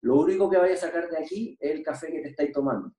Lo 0.02 0.18
único 0.18 0.50
que 0.50 0.58
vaya 0.58 0.74
a 0.74 0.78
sacar 0.78 1.10
de 1.10 1.18
aquí 1.18 1.58
es 1.60 1.72
el 1.72 1.84
café 1.84 2.12
que 2.12 2.22
te 2.22 2.30
estáis 2.30 2.52
tomando. 2.52 2.94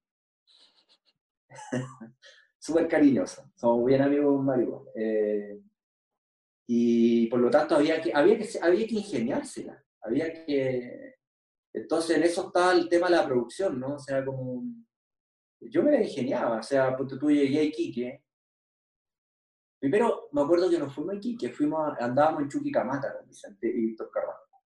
súper 2.59 2.89
cariñoso, 2.89 3.51
somos 3.55 3.85
bien 3.85 4.03
amigos 4.03 4.37
con 4.37 4.45
Mario. 4.45 4.87
Eh, 4.95 5.61
y 6.67 7.27
por 7.27 7.41
lo 7.41 7.51
tanto 7.51 7.77
había 7.77 8.01
que, 8.01 8.13
había 8.15 8.39
que, 8.39 8.49
había 8.61 8.87
que 8.87 8.95
ingeniársela, 8.95 9.85
había 10.01 10.33
que... 10.33 11.17
Entonces 11.73 12.17
en 12.17 12.23
eso 12.23 12.47
estaba 12.47 12.73
el 12.73 12.89
tema 12.89 13.09
de 13.09 13.17
la 13.17 13.27
producción, 13.27 13.79
¿no? 13.79 13.95
O 13.95 13.99
sea, 13.99 14.25
como... 14.25 14.65
Yo 15.61 15.83
me 15.83 16.03
ingeniaba, 16.03 16.59
o 16.59 16.63
sea, 16.63 16.95
tú, 16.97 17.07
tú 17.07 17.31
llegué 17.31 17.59
a 17.59 17.63
Iquique. 17.65 18.23
Primero, 19.79 20.29
me 20.33 20.43
acuerdo 20.43 20.71
que 20.71 20.79
nos 20.79 20.95
fuimos 20.95 21.15
a 21.15 21.17
Iquique, 21.17 21.51
fuimos, 21.51 21.95
andábamos 21.99 22.43
en 22.43 22.49
Chuquicamata 22.49 23.17
con 23.17 23.27
Vicente 23.27 23.69
y 23.69 23.87
Víctor 23.87 24.11
Carrasco. 24.11 24.63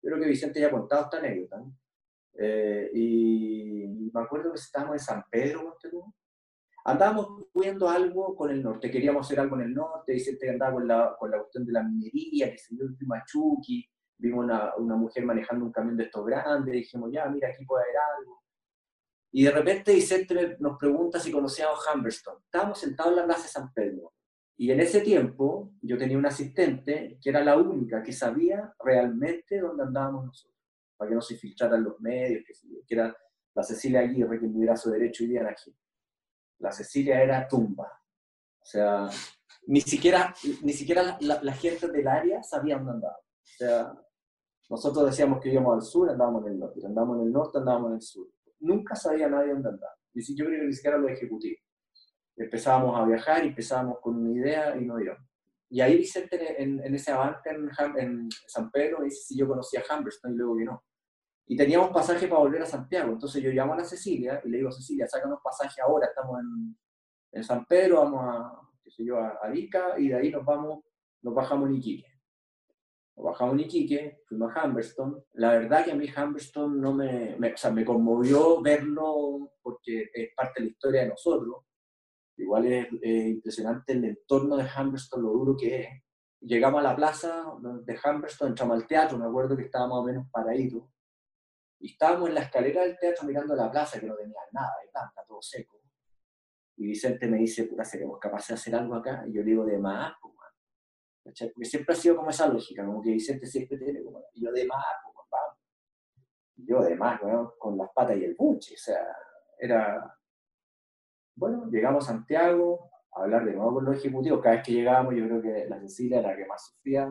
Creo 0.00 0.20
que 0.20 0.28
Vicente 0.28 0.60
ya 0.60 0.68
ha 0.68 0.70
contado 0.70 1.04
esta 1.04 1.18
anécdota. 1.18 1.64
Eh, 2.38 2.90
y 2.94 4.10
me 4.12 4.20
acuerdo 4.20 4.52
que 4.52 4.58
estábamos 4.58 4.94
en 4.94 5.00
San 5.00 5.24
Pedro, 5.30 5.76
Andábamos 6.84 7.46
viendo 7.52 7.88
algo 7.88 8.36
con 8.36 8.48
el 8.48 8.62
norte, 8.62 8.92
queríamos 8.92 9.26
hacer 9.26 9.40
algo 9.40 9.56
en 9.56 9.62
el 9.62 9.74
norte, 9.74 10.12
Vicente 10.12 10.48
andaba 10.48 10.74
con 10.74 10.86
la, 10.86 11.16
con 11.18 11.32
la 11.32 11.38
cuestión 11.38 11.66
de 11.66 11.72
la 11.72 11.82
minería, 11.82 12.48
que 12.52 12.58
se 12.58 12.76
dio 12.76 12.84
el 12.84 12.96
Chucky, 13.26 13.84
vimos 14.18 14.44
una, 14.44 14.72
una, 14.76 14.94
mujer 14.94 15.24
manejando 15.24 15.64
un 15.64 15.72
camión 15.72 15.96
de 15.96 16.04
estos 16.04 16.24
grandes, 16.24 16.72
dijimos, 16.72 17.10
ya, 17.12 17.26
mira, 17.28 17.48
aquí 17.48 17.64
puede 17.64 17.82
haber 17.82 17.96
algo. 18.16 18.40
Y 19.32 19.42
de 19.42 19.50
repente 19.50 19.94
Vicente 19.94 20.56
nos 20.60 20.78
pregunta 20.78 21.18
si 21.18 21.32
conocíamos 21.32 21.80
Humberstone. 21.92 22.38
Estábamos 22.44 22.78
sentados 22.78 23.12
en 23.12 23.16
la 23.16 23.24
plaza 23.24 23.42
de 23.42 23.48
San 23.48 23.72
Pedro. 23.72 24.12
Y 24.56 24.70
en 24.70 24.80
ese 24.80 25.00
tiempo 25.00 25.72
yo 25.82 25.98
tenía 25.98 26.16
una 26.16 26.28
asistente 26.28 27.18
que 27.20 27.30
era 27.30 27.44
la 27.44 27.56
única 27.56 28.02
que 28.02 28.12
sabía 28.12 28.72
realmente 28.78 29.58
dónde 29.58 29.82
andábamos 29.82 30.26
nosotros, 30.26 30.55
para 30.96 31.08
que 31.08 31.14
no 31.14 31.20
se 31.20 31.36
filtraran 31.36 31.82
los 31.82 32.00
medios, 32.00 32.44
que, 32.46 32.94
era 32.94 33.16
la 33.54 33.62
Cecilia 33.62 34.00
Aguirre, 34.00 34.40
que 34.40 34.48
me 34.48 34.76
su 34.76 34.90
derecho 34.90 35.24
y 35.24 35.28
día 35.28 35.48
aquí. 35.48 35.74
La 36.58 36.72
Cecilia 36.72 37.22
era 37.22 37.46
tumba. 37.46 38.00
O 38.60 38.64
sea, 38.64 39.08
ni 39.66 39.80
siquiera, 39.80 40.34
ni 40.62 40.72
siquiera 40.72 41.16
la, 41.20 41.52
gente 41.52 41.88
del 41.88 42.08
área 42.08 42.42
sabía 42.42 42.76
dónde 42.76 42.92
andábamos. 42.92 43.24
O 43.42 43.56
sea, 43.58 44.02
nosotros 44.68 45.06
decíamos 45.06 45.40
que 45.40 45.50
íbamos 45.52 45.74
al 45.74 45.82
sur, 45.82 46.10
andábamos 46.10 46.46
en 46.46 46.52
el 46.52 46.58
norte, 46.58 46.80
andábamos 46.84 47.18
en 47.18 47.26
el 47.26 47.32
norte, 47.32 47.58
andábamos 47.58 47.90
en 47.90 47.94
el 47.96 48.02
sur. 48.02 48.28
Nunca 48.60 48.96
sabía 48.96 49.28
nadie 49.28 49.52
dónde 49.52 49.68
andaba. 49.68 49.92
Yo 50.12 50.44
creo 50.46 50.60
que 50.60 50.66
ni 50.66 50.72
siquiera 50.72 50.98
los 50.98 51.10
ejecutivos 51.10 51.66
empezábamos 52.36 52.98
a 52.98 53.04
viajar 53.04 53.44
empezábamos 53.44 53.98
con 54.00 54.16
una 54.16 54.30
idea 54.30 54.76
y 54.76 54.84
no 54.84 55.00
íbamos. 55.00 55.25
Y 55.68 55.80
ahí 55.80 55.96
Vicente 55.96 56.62
en, 56.62 56.84
en 56.84 56.94
ese 56.94 57.10
avance 57.10 57.50
en, 57.50 57.70
en, 57.98 58.28
San 58.46 58.70
Pedro 58.70 59.02
dice 59.02 59.22
si 59.22 59.36
yo 59.36 59.48
conocía 59.48 59.82
a 59.88 59.96
Humberstone 59.96 60.34
y 60.34 60.38
luego 60.38 60.56
que 60.56 60.64
no. 60.64 60.84
Y 61.48 61.56
teníamos 61.56 61.90
pasaje 61.90 62.28
para 62.28 62.40
volver 62.40 62.62
a 62.62 62.66
Santiago. 62.66 63.12
Entonces 63.12 63.42
yo 63.42 63.50
llamo 63.50 63.74
a 63.74 63.78
la 63.78 63.84
Cecilia 63.84 64.40
y 64.44 64.48
le 64.48 64.58
digo, 64.58 64.70
Cecilia, 64.70 65.06
sácanos 65.06 65.40
pasaje 65.42 65.80
ahora, 65.80 66.06
estamos 66.06 66.40
en, 66.40 67.44
San 67.44 67.66
Pedro, 67.66 67.98
vamos 68.02 68.20
a, 68.24 68.50
qué 68.82 68.90
sé 68.90 69.04
yo, 69.04 69.18
a 69.18 69.38
Arica 69.42 69.98
y 69.98 70.08
de 70.08 70.14
ahí 70.14 70.30
nos 70.30 70.42
vamos, 70.42 70.84
nos 71.22 71.34
bajamos 71.34 71.68
en 71.68 71.76
Iquique. 71.76 72.06
Nos 73.14 73.26
bajamos 73.26 73.54
en 73.54 73.60
Iquique, 73.60 74.22
fuimos 74.26 74.56
a 74.56 74.64
Humberstone. 74.64 75.22
La 75.34 75.50
verdad 75.50 75.84
que 75.84 75.92
a 75.92 75.94
mí 75.94 76.06
Humberstone 76.08 76.80
no 76.80 76.94
me, 76.94 77.36
me, 77.38 77.52
o 77.52 77.56
sea, 77.56 77.70
me 77.70 77.84
conmovió 77.84 78.62
verlo 78.62 79.52
porque 79.60 80.08
es 80.14 80.30
parte 80.34 80.60
de 80.60 80.66
la 80.66 80.70
historia 80.70 81.02
de 81.02 81.08
nosotros 81.08 81.65
Igual 82.38 82.66
es 82.66 82.88
impresionante 83.02 83.92
el 83.94 84.04
entorno 84.04 84.56
de 84.56 84.64
Humberstone, 84.64 85.22
lo 85.22 85.30
duro 85.30 85.56
que 85.56 85.80
es. 85.80 85.88
Llegamos 86.40 86.80
a 86.80 86.84
la 86.90 86.96
plaza 86.96 87.44
de 87.60 87.98
Humberstone, 88.04 88.50
entramos 88.50 88.76
al 88.76 88.86
teatro, 88.86 89.18
me 89.18 89.24
acuerdo 89.24 89.56
que 89.56 89.64
estaba 89.64 89.86
más 89.88 89.98
o 89.98 90.04
menos 90.04 90.26
paradito. 90.30 90.90
Y 91.78 91.92
estábamos 91.92 92.28
en 92.28 92.34
la 92.34 92.42
escalera 92.42 92.82
del 92.82 92.98
teatro 92.98 93.26
mirando 93.26 93.54
la 93.54 93.70
plaza, 93.70 93.98
que 93.98 94.06
no 94.06 94.16
tenía 94.16 94.40
nada 94.52 94.72
de 94.82 94.90
planta, 94.90 95.24
todo 95.26 95.40
seco. 95.40 95.80
Y 96.76 96.86
Vicente 96.86 97.26
me 97.26 97.38
dice, 97.38 97.64
puta, 97.64 97.84
¿seremos 97.84 98.18
capaces 98.18 98.48
de 98.48 98.54
hacer 98.54 98.74
algo 98.74 98.94
acá? 98.94 99.24
Y 99.26 99.32
yo 99.32 99.42
le 99.42 99.50
digo, 99.50 99.64
de 99.64 99.78
más, 99.78 100.12
pues, 100.20 100.34
Porque 101.54 101.64
siempre 101.64 101.94
ha 101.94 101.96
sido 101.96 102.16
como 102.16 102.30
esa 102.30 102.48
lógica, 102.48 102.84
como 102.84 103.02
que 103.02 103.10
Vicente 103.10 103.46
siempre 103.46 103.78
tiene 103.78 104.02
como, 104.04 104.22
y 104.34 104.44
yo 104.44 104.52
de 104.52 104.66
más, 104.66 104.84
pues, 105.04 105.26
vamos. 105.30 105.58
Y 106.56 106.66
yo 106.66 106.82
de 106.82 106.94
más, 106.96 107.18
con 107.58 107.78
las 107.78 107.88
patas 107.94 108.18
y 108.18 108.24
el 108.24 108.34
buche, 108.34 108.74
o 108.74 108.78
sea, 108.78 109.06
era, 109.58 110.18
bueno, 111.36 111.68
llegamos 111.70 112.04
a 112.04 112.12
Santiago 112.12 112.90
a 113.12 113.22
hablar 113.22 113.44
de 113.44 113.52
nuevo 113.52 113.74
con 113.74 113.84
los 113.84 113.98
ejecutivos. 113.98 114.40
Cada 114.42 114.56
vez 114.56 114.64
que 114.64 114.72
llegábamos, 114.72 115.14
yo 115.14 115.26
creo 115.26 115.42
que 115.42 115.66
la 115.68 115.78
Cecilia 115.80 116.20
era 116.20 116.30
la 116.30 116.36
que 116.36 116.46
más 116.46 116.66
sufría 116.66 117.08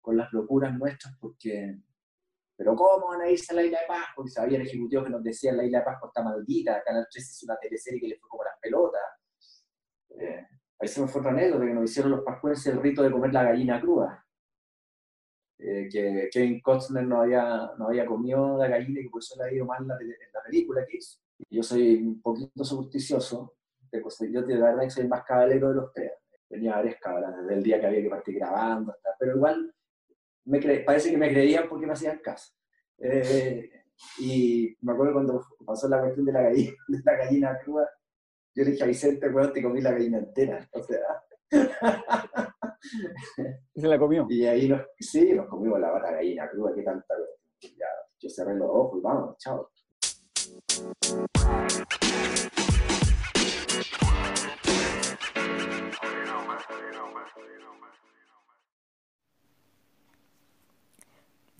con 0.00 0.16
las 0.16 0.32
locuras 0.32 0.76
nuestras, 0.76 1.14
porque, 1.20 1.78
pero 2.56 2.74
¿cómo 2.74 3.08
van 3.08 3.20
a 3.20 3.30
irse 3.30 3.52
a 3.52 3.56
la 3.56 3.62
isla 3.62 3.80
de 3.80 3.86
Pascua? 3.86 4.12
Porque 4.16 4.32
había 4.38 4.62
ejecutivos 4.62 5.04
que 5.04 5.10
nos 5.10 5.22
decían 5.22 5.58
la 5.58 5.64
isla 5.64 5.80
de 5.80 5.84
Pascua 5.84 6.08
está 6.08 6.22
maldita, 6.22 6.82
Canal 6.82 7.06
3 7.10 7.30
hizo 7.30 7.46
una 7.46 7.58
teleserie 7.58 8.00
que 8.00 8.08
le 8.08 8.18
fue 8.18 8.28
como 8.30 8.44
las 8.44 8.58
pelotas. 8.60 9.02
Eh, 10.18 10.46
ahí 10.78 10.88
se 10.88 11.02
me 11.02 11.08
fue 11.08 11.20
otra 11.20 11.32
anécdota, 11.32 11.66
que 11.66 11.74
nos 11.74 11.90
hicieron 11.90 12.12
los 12.12 12.24
pascuenses 12.24 12.66
el 12.72 12.80
rito 12.80 13.02
de 13.02 13.12
comer 13.12 13.32
la 13.32 13.44
gallina 13.44 13.78
cruda. 13.78 14.26
Eh, 15.58 15.88
que 15.92 16.30
Kevin 16.32 16.62
Costner 16.62 17.06
no 17.06 17.20
había, 17.20 17.72
no 17.76 17.88
había 17.88 18.06
comido 18.06 18.56
la 18.56 18.68
gallina 18.68 19.00
y 19.00 19.02
que 19.04 19.10
por 19.10 19.20
eso 19.20 19.34
le 19.36 19.44
ha 19.44 19.52
ido 19.52 19.66
mal 19.66 19.86
la, 19.86 19.94
la 19.94 20.42
película 20.42 20.86
que 20.86 20.96
hizo. 20.96 21.20
Yo 21.48 21.62
soy 21.62 21.96
un 21.96 22.20
poquito 22.20 22.64
supersticioso, 22.64 23.54
yo 24.30 24.42
de 24.42 24.56
verdad 24.56 24.82
que 24.82 24.90
soy 24.90 25.04
el 25.04 25.08
más 25.08 25.24
caballero 25.24 25.70
de 25.70 25.74
los 25.74 25.92
tres. 25.92 26.12
Tenía 26.48 26.76
varias 26.76 26.96
cabras 27.00 27.36
desde 27.36 27.54
el 27.54 27.62
día 27.62 27.80
que 27.80 27.86
había 27.86 28.02
que 28.02 28.10
partir 28.10 28.34
grabando, 28.36 28.92
hasta, 28.92 29.10
pero 29.18 29.36
igual 29.36 29.72
me 30.44 30.60
parece 30.80 31.10
que 31.10 31.16
me 31.16 31.30
creían 31.30 31.68
porque 31.68 31.86
me 31.86 31.92
hacían 31.92 32.18
caso. 32.18 32.52
Eh, 32.98 33.70
y 34.18 34.76
me 34.80 34.92
acuerdo 34.92 35.12
cuando 35.14 35.46
pasó 35.64 35.88
la 35.88 36.00
cuestión 36.00 36.26
de 36.26 36.32
la 36.32 36.42
gallina, 36.42 36.72
de 36.88 36.98
la 37.04 37.16
gallina 37.16 37.58
cruda, 37.62 37.88
yo 38.54 38.64
le 38.64 38.72
dije 38.72 38.82
a 38.82 38.86
Vicente, 38.86 39.28
bueno, 39.28 39.52
te 39.52 39.62
comí 39.62 39.80
la 39.80 39.92
gallina 39.92 40.18
entera. 40.18 40.68
O 40.72 40.82
sea. 40.82 41.00
¿Y 43.74 43.80
se 43.80 43.88
la 43.88 43.98
comió? 43.98 44.26
Y 44.30 44.46
ahí 44.46 44.68
nos, 44.68 44.82
sí, 44.98 45.32
nos 45.32 45.46
comimos 45.48 45.80
la, 45.80 45.92
la 45.98 46.12
gallina 46.12 46.48
cruda, 46.48 46.72
qué 46.74 46.82
tanta. 46.82 47.14
Ya, 47.60 47.86
yo 48.18 48.30
cerré 48.30 48.54
los 48.54 48.68
ojos 48.70 48.98
y 48.98 49.02
vamos, 49.02 49.36
chao. 49.38 49.70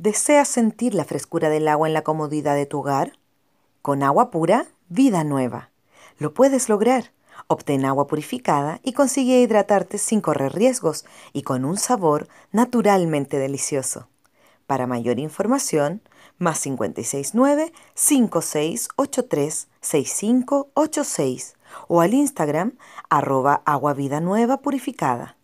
¿Deseas 0.01 0.49
sentir 0.49 0.95
la 0.95 1.05
frescura 1.05 1.51
del 1.51 1.69
agua 1.69 1.87
en 1.87 1.93
la 1.93 2.01
comodidad 2.01 2.55
de 2.55 2.65
tu 2.65 2.79
hogar? 2.79 3.19
Con 3.83 4.03
agua 4.03 4.31
pura, 4.31 4.67
vida 4.89 5.25
nueva. 5.25 5.69
Lo 6.17 6.33
puedes 6.33 6.71
lograr. 6.71 7.13
Obtén 7.49 7.85
agua 7.85 8.07
purificada 8.07 8.81
y 8.83 8.95
consigue 8.95 9.43
hidratarte 9.43 9.99
sin 9.99 10.23
correr 10.23 10.55
riesgos 10.55 11.05
y 11.35 11.43
con 11.43 11.67
un 11.67 11.77
sabor 11.77 12.29
naturalmente 12.51 13.39
delicioso. 13.39 14.09
Para 14.67 14.87
mayor 14.87 15.19
información, 15.19 16.01
más 16.41 16.63
569 16.63 17.73
5683 17.95 19.69
6586 19.81 21.57
o 21.87 22.01
al 22.01 22.15
Instagram 22.15 22.73
arroba 23.09 23.63
agua 23.65 23.95
nueva 24.21 24.57
purificada. 24.57 25.37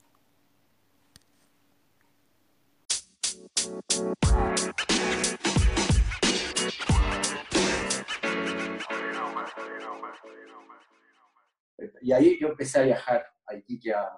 Y 12.00 12.12
ahí 12.12 12.38
yo 12.40 12.48
empecé 12.48 12.78
a 12.78 12.82
viajar 12.82 13.26
a 13.46 13.54
Iquique 13.54 13.92
a, 13.92 14.08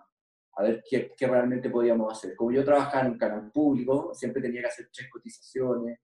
a 0.52 0.62
ver 0.62 0.82
qué, 0.88 1.12
qué, 1.16 1.26
realmente 1.26 1.70
podíamos 1.70 2.12
hacer. 2.12 2.36
Como 2.36 2.52
yo 2.52 2.64
trabajaba 2.64 3.06
en 3.06 3.12
un 3.12 3.18
canal 3.18 3.50
público, 3.50 4.14
siempre 4.14 4.42
tenía 4.42 4.60
que 4.60 4.68
hacer 4.68 4.90
tres 4.92 5.08
cotizaciones. 5.10 5.98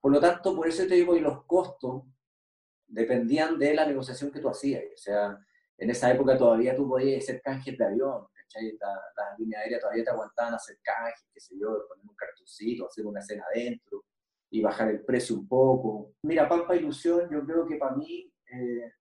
Por 0.00 0.12
lo 0.12 0.20
tanto, 0.20 0.56
por 0.56 0.66
eso 0.66 0.86
te 0.86 0.94
digo, 0.94 1.14
y 1.14 1.20
los 1.20 1.44
costos 1.44 2.04
dependían 2.86 3.58
de 3.58 3.74
la 3.74 3.86
negociación 3.86 4.30
que 4.30 4.40
tú 4.40 4.48
hacías. 4.48 4.82
O 4.94 4.96
sea, 4.96 5.38
en 5.78 5.90
esa 5.90 6.10
época 6.12 6.36
todavía 6.36 6.74
tú 6.74 6.88
podías 6.88 7.22
hacer 7.22 7.40
canjes 7.42 7.76
de 7.76 7.84
avión, 7.84 8.26
¿cachai? 8.34 8.76
Las 8.78 9.38
líneas 9.38 9.62
aéreas 9.62 9.80
todavía 9.80 10.04
te 10.04 10.10
aguantaban 10.10 10.54
hacer 10.54 10.78
canjes, 10.82 11.26
qué 11.32 11.40
sé 11.40 11.54
yo, 11.58 11.86
poner 11.88 12.06
un 12.06 12.14
cartoncito, 12.14 12.86
hacer 12.86 13.06
una 13.06 13.20
escena 13.20 13.44
adentro 13.54 14.04
y 14.50 14.60
bajar 14.60 14.90
el 14.90 15.04
precio 15.04 15.36
un 15.36 15.46
poco. 15.46 16.14
Mira, 16.22 16.48
Pampa 16.48 16.74
Ilusión, 16.74 17.30
yo 17.30 17.44
creo 17.44 17.66
que 17.66 17.76
para 17.76 17.94
mí 17.94 18.30
eh, 18.52 18.92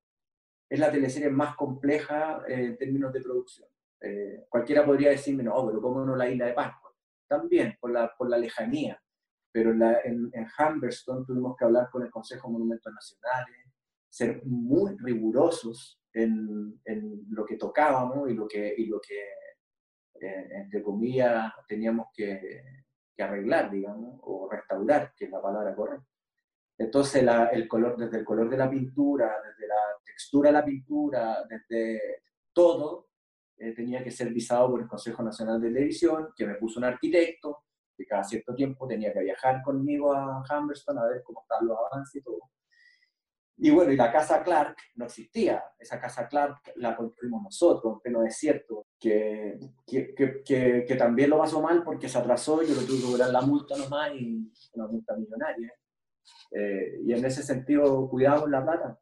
es 0.70 0.80
la 0.80 0.92
teleserie 0.92 1.30
más 1.30 1.56
compleja 1.56 2.44
eh, 2.48 2.66
en 2.66 2.78
términos 2.78 3.12
de 3.12 3.22
producción. 3.22 3.68
Eh, 4.02 4.46
cualquiera 4.48 4.86
podría 4.86 5.10
decirme, 5.10 5.44
no, 5.44 5.66
pero 5.66 5.82
¿cómo 5.82 6.06
no 6.06 6.16
la 6.16 6.30
isla 6.30 6.46
de 6.46 6.54
Pascua? 6.54 6.94
También, 7.28 7.76
por 7.80 7.92
la, 7.92 8.16
por 8.16 8.30
la 8.30 8.38
lejanía. 8.38 9.02
Pero 9.52 9.72
en, 9.72 9.82
en, 9.82 10.30
en 10.34 10.48
Humberstone 10.58 11.26
tuvimos 11.26 11.56
que 11.58 11.66
hablar 11.66 11.90
con 11.92 12.04
el 12.04 12.12
Consejo 12.12 12.48
de 12.48 12.54
Monumentos 12.54 12.94
Nacionales, 12.94 13.66
ser 14.08 14.42
muy 14.46 14.96
rigurosos 14.98 16.02
en, 16.14 16.80
en 16.86 17.26
lo 17.30 17.46
que 17.46 17.56
tocábamos 17.58 18.30
y 18.30 18.34
lo 18.34 18.48
que, 18.48 18.74
y 18.78 18.86
lo 18.86 19.00
que 19.00 19.16
eh, 20.22 20.48
entre 20.52 20.84
comillas, 20.84 21.52
teníamos 21.68 22.08
que, 22.14 22.64
que, 23.16 23.24
arreglar, 23.24 23.72
digamos, 23.72 24.20
o 24.24 24.50
restaurar, 24.52 25.14
que 25.16 25.26
es 25.26 25.32
la 25.32 25.42
palabra 25.42 25.76
correcta. 25.76 26.08
Entonces, 26.78 27.24
la, 27.24 27.48
el 27.48 27.68
color, 27.68 27.98
desde 27.98 28.20
el 28.20 28.26
color 28.26 28.50
de 28.50 28.58
la 28.58 28.70
pintura, 28.70 29.36
desde 29.44 29.68
la 29.68 29.76
textura 30.04 30.50
de 30.50 30.54
la 30.54 30.66
pintura, 30.66 31.46
desde 31.48 32.22
todo, 32.54 33.10
eh, 33.58 33.74
tenía 33.74 34.04
que 34.04 34.12
ser 34.12 34.34
visado 34.34 34.72
por 34.72 34.82
el 34.82 34.88
Consejo 34.88 35.24
Nacional 35.24 35.62
de 35.62 35.70
Televisión, 35.70 36.30
que 36.36 36.46
me 36.46 36.56
puso 36.56 36.80
un 36.80 36.86
arquitecto, 36.86 37.66
que 38.00 38.06
cada 38.06 38.24
cierto 38.24 38.56
tiempo 38.56 38.88
tenía 38.88 39.12
que 39.12 39.20
viajar 39.20 39.62
conmigo 39.62 40.14
a 40.14 40.42
Humberstone 40.50 41.02
a 41.02 41.06
ver 41.06 41.22
cómo 41.22 41.42
están 41.42 41.68
los 41.68 41.78
avances 41.78 42.16
y 42.16 42.24
todo. 42.24 42.40
Y 43.58 43.72
bueno, 43.72 43.92
y 43.92 43.98
la 43.98 44.10
casa 44.10 44.42
Clark 44.42 44.78
no 44.96 45.06
existía. 45.06 45.62
Esa 45.78 46.00
casa 46.00 46.30
Clark 46.30 46.62
la 46.78 46.96
construimos 46.96 47.44
nosotros, 47.44 47.94
en 47.94 48.00
pleno 48.00 48.22
desierto, 48.22 48.88
que, 48.98 49.60
que, 49.86 50.14
que, 50.16 50.86
que, 50.88 50.96
también 50.96 51.30
lo 51.30 51.40
pasó 51.40 51.62
mal 51.62 51.84
porque 51.84 52.08
se 52.08 52.18
atrasó, 52.18 52.64
yo 52.64 52.74
lo 52.74 52.88
tuve 52.88 53.02
que 53.02 53.06
cobrar 53.06 53.32
la 53.32 53.42
multa 53.42 53.76
nomás 53.76 54.14
y 54.16 54.50
una 54.76 54.88
multa 54.88 55.14
millonaria. 55.18 55.74
Eh, 56.52 57.02
y 57.04 57.12
en 57.12 57.26
ese 57.26 57.44
sentido 57.44 58.10
cuidamos 58.10 58.50
la 58.50 58.64
plata. 58.64 58.98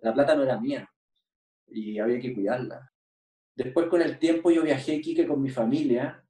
La 0.00 0.12
plata 0.12 0.34
no 0.34 0.42
era 0.42 0.60
mía 0.60 0.90
y 1.68 2.00
había 2.00 2.18
que 2.18 2.34
cuidarla. 2.34 2.90
Después 3.54 3.86
con 3.86 4.02
el 4.02 4.18
tiempo 4.18 4.50
yo 4.50 4.64
viajé 4.64 4.96
aquí 4.96 5.14
con 5.24 5.40
mi 5.40 5.50
familia 5.50 6.21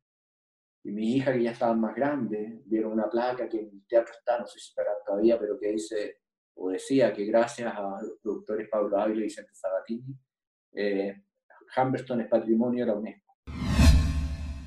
y 0.85 0.91
mi 0.91 1.17
hija 1.17 1.33
que 1.33 1.43
ya 1.43 1.53
estaba 1.53 1.75
más 1.75 1.95
grande, 1.95 2.61
vieron 2.65 2.93
una 2.93 3.09
placa 3.09 3.49
que 3.49 3.61
en 3.61 3.71
el 3.73 3.87
teatro 3.87 4.15
está, 4.19 4.39
no 4.39 4.47
sé 4.47 4.59
si 4.59 4.71
estará 4.71 4.93
todavía, 5.07 5.39
pero 5.39 5.59
que 5.59 5.69
dice 5.69 6.23
o 6.55 6.71
decía 6.71 7.13
que 7.13 7.25
gracias 7.25 7.73
a 7.75 8.01
los 8.03 8.19
productores 8.21 8.69
Pablo 8.69 8.99
Ávila 8.99 9.21
y 9.21 9.25
Vicente 9.25 9.55
Sabatini, 9.55 10.15
eh, 10.75 11.23
Humberston 11.77 12.21
es 12.21 12.29
patrimonio 12.29 12.85
de 12.85 12.93
la 12.93 12.99
UNESCO. 12.99 13.33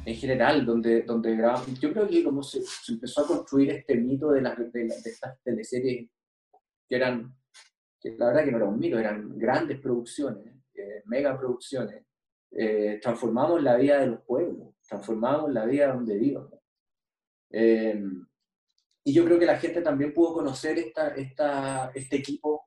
En 0.05 0.16
general, 0.16 0.66
donde, 0.66 1.01
donde 1.01 1.36
yo 1.80 1.91
creo 1.91 2.07
que 2.07 2.24
como 2.24 2.43
se, 2.43 2.61
empezó 2.89 3.22
a 3.22 3.28
construir 3.28 3.72
este 3.72 3.95
mito 3.95 4.32
de, 4.32 4.41
las, 4.41 4.57
de, 4.72 4.86
estas 4.86 5.41
teleseries 5.43 6.09
que 6.88 6.95
eran, 6.95 7.36
que 7.99 8.11
la 8.11 8.28
verdad 8.28 8.45
que 8.45 8.51
no 8.51 8.57
era 8.57 8.68
un 8.68 8.80
mito, 8.80 8.99
eran 8.99 9.38
grandes 9.38 9.80
producciones, 9.80 10.55
eh, 10.76 11.01
mega 11.05 11.38
producciones, 11.38 12.05
eh, 12.51 12.99
transformamos 13.01 13.63
la 13.63 13.76
vida 13.78 13.99
de 13.99 14.07
los 14.07 14.22
pueblos, 14.22 14.74
transformamos 14.88 15.52
la 15.52 15.66
vida 15.66 15.94
donde 15.94 16.18
vivo. 16.18 16.50
Eh, 17.52 18.02
y 19.04 19.14
yo 19.14 19.24
creo 19.24 19.38
que 19.38 19.46
la 19.46 19.58
gente 19.58 19.82
también 19.82 20.14
pudo 20.14 20.34
conocer 20.34 20.78
esta, 20.80 21.10
esta, 21.10 21.92
este 21.94 22.18
equipo 22.18 22.66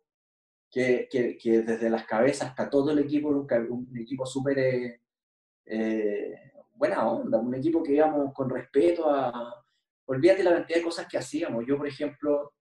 que, 0.70 1.08
que, 1.10 1.36
que, 1.36 1.62
desde 1.62 1.90
las 1.90 2.06
cabezas 2.06 2.50
hasta 2.50 2.70
todo 2.70 2.92
el 2.92 3.00
equipo, 3.00 3.28
un, 3.28 3.46
un 3.70 3.98
equipo 3.98 4.24
súper 4.24 4.58
eh, 4.58 5.02
eh, 5.66 6.52
buena 6.74 7.08
onda, 7.10 7.38
un 7.38 7.54
equipo 7.54 7.82
que 7.82 7.94
íbamos 7.94 8.32
con 8.32 8.48
respeto 8.50 9.10
a... 9.10 9.54
Olvídate 10.06 10.42
la 10.42 10.54
cantidad 10.54 10.78
de 10.78 10.84
cosas 10.84 11.06
que 11.06 11.18
hacíamos. 11.18 11.64
Yo, 11.66 11.76
por 11.76 11.86
ejemplo, 11.86 12.54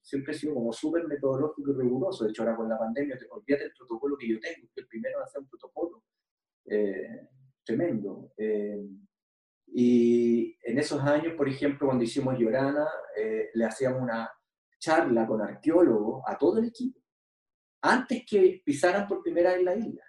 siempre 0.00 0.32
he 0.32 0.38
sido 0.38 0.54
como 0.54 0.72
súper 0.72 1.04
metodológico 1.08 1.72
y 1.72 1.74
riguroso. 1.74 2.24
De 2.24 2.30
hecho, 2.30 2.42
ahora 2.42 2.54
con 2.54 2.68
la 2.68 2.78
pandemia, 2.78 3.18
olvídate 3.30 3.64
el 3.64 3.72
protocolo 3.72 4.16
que 4.16 4.28
yo 4.28 4.38
tengo, 4.38 4.68
que 4.72 4.82
el 4.82 4.86
primero 4.86 5.20
hacer 5.24 5.40
un 5.40 5.48
protocolo 5.48 6.04
eh, 6.66 7.28
tremendo. 7.66 8.32
Y 9.78 10.56
en 10.62 10.78
esos 10.78 11.02
años, 11.02 11.34
por 11.34 11.48
ejemplo, 11.48 11.88
cuando 11.88 12.04
hicimos 12.04 12.38
Llorana, 12.38 12.88
eh, 13.14 13.50
le 13.52 13.64
hacíamos 13.66 14.00
una 14.00 14.30
charla 14.78 15.26
con 15.26 15.42
arqueólogos 15.42 16.22
a 16.26 16.38
todo 16.38 16.58
el 16.58 16.68
equipo, 16.68 16.98
antes 17.82 18.24
que 18.26 18.62
pisaran 18.64 19.06
por 19.06 19.22
primera 19.22 19.52
vez 19.52 19.62
la 19.62 19.76
isla. 19.76 20.02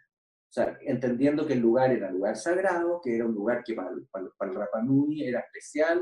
O 0.50 0.54
sea, 0.54 0.78
entendiendo 0.82 1.46
que 1.46 1.54
el 1.54 1.60
lugar 1.60 1.92
era 1.92 2.10
lugar 2.10 2.38
sagrado, 2.38 3.02
que 3.04 3.16
era 3.16 3.26
un 3.26 3.34
lugar 3.34 3.62
que 3.64 3.74
para, 3.74 3.90
para, 4.10 4.52
el 4.52 4.58
Rapanui 4.58 5.24
era 5.28 5.42
especial, 5.42 6.02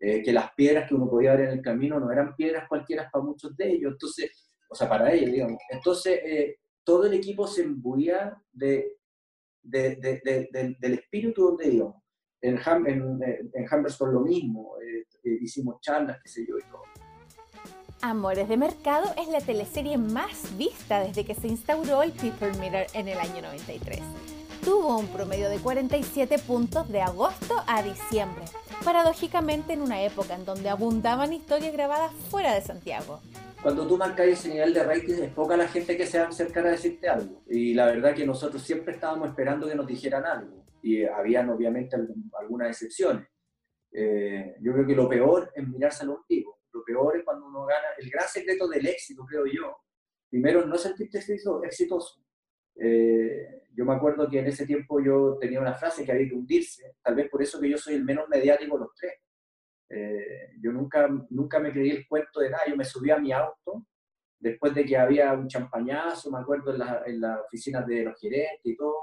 eh, 0.00 0.22
que 0.22 0.32
las 0.32 0.52
piedras 0.54 0.88
que 0.88 0.94
uno 0.94 1.08
podía 1.08 1.36
ver 1.36 1.48
en 1.48 1.58
el 1.58 1.62
camino 1.62 2.00
no 2.00 2.10
eran 2.10 2.34
piedras 2.34 2.68
cualquiera 2.68 3.08
para 3.10 3.24
muchos 3.24 3.56
de 3.56 3.70
ellos, 3.70 3.92
entonces, 3.92 4.50
o 4.68 4.74
sea, 4.74 4.88
para 4.88 5.12
ellos, 5.12 5.30
digamos. 5.30 5.62
Entonces, 5.70 6.20
eh, 6.24 6.56
todo 6.82 7.06
el 7.06 7.14
equipo 7.14 7.46
se 7.46 7.62
embuía 7.62 8.36
de, 8.50 8.96
de, 9.66 9.96
de, 9.96 10.76
del 10.80 10.94
espíritu 10.94 11.48
donde 11.48 11.68
íbamos 11.68 12.02
en, 12.40 12.58
en, 12.86 13.20
en 13.54 14.12
lo 14.12 14.20
mismo, 14.20 14.76
eh, 14.80 15.04
eh, 15.24 15.38
hicimos 15.40 15.80
charlas, 15.80 16.18
qué 16.22 16.28
sé 16.28 16.46
yo 16.48 16.58
y 16.58 16.62
todo. 16.70 16.82
Amores 18.02 18.48
de 18.48 18.56
Mercado 18.56 19.12
es 19.18 19.28
la 19.28 19.40
teleserie 19.40 19.96
más 19.96 20.56
vista 20.56 21.00
desde 21.00 21.24
que 21.24 21.34
se 21.34 21.48
instauró 21.48 22.02
el 22.02 22.12
People 22.12 22.52
Meter 22.58 22.86
en 22.92 23.08
el 23.08 23.18
año 23.18 23.42
93. 23.42 24.00
Tuvo 24.62 24.98
un 24.98 25.06
promedio 25.08 25.48
de 25.48 25.58
47 25.58 26.38
puntos 26.40 26.88
de 26.88 27.00
agosto 27.00 27.54
a 27.66 27.82
diciembre, 27.82 28.44
paradójicamente 28.84 29.72
en 29.72 29.80
una 29.80 30.02
época 30.02 30.34
en 30.34 30.44
donde 30.44 30.68
abundaban 30.68 31.32
historias 31.32 31.72
grabadas 31.72 32.12
fuera 32.30 32.54
de 32.54 32.60
Santiago 32.60 33.20
cuando 33.66 33.84
tú 33.84 33.98
marcas 33.98 34.28
ese 34.28 34.48
nivel 34.48 34.72
de 34.72 34.84
rating 34.84 35.24
es 35.24 35.32
poca 35.32 35.56
la 35.56 35.66
gente 35.66 35.96
que 35.96 36.06
se 36.06 36.20
va 36.20 36.26
a 36.26 36.28
acercar 36.28 36.68
a 36.68 36.70
decirte 36.70 37.08
algo. 37.08 37.42
Y 37.48 37.74
la 37.74 37.86
verdad 37.86 38.14
que 38.14 38.24
nosotros 38.24 38.62
siempre 38.62 38.94
estábamos 38.94 39.28
esperando 39.28 39.66
que 39.66 39.74
nos 39.74 39.88
dijeran 39.88 40.24
algo 40.24 40.64
y 40.84 41.02
habían 41.02 41.50
obviamente 41.50 41.96
algunas 42.38 42.68
excepciones. 42.70 43.26
Eh, 43.90 44.54
yo 44.60 44.72
creo 44.72 44.86
que 44.86 44.94
lo 44.94 45.08
peor 45.08 45.50
es 45.52 45.66
mirarse 45.66 46.04
al 46.04 46.10
ombligo. 46.10 46.60
Lo 46.72 46.84
peor 46.84 47.16
es 47.16 47.24
cuando 47.24 47.44
uno 47.48 47.66
gana. 47.66 47.88
El 47.98 48.08
gran 48.08 48.28
secreto 48.28 48.68
del 48.68 48.86
éxito, 48.86 49.26
creo 49.26 49.46
yo, 49.46 49.76
primero 50.30 50.64
no 50.64 50.78
sentirte 50.78 51.18
exitoso. 51.18 52.22
Eh, 52.76 53.64
yo 53.74 53.84
me 53.84 53.94
acuerdo 53.94 54.30
que 54.30 54.38
en 54.38 54.46
ese 54.46 54.64
tiempo 54.64 55.00
yo 55.00 55.38
tenía 55.40 55.60
una 55.60 55.74
frase 55.74 56.04
que 56.04 56.12
había 56.12 56.28
que 56.28 56.36
hundirse, 56.36 56.94
tal 57.02 57.16
vez 57.16 57.28
por 57.28 57.42
eso 57.42 57.58
que 57.58 57.70
yo 57.70 57.78
soy 57.78 57.94
el 57.94 58.04
menos 58.04 58.28
mediático 58.28 58.76
de 58.76 58.84
los 58.84 58.94
tres. 58.94 59.14
Eh, 59.88 60.54
yo 60.60 60.72
nunca, 60.72 61.08
nunca 61.30 61.58
me 61.60 61.72
creí 61.72 61.90
el 61.90 62.08
cuento 62.08 62.40
de 62.40 62.50
nada, 62.50 62.64
yo 62.68 62.76
me 62.76 62.84
subí 62.84 63.10
a 63.10 63.18
mi 63.18 63.32
auto 63.32 63.86
después 64.38 64.74
de 64.74 64.84
que 64.84 64.96
había 64.96 65.32
un 65.32 65.48
champañazo, 65.48 66.30
me 66.30 66.38
acuerdo 66.38 66.72
en 66.72 66.78
las 66.78 67.06
en 67.06 67.20
la 67.20 67.40
oficinas 67.40 67.86
de 67.86 68.04
los 68.04 68.20
gerentes 68.20 68.64
y 68.64 68.76
todo, 68.76 68.96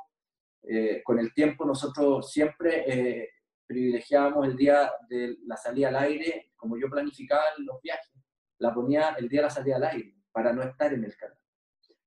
eh, 0.63 1.01
con 1.03 1.19
el 1.19 1.33
tiempo 1.33 1.65
nosotros 1.65 2.31
siempre 2.31 2.83
eh, 2.87 3.29
privilegiábamos 3.65 4.47
el 4.47 4.55
día 4.55 4.91
de 5.09 5.37
la 5.45 5.57
salida 5.57 5.89
al 5.89 5.97
aire, 5.97 6.51
como 6.55 6.77
yo 6.77 6.89
planificaba 6.89 7.43
los 7.57 7.81
viajes, 7.81 8.13
la 8.59 8.73
ponía 8.73 9.15
el 9.17 9.27
día 9.27 9.41
de 9.41 9.47
la 9.47 9.49
salida 9.49 9.75
al 9.77 9.83
aire, 9.85 10.15
para 10.31 10.53
no 10.53 10.61
estar 10.61 10.93
en 10.93 11.03
el 11.03 11.15
canal. 11.15 11.37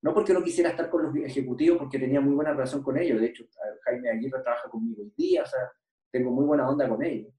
No 0.03 0.15
porque 0.15 0.33
no 0.33 0.43
quisiera 0.43 0.71
estar 0.71 0.89
con 0.89 1.03
los 1.03 1.17
ejecutivos, 1.17 1.79
porque 1.79 1.99
tenía 1.99 2.21
muy 2.21 2.35
buena 2.35 2.53
relación 2.53 2.83
con 2.83 2.97
ellos, 2.97 3.21
de 3.21 3.27
hecho 3.27 3.45
Jaime 3.85 4.11
Aguirre 4.11 4.43
trabaja 4.43 4.69
conmigo 4.69 5.03
hoy 5.03 5.13
día, 5.17 5.43
o 5.43 5.47
sea, 5.47 5.71
tengo 6.11 6.31
muy 6.31 6.45
buena 6.45 6.69
onda 6.69 6.89
con 6.89 7.03
ellos, 7.03 7.33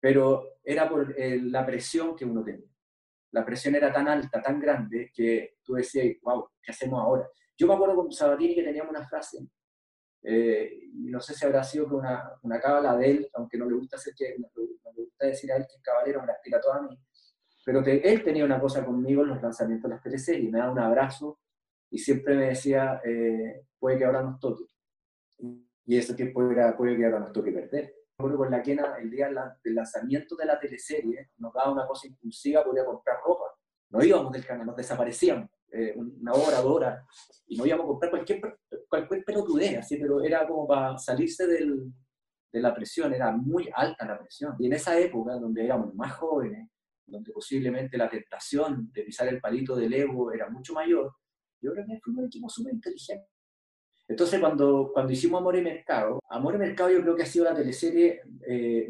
pero 0.00 0.58
era 0.64 0.88
por 0.88 1.14
eh, 1.16 1.40
la 1.42 1.64
presión 1.64 2.16
que 2.16 2.24
uno 2.24 2.42
tenía. 2.42 2.66
La 3.32 3.44
presión 3.44 3.74
era 3.76 3.92
tan 3.92 4.08
alta, 4.08 4.42
tan 4.42 4.58
grande, 4.58 5.10
que 5.14 5.58
tú 5.62 5.74
decías, 5.74 6.16
wow, 6.22 6.48
¿qué 6.60 6.72
hacemos 6.72 7.00
ahora? 7.00 7.28
Yo 7.56 7.66
me 7.66 7.74
acuerdo 7.74 7.96
con 7.96 8.10
Sabatini 8.10 8.54
que 8.54 8.62
teníamos 8.62 8.90
una 8.90 9.06
frase 9.06 9.46
eh, 10.22 10.82
no 10.94 11.20
sé 11.20 11.34
si 11.34 11.44
habrá 11.46 11.64
sido 11.64 11.88
que 11.88 11.94
una, 11.94 12.32
una 12.42 12.60
cábala 12.60 12.96
de 12.96 13.10
él, 13.10 13.30
aunque 13.34 13.56
no 13.56 13.66
le 13.66 13.74
gusta, 13.74 13.96
hacer 13.96 14.14
que, 14.14 14.36
no 14.38 14.48
le 14.94 15.02
gusta 15.04 15.26
decir 15.26 15.50
a 15.52 15.56
él 15.56 15.66
que 15.66 15.76
es 15.76 15.82
caballero, 15.82 16.20
me 16.20 16.26
la 16.26 16.32
explica 16.34 16.60
toda 16.60 16.76
a 16.76 16.82
mí, 16.82 16.98
pero 17.64 17.82
que 17.82 17.96
él 17.96 18.22
tenía 18.22 18.44
una 18.44 18.60
cosa 18.60 18.84
conmigo 18.84 19.22
en 19.22 19.28
los 19.28 19.42
lanzamientos 19.42 19.88
de 19.88 19.94
las 19.94 20.02
teleseries, 20.02 20.50
me 20.50 20.58
daba 20.58 20.72
un 20.72 20.78
abrazo 20.78 21.40
y 21.90 21.98
siempre 21.98 22.36
me 22.36 22.46
decía, 22.48 23.00
eh, 23.04 23.64
puede 23.78 23.98
que 23.98 24.04
ahora 24.04 24.22
nos 24.22 24.38
toque. 24.38 24.64
Y 25.86 25.96
ese 25.96 26.14
tiempo 26.14 26.48
era, 26.50 26.76
puede 26.76 26.96
que 26.96 27.04
ahora 27.04 27.20
nos 27.20 27.32
toque 27.32 27.50
perder. 27.50 27.94
Con 28.20 28.50
la 28.50 28.62
quena, 28.62 28.96
el 28.98 29.10
día 29.10 29.28
del 29.62 29.74
lanzamiento 29.74 30.36
de 30.36 30.44
la 30.44 30.58
teleserie, 30.58 31.30
nos 31.38 31.52
daba 31.52 31.72
una 31.72 31.86
cosa 31.86 32.06
impulsiva, 32.06 32.64
podía 32.64 32.84
comprar 32.84 33.16
ropa. 33.24 33.44
No 33.90 34.02
íbamos 34.04 34.32
del 34.32 34.44
canal, 34.44 34.66
nos 34.66 34.76
desaparecíamos. 34.76 35.48
Eh, 35.72 35.94
una 35.96 36.32
hora, 36.32 36.60
dos 36.60 36.76
horas, 36.76 37.06
y 37.46 37.56
no 37.56 37.64
íbamos 37.64 37.84
a 37.84 37.88
comprar 37.88 38.10
cualquier, 38.10 38.40
cualquier 38.88 39.24
pelotudez, 39.24 39.78
así, 39.78 39.96
pero 39.98 40.20
era 40.20 40.46
como 40.46 40.66
para 40.66 40.98
salirse 40.98 41.46
del, 41.46 41.92
de 42.52 42.60
la 42.60 42.74
presión, 42.74 43.14
era 43.14 43.30
muy 43.30 43.70
alta 43.72 44.04
la 44.04 44.18
presión. 44.18 44.56
Y 44.58 44.66
en 44.66 44.72
esa 44.72 44.98
época, 44.98 45.34
donde 45.34 45.64
éramos 45.64 45.94
más 45.94 46.12
jóvenes, 46.14 46.68
donde 47.06 47.32
posiblemente 47.32 47.96
la 47.96 48.08
tentación 48.08 48.90
de 48.92 49.02
pisar 49.02 49.28
el 49.28 49.40
palito 49.40 49.76
del 49.76 49.92
ego 49.92 50.32
era 50.32 50.48
mucho 50.48 50.74
mayor, 50.74 51.12
yo 51.60 51.72
creo 51.72 51.84
que 51.86 52.00
fuimos 52.00 52.22
un 52.22 52.26
equipo 52.26 52.48
súper 52.48 52.74
inteligente. 52.74 53.28
Entonces, 54.10 54.40
cuando, 54.40 54.90
cuando 54.92 55.12
hicimos 55.12 55.40
Amor 55.40 55.56
y 55.56 55.62
Mercado, 55.62 56.18
Amor 56.28 56.56
y 56.56 56.58
Mercado 56.58 56.90
yo 56.90 57.00
creo 57.00 57.14
que 57.14 57.22
ha 57.22 57.26
sido 57.26 57.44
la 57.44 57.54
teleserie 57.54 58.20
eh, 58.44 58.88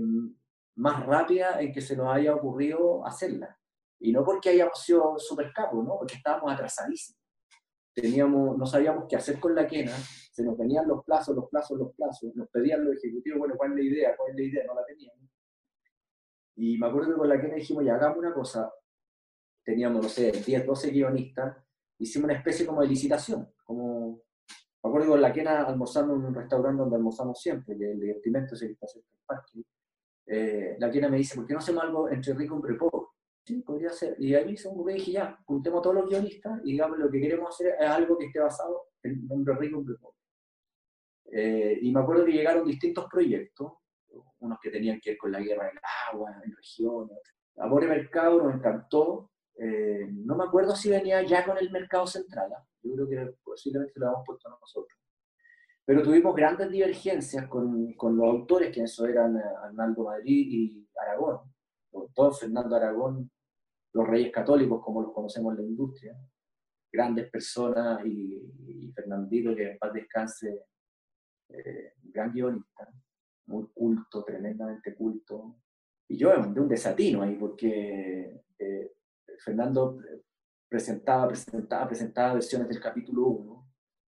más 0.76 1.04
rápida 1.04 1.60
en 1.60 1.74
que 1.74 1.82
se 1.82 1.94
nos 1.94 2.08
haya 2.08 2.34
ocurrido 2.34 3.06
hacerla. 3.06 3.54
Y 3.98 4.12
no 4.12 4.24
porque 4.24 4.48
hayamos 4.48 4.82
sido 4.82 5.18
super 5.18 5.52
capos, 5.52 5.84
¿no? 5.84 5.98
Porque 5.98 6.14
estábamos 6.14 6.50
atrasadísimos. 6.50 7.20
Teníamos, 7.92 8.56
no 8.56 8.64
sabíamos 8.64 9.04
qué 9.06 9.16
hacer 9.16 9.38
con 9.38 9.54
la 9.54 9.66
quena, 9.66 9.92
se 9.92 10.42
nos 10.42 10.56
venían 10.56 10.88
los 10.88 11.04
plazos, 11.04 11.36
los 11.36 11.50
plazos, 11.50 11.78
los 11.78 11.94
plazos, 11.94 12.34
nos 12.34 12.48
pedían 12.48 12.82
los 12.82 12.96
ejecutivos, 12.96 13.40
bueno, 13.40 13.56
¿cuál 13.58 13.72
es 13.72 13.76
la 13.76 13.82
idea? 13.82 14.16
¿Cuál 14.16 14.30
es 14.30 14.36
la 14.36 14.42
idea? 14.42 14.64
No 14.64 14.74
la 14.74 14.86
teníamos. 14.86 15.28
Y 16.56 16.78
me 16.78 16.86
acuerdo 16.86 17.10
que 17.12 17.18
con 17.18 17.28
la 17.28 17.38
quena 17.38 17.56
dijimos, 17.56 17.84
ya 17.84 17.96
hagamos 17.96 18.16
una 18.16 18.32
cosa. 18.32 18.72
Teníamos, 19.62 20.02
no 20.02 20.08
sé, 20.08 20.32
10, 20.32 20.64
12 20.64 20.90
guionistas, 20.90 21.58
hicimos 21.98 22.24
una 22.24 22.38
especie 22.38 22.64
como 22.64 22.80
de 22.80 22.88
licitación, 22.88 23.52
como 23.64 24.22
me 24.82 24.88
acuerdo 24.88 25.06
que 25.06 25.12
con 25.12 25.22
la 25.22 25.32
quena 25.32 25.62
almorzando 25.62 26.14
en 26.14 26.24
un 26.24 26.34
restaurante 26.34 26.80
donde 26.80 26.96
almorzamos 26.96 27.38
siempre, 27.38 27.76
que 27.76 27.92
el 27.92 28.00
divertimento 28.00 28.54
es 28.54 28.62
el 28.62 28.76
que 28.78 28.84
hace 28.86 28.98
el 29.00 29.04
parque. 29.26 29.62
Eh, 30.26 30.76
la 30.78 30.90
quena 30.90 31.08
me 31.08 31.18
dice, 31.18 31.36
¿por 31.36 31.46
qué 31.46 31.52
no 31.52 31.58
hacemos 31.58 31.82
algo 31.82 32.08
entre 32.08 32.34
rico 32.34 32.62
y 32.66 32.74
pobre? 32.74 33.06
Sí, 33.44 33.60
podría 33.62 33.90
ser. 33.90 34.16
Y 34.18 34.34
ahí 34.34 34.56
se 34.56 34.74
me 34.74 34.94
dije, 34.94 35.12
ya, 35.12 35.38
juntemos 35.44 35.82
todos 35.82 35.96
los 35.96 36.08
guionistas 36.08 36.60
y 36.64 36.72
digamos 36.72 36.98
lo 36.98 37.10
que 37.10 37.20
queremos 37.20 37.54
hacer 37.54 37.74
es 37.78 37.88
algo 37.88 38.16
que 38.16 38.26
esté 38.26 38.38
basado 38.38 38.86
en 39.02 39.26
nombre 39.26 39.54
rico, 39.56 39.78
hombre 39.78 39.96
pobre. 40.00 40.16
Eh, 41.32 41.78
y 41.82 41.92
me 41.92 42.00
acuerdo 42.00 42.24
que 42.24 42.32
llegaron 42.32 42.66
distintos 42.66 43.06
proyectos, 43.10 43.72
unos 44.38 44.58
que 44.60 44.70
tenían 44.70 44.98
que 45.00 45.10
ver 45.10 45.18
con 45.18 45.32
la 45.32 45.40
guerra 45.40 45.66
del 45.66 45.78
agua, 46.10 46.40
en 46.42 46.56
regiones. 46.56 47.18
Amor 47.56 47.84
y 47.84 47.86
Mercado 47.86 48.42
nos 48.42 48.54
encantó, 48.54 49.30
eh, 49.56 50.08
no 50.10 50.36
me 50.36 50.44
acuerdo 50.44 50.74
si 50.74 50.88
venía 50.88 51.22
ya 51.22 51.44
con 51.44 51.58
el 51.58 51.70
mercado 51.70 52.06
central, 52.06 52.50
¿ah? 52.56 52.64
Yo 52.82 52.94
creo 52.94 53.08
que 53.08 53.34
posiblemente 53.42 53.98
lo 53.98 54.06
habíamos 54.06 54.26
puesto 54.26 54.48
nosotros. 54.48 54.98
Pero 55.84 56.02
tuvimos 56.02 56.34
grandes 56.34 56.70
divergencias 56.70 57.48
con, 57.48 57.94
con 57.94 58.16
los 58.16 58.28
autores, 58.28 58.72
que 58.72 58.82
eso 58.82 59.06
eran 59.06 59.36
eh, 59.36 59.42
Arnaldo 59.62 60.04
Madrid 60.04 60.46
y 60.48 60.88
Aragón, 61.00 61.40
todo 62.14 62.32
Fernando 62.32 62.76
Aragón, 62.76 63.30
los 63.92 64.06
reyes 64.06 64.32
católicos, 64.32 64.82
como 64.84 65.02
los 65.02 65.12
conocemos 65.12 65.52
en 65.52 65.64
la 65.64 65.68
industria, 65.68 66.16
grandes 66.92 67.30
personas, 67.30 68.04
y, 68.04 68.92
Fernandito, 68.94 69.54
que 69.54 69.72
en 69.72 69.78
paz 69.78 69.92
descanse, 69.92 70.66
eh, 71.48 71.94
gran 72.02 72.32
guionista, 72.32 72.88
muy 73.46 73.66
culto, 73.72 74.24
tremendamente 74.24 74.94
culto. 74.94 75.56
Y 76.08 76.16
yo 76.16 76.30
de 76.30 76.60
un 76.60 76.68
desatino 76.68 77.22
ahí, 77.22 77.36
porque 77.36 78.42
eh, 78.58 78.92
Fernando 79.38 79.98
presentaba, 80.70 81.26
presentaba, 81.28 81.88
presentaba 81.88 82.34
versiones 82.34 82.68
del 82.68 82.80
capítulo 82.80 83.26
1 83.26 83.68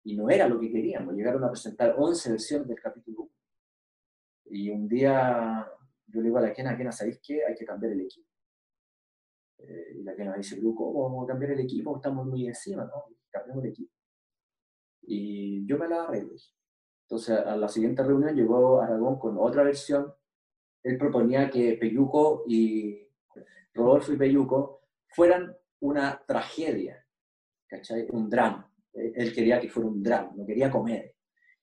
y 0.04 0.16
no 0.16 0.30
era 0.30 0.48
lo 0.48 0.60
que 0.60 0.70
queríamos. 0.70 1.14
Llegaron 1.14 1.42
a 1.44 1.50
presentar 1.50 1.94
11 1.98 2.30
versiones 2.30 2.68
del 2.68 2.80
capítulo 2.80 3.22
1. 3.22 3.30
Y 4.46 4.70
un 4.70 4.88
día 4.88 5.68
yo 6.06 6.20
le 6.20 6.28
digo 6.28 6.38
a 6.38 6.42
la 6.42 6.52
Kena, 6.52 6.76
Kena, 6.76 6.92
¿sabéis 6.92 7.20
qué? 7.20 7.44
Hay 7.44 7.56
que 7.56 7.64
cambiar 7.64 7.92
el 7.92 8.02
equipo. 8.02 8.28
Eh, 9.58 9.96
y 9.96 10.02
la 10.04 10.14
Kena 10.14 10.36
dice, 10.36 10.60
¿cómo 10.62 11.02
vamos 11.02 11.24
a 11.24 11.32
cambiar 11.32 11.52
el 11.52 11.60
equipo? 11.60 11.96
Estamos 11.96 12.24
muy 12.26 12.46
encima, 12.46 12.84
¿no? 12.84 13.16
Cambiamos 13.30 13.64
el 13.64 13.70
equipo. 13.70 13.92
Y 15.02 15.66
yo 15.66 15.76
me 15.76 15.88
la 15.88 16.04
arreglé. 16.04 16.36
Entonces, 17.02 17.36
a 17.36 17.56
la 17.56 17.68
siguiente 17.68 18.04
reunión 18.04 18.34
llegó 18.36 18.80
Aragón 18.80 19.18
con 19.18 19.36
otra 19.38 19.64
versión. 19.64 20.14
Él 20.84 20.98
proponía 20.98 21.50
que 21.50 21.74
Peyuco 21.74 22.44
y 22.46 23.08
Rodolfo 23.74 24.12
y 24.12 24.16
Peyuco 24.16 24.82
fueran 25.08 25.56
una 25.84 26.22
tragedia. 26.26 27.04
Un 28.10 28.30
drama. 28.30 28.70
Él 28.92 29.34
quería 29.34 29.60
que 29.60 29.68
fuera 29.68 29.88
un 29.88 30.02
drama, 30.02 30.32
no 30.36 30.46
quería 30.46 30.70
comer. 30.70 31.16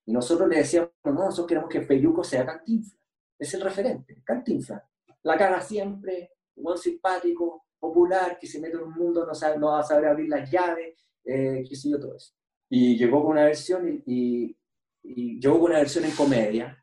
Y 0.06 0.12
nosotros 0.12 0.50
le 0.50 0.58
decíamos, 0.58 0.92
no, 1.06 1.14
nosotros 1.14 1.48
queremos 1.48 1.70
que 1.70 1.82
Peyuco 1.82 2.24
sea 2.24 2.46
Cantinflas. 2.46 3.00
Es 3.40 3.54
el 3.54 3.62
referente, 3.62 4.22
Cantinflas. 4.24 4.84
La 5.24 5.38
caga 5.38 5.62
siempre, 5.62 6.34
un 6.56 6.64
buen 6.66 6.78
simpático, 6.78 7.66
popular, 7.80 8.38
que 8.40 8.46
se 8.46 8.60
mete 8.60 8.78
en 8.78 8.84
un 8.84 8.94
mundo, 8.94 9.26
no, 9.26 9.34
sabe, 9.34 9.58
no 9.58 9.68
va 9.68 9.80
a 9.80 9.84
saber 9.84 10.08
abrir 10.08 10.30
las 10.30 10.52
llaves, 10.52 11.04
eh, 11.24 11.64
qué 11.68 11.76
sé 11.76 11.90
yo, 11.90 12.00
todo 12.00 12.16
eso. 12.16 12.34
Y 12.70 12.98
llegó 12.98 13.22
con 13.24 13.32
una 13.32 13.46
versión 13.46 14.04
y, 14.06 14.56
y, 15.04 15.40
llegó 15.40 15.60
con 15.60 15.72
una 15.72 15.80
versión 15.80 16.06
en 16.06 16.12
comedia, 16.12 16.78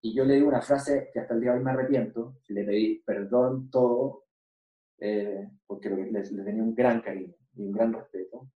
y 0.00 0.14
yo 0.14 0.24
le 0.24 0.36
di 0.36 0.42
una 0.42 0.60
frase 0.60 1.10
que 1.12 1.20
hasta 1.20 1.34
el 1.34 1.40
día 1.40 1.52
de 1.52 1.58
hoy 1.58 1.64
me 1.64 1.70
arrepiento, 1.72 2.38
le 2.48 2.64
pedí 2.64 3.02
perdón 3.04 3.70
todo, 3.70 4.21
eh, 5.04 5.50
porque 5.66 5.90
le, 5.90 6.22
tenía 6.22 6.62
un 6.62 6.76
gran 6.76 7.00
cariño 7.00 7.34
y 7.54 7.62
un 7.62 7.72
gran 7.72 7.92
respeto, 7.92 8.48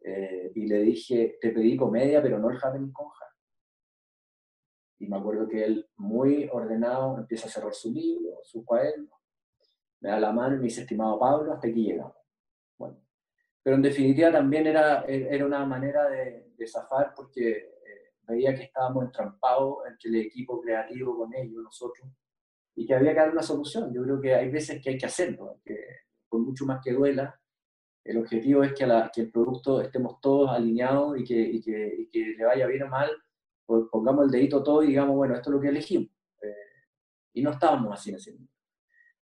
eh, 0.00 0.50
y 0.54 0.66
le 0.66 0.78
dije, 0.78 1.36
te 1.38 1.50
pedí 1.50 1.76
comedia, 1.76 2.22
pero 2.22 2.38
no 2.38 2.48
el 2.48 2.56
happening 2.56 2.90
con 2.92 3.08
Y 4.98 5.06
me 5.06 5.18
acuerdo 5.18 5.46
que 5.46 5.62
él, 5.62 5.86
muy 5.96 6.48
ordenado, 6.50 7.18
empieza 7.18 7.46
a 7.46 7.50
cerrar 7.50 7.74
su 7.74 7.92
libro, 7.92 8.38
su 8.42 8.64
cuaderno, 8.64 9.10
me 10.00 10.08
da 10.08 10.18
la 10.18 10.32
mano 10.32 10.54
y 10.54 10.58
me 10.60 10.64
dice, 10.64 10.80
estimado 10.80 11.18
Pablo, 11.18 11.52
hasta 11.52 11.68
aquí 11.68 11.82
llegamos. 11.82 12.16
Bueno, 12.78 12.96
pero 13.62 13.76
en 13.76 13.82
definitiva 13.82 14.32
también 14.32 14.66
era, 14.66 15.04
era 15.04 15.44
una 15.44 15.66
manera 15.66 16.08
de, 16.08 16.52
de 16.56 16.66
zafar 16.66 17.12
porque 17.14 17.50
eh, 17.50 18.14
veía 18.22 18.54
que 18.54 18.62
estábamos 18.62 19.04
entrampados 19.04 19.86
entre 19.86 20.08
el 20.08 20.16
equipo 20.26 20.58
creativo 20.58 21.18
con 21.18 21.34
ellos, 21.34 21.62
nosotros, 21.62 22.08
y 22.74 22.86
que 22.86 22.94
había 22.94 23.12
que 23.12 23.20
dar 23.20 23.30
una 23.30 23.42
solución. 23.42 23.92
Yo 23.92 24.02
creo 24.02 24.20
que 24.20 24.34
hay 24.34 24.50
veces 24.50 24.82
que 24.82 24.90
hay 24.90 24.98
que 24.98 25.06
hacerlo, 25.06 25.60
que 25.64 25.76
por 26.28 26.40
mucho 26.40 26.64
más 26.64 26.80
que 26.82 26.92
duela, 26.92 27.38
el 28.04 28.18
objetivo 28.18 28.64
es 28.64 28.72
que, 28.72 28.86
la, 28.86 29.10
que 29.14 29.22
el 29.22 29.30
producto 29.30 29.80
estemos 29.80 30.20
todos 30.20 30.50
alineados 30.50 31.18
y 31.18 31.24
que, 31.24 32.36
le 32.36 32.44
vaya 32.44 32.66
bien 32.66 32.82
o 32.84 32.88
mal, 32.88 33.10
pues 33.64 33.84
pongamos 33.90 34.24
el 34.24 34.30
dedito 34.30 34.62
todo 34.62 34.82
y 34.82 34.88
digamos, 34.88 35.14
bueno, 35.14 35.34
esto 35.34 35.50
es 35.50 35.54
lo 35.54 35.60
que 35.60 35.68
elegimos. 35.68 36.10
Eh, 36.42 36.54
y 37.34 37.42
no 37.42 37.50
estábamos 37.50 37.94
así 37.94 38.10
en. 38.10 38.48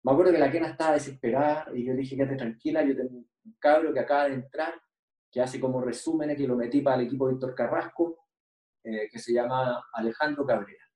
Me 0.03 0.13
acuerdo 0.13 0.33
que 0.33 0.39
la 0.39 0.51
Kena 0.51 0.69
estaba 0.69 0.95
desesperada 0.95 1.67
y 1.75 1.85
yo 1.85 1.93
le 1.93 2.01
dije, 2.01 2.17
quédate 2.17 2.37
tranquila, 2.37 2.83
yo 2.83 2.97
tengo 2.97 3.11
un 3.11 3.57
cabro 3.59 3.93
que 3.93 4.01
acaba 4.01 4.29
de 4.29 4.35
entrar, 4.35 4.75
que 5.31 5.43
hace 5.43 5.61
como 5.61 5.83
resúmenes, 5.83 6.39
que 6.39 6.47
lo 6.47 6.57
metí 6.57 6.81
para 6.81 6.97
el 6.97 7.07
equipo 7.07 7.27
de 7.27 7.35
Víctor 7.35 7.55
Carrasco, 7.55 8.17
eh, 8.83 9.09
que 9.11 9.19
se 9.19 9.35
llama 9.35 9.85
Alejandro 9.93 10.47
Cabrera. 10.47 10.90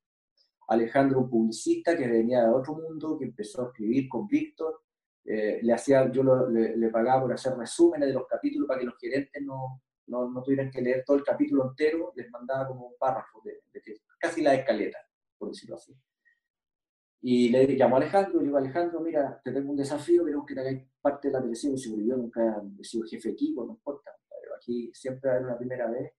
Alejandro, 0.69 1.21
un 1.21 1.31
publicista 1.31 1.97
que 1.97 2.09
venía 2.09 2.43
de 2.43 2.51
otro 2.51 2.75
mundo, 2.75 3.19
que 3.19 3.27
empezó 3.27 3.63
a 3.63 3.67
escribir 3.67 4.09
con 4.09 4.27
Víctor, 4.27 4.83
eh, 5.25 5.61
le 5.63 5.73
hacía, 5.73 6.11
yo 6.11 6.23
le, 6.23 6.89
pagaba 6.91 7.23
por 7.23 7.33
hacer 7.33 7.55
resúmenes 7.57 8.09
de 8.09 8.15
los 8.15 8.27
capítulos 8.27 8.69
para 8.69 8.81
que 8.81 8.87
los 8.87 8.99
gerentes 8.99 9.43
no, 9.43 9.83
no, 10.07 10.31
no, 10.31 10.43
tuvieran 10.43 10.71
que 10.71 10.83
leer 10.83 11.03
todo 11.07 11.17
el 11.17 11.25
capítulo 11.25 11.71
entero, 11.71 12.13
les 12.15 12.31
mandaba 12.31 12.69
como 12.69 12.89
un 12.89 12.95
párrafo, 12.99 13.41
de, 13.45 13.63
de, 13.73 14.01
casi 14.19 14.43
la 14.43 14.55
escaleta, 14.55 14.99
por 15.39 15.49
decirlo 15.49 15.77
así. 15.77 15.97
Y 17.27 17.49
le 17.49 17.75
llamó 17.75 17.97
a 17.97 18.01
Alejandro, 18.01 18.39
le 18.39 18.45
digo, 18.45 18.59
Alejandro, 18.59 19.01
mira, 19.01 19.41
te 19.43 19.51
tengo 19.51 19.71
un 19.71 19.77
desafío, 19.77 20.27
queremos 20.27 20.45
que 20.45 20.55
te 20.55 20.61
hagáis 20.61 20.83
parte 21.01 21.29
de 21.29 21.33
la 21.33 21.39
televisión. 21.41 21.73
Y 21.75 22.07
yo 22.07 22.19
nunca 22.19 22.63
he 22.79 22.85
sido 22.85 23.07
jefe 23.07 23.29
de 23.29 23.33
equipo, 23.33 23.65
no 23.65 23.73
importa, 23.73 24.11
pero 24.29 24.57
aquí 24.57 24.91
siempre 24.93 25.29
va 25.29 25.33
a 25.33 25.37
haber 25.39 25.49
una 25.49 25.57
primera 25.57 25.91
vez. 25.91 26.13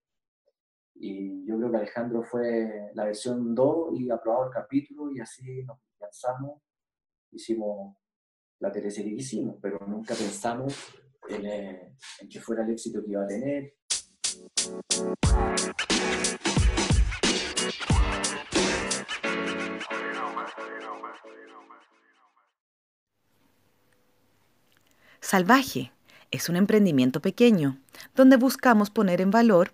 Y 0.96 1.46
yo 1.46 1.58
creo 1.58 1.72
que 1.72 1.78
Alejandro 1.78 2.24
fue 2.24 2.92
la 2.94 3.06
versión 3.06 3.54
2 3.54 4.00
y 4.00 4.10
aprobado 4.10 4.46
el 4.46 4.54
capítulo 4.54 5.12
y 5.12 5.20
así 5.20 5.64
nos 5.64 5.78
lanzamos, 6.00 6.62
hicimos 7.32 7.98
la 8.60 8.72
teleserie 8.72 9.14
que 9.14 9.22
hicimos, 9.22 9.58
pero 9.62 9.78
nunca 9.86 10.16
pensamos 10.16 10.96
en, 11.28 11.46
eh, 11.46 11.96
en 12.22 12.30
que 12.30 12.40
fuera 12.40 12.64
el 12.64 12.72
éxito 12.72 13.04
que 13.04 13.12
iba 13.12 13.24
a 13.24 13.28
tener. 13.28 13.74
Salvaje 25.20 25.92
es 26.32 26.50
un 26.50 26.56
emprendimiento 26.56 27.20
pequeño 27.20 27.80
donde 28.16 28.38
buscamos 28.38 28.90
poner 28.90 29.20
en 29.22 29.32
valor 29.32 29.74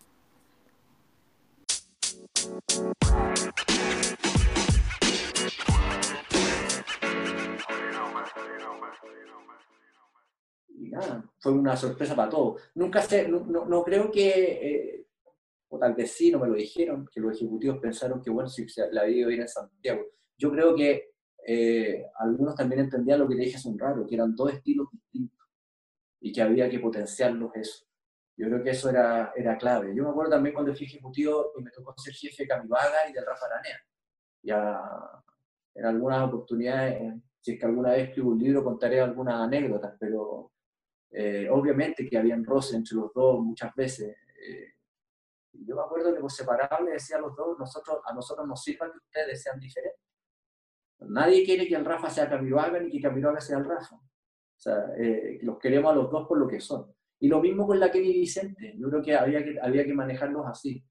nada, 11.01 11.31
fue 11.39 11.51
una 11.51 11.75
sorpresa 11.75 12.15
para 12.15 12.29
todos. 12.29 12.61
Nunca 12.75 13.01
sé, 13.01 13.27
no, 13.27 13.41
no, 13.45 13.83
creo 13.83 14.11
que, 14.11 14.29
eh, 14.29 15.07
o 15.69 15.77
tal 15.77 15.93
vez 15.93 16.11
sí, 16.11 16.31
no 16.31 16.39
me 16.39 16.47
lo 16.47 16.55
dijeron, 16.55 17.07
que 17.11 17.19
los 17.19 17.35
ejecutivos 17.35 17.79
pensaron 17.79 18.21
que, 18.21 18.29
bueno, 18.29 18.49
si 18.49 18.65
la 18.91 19.03
vida 19.03 19.17
iba 19.19 19.29
a 19.29 19.33
ir 19.33 19.41
en 19.41 19.47
Santiago. 19.47 20.01
Yo 20.37 20.51
creo 20.51 20.75
que 20.75 21.11
eh, 21.45 22.05
algunos 22.19 22.55
también 22.55 22.81
entendían 22.81 23.19
lo 23.19 23.27
que 23.27 23.35
te 23.35 23.41
dije 23.41 23.57
hace 23.57 23.69
un 23.69 23.79
rato, 23.79 24.05
que 24.05 24.15
eran 24.15 24.35
dos 24.35 24.53
estilos 24.53 24.87
distintos 24.91 25.47
y 26.19 26.31
que 26.31 26.41
había 26.41 26.69
que 26.69 26.79
potenciarlos 26.79 27.51
eso. 27.55 27.85
Yo 28.37 28.47
creo 28.47 28.63
que 28.63 28.71
eso 28.71 28.89
era, 28.89 29.33
era 29.35 29.57
clave. 29.57 29.93
Yo 29.95 30.03
me 30.03 30.09
acuerdo 30.09 30.31
también 30.31 30.53
cuando 30.53 30.73
fui 30.73 30.85
ejecutivo 30.85 31.51
y 31.57 31.63
me 31.63 31.71
tocó 31.71 31.93
ser 31.97 32.13
jefe 32.13 32.43
de 32.43 32.47
Camivaga 32.47 33.09
y 33.09 33.13
de 33.13 33.21
Rafa 33.21 33.45
Aranea. 33.45 33.79
Ya 34.43 34.81
en 35.75 35.85
algunas 35.85 36.27
oportunidades, 36.27 37.13
si 37.39 37.53
es 37.53 37.59
que 37.59 37.65
alguna 37.65 37.91
vez 37.91 38.09
escribo 38.09 38.31
un 38.31 38.39
libro, 38.39 38.63
contaré 38.63 38.99
algunas 38.99 39.35
anécdotas, 39.35 39.95
pero 39.99 40.51
eh, 41.11 41.47
obviamente 41.49 42.07
que 42.07 42.17
habían 42.17 42.43
roces 42.43 42.75
entre 42.75 42.95
los 42.95 43.13
dos 43.13 43.41
muchas 43.41 43.73
veces. 43.75 44.15
Eh, 44.47 44.73
yo 45.53 45.75
me 45.75 45.81
acuerdo 45.81 46.13
que 46.13 46.21
por 46.21 46.31
separado 46.31 46.83
le 46.83 46.93
decía 46.93 47.17
a 47.17 47.21
los 47.21 47.35
dos, 47.35 47.57
nosotros, 47.59 47.99
a 48.05 48.13
nosotros 48.13 48.47
nos 48.47 48.63
sirva 48.63 48.91
que 48.91 48.97
ustedes 48.97 49.43
sean 49.43 49.59
diferentes. 49.59 49.99
Nadie 50.99 51.43
quiere 51.43 51.67
que 51.67 51.75
el 51.75 51.85
Rafa 51.85 52.09
sea 52.09 52.29
Camivaga 52.29 52.79
ni 52.79 52.91
que 52.91 53.01
Camivaga 53.01 53.41
sea 53.41 53.57
el 53.57 53.65
Rafa. 53.65 53.95
O 53.95 54.63
sea, 54.63 54.93
eh, 54.97 55.39
los 55.41 55.57
queremos 55.57 55.91
a 55.91 55.95
los 55.95 56.11
dos 56.11 56.27
por 56.27 56.37
lo 56.37 56.47
que 56.47 56.59
son. 56.59 56.93
Y 57.19 57.27
lo 57.27 57.39
mismo 57.41 57.65
con 57.65 57.79
la 57.79 57.91
Kelly 57.91 58.13
Vicente. 58.13 58.75
Yo 58.77 58.89
creo 58.89 59.01
que 59.01 59.15
había 59.15 59.43
que, 59.43 59.59
había 59.59 59.83
que 59.83 59.93
manejarlos 59.93 60.45
así. 60.47 60.83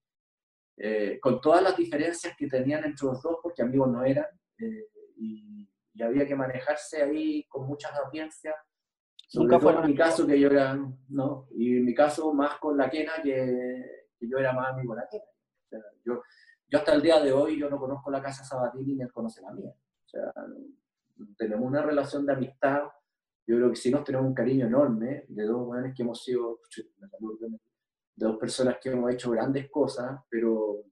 Eh, 0.77 1.18
con 1.21 1.41
todas 1.41 1.62
las 1.62 1.77
diferencias 1.77 2.35
que 2.37 2.47
tenían 2.47 2.85
entre 2.85 3.07
los 3.07 3.23
dos, 3.23 3.37
porque 3.43 3.62
amigos 3.62 3.91
no 3.91 4.03
eran, 4.03 4.27
eh, 4.59 4.89
y, 5.16 5.68
había 6.03 6.27
que 6.27 6.35
manejarse 6.35 7.03
ahí 7.03 7.45
con 7.47 7.66
mucha 7.66 7.91
sapiencia 7.95 8.55
Nunca 9.35 9.61
fue 9.61 9.74
en 9.74 9.87
mi 9.87 9.95
caso 9.95 10.26
que 10.26 10.39
yo 10.39 10.49
era, 10.49 10.76
no, 11.09 11.49
y 11.53 11.76
en 11.76 11.85
mi 11.85 11.95
caso 11.95 12.33
más 12.33 12.59
con 12.59 12.76
la 12.76 12.91
quena 12.91 13.12
que, 13.22 14.09
que 14.18 14.28
yo 14.28 14.39
era 14.39 14.53
más 14.53 14.72
amigo 14.72 14.95
de 14.95 15.01
la 15.01 15.09
quena. 15.09 15.85
yo, 16.05 16.22
yo 16.68 16.78
hasta 16.78 16.95
el 16.95 17.03
día 17.03 17.20
de 17.20 17.33
hoy 17.33 17.59
yo 17.59 17.70
no 17.70 17.78
conozco 17.78 18.11
la 18.11 18.20
casa 18.20 18.45
Sabatini 18.45 18.95
ni 18.95 19.03
él 19.03 19.12
conoce 19.12 19.41
la 19.43 19.53
mía. 19.53 19.70
O 19.70 20.09
sea, 20.09 20.33
tenemos 21.37 21.66
una 21.66 21.83
relación 21.83 22.26
de 22.26 22.33
amistad, 22.33 22.83
yo 23.47 23.57
creo 23.57 23.70
que 23.70 23.76
sí 23.76 23.91
nos 23.91 24.05
tenemos 24.05 24.26
un 24.26 24.35
cariño 24.35 24.66
enorme 24.66 25.24
de 25.28 25.45
dos 25.45 25.66
jóvenes 25.66 25.95
que 25.95 26.03
hemos 26.03 26.22
sido, 26.22 26.61
de 27.39 28.26
dos 28.26 28.39
personas 28.39 28.78
que 28.81 28.91
hemos 28.91 29.12
hecho 29.12 29.31
grandes 29.31 29.70
cosas, 29.70 30.20
pero 30.28 30.85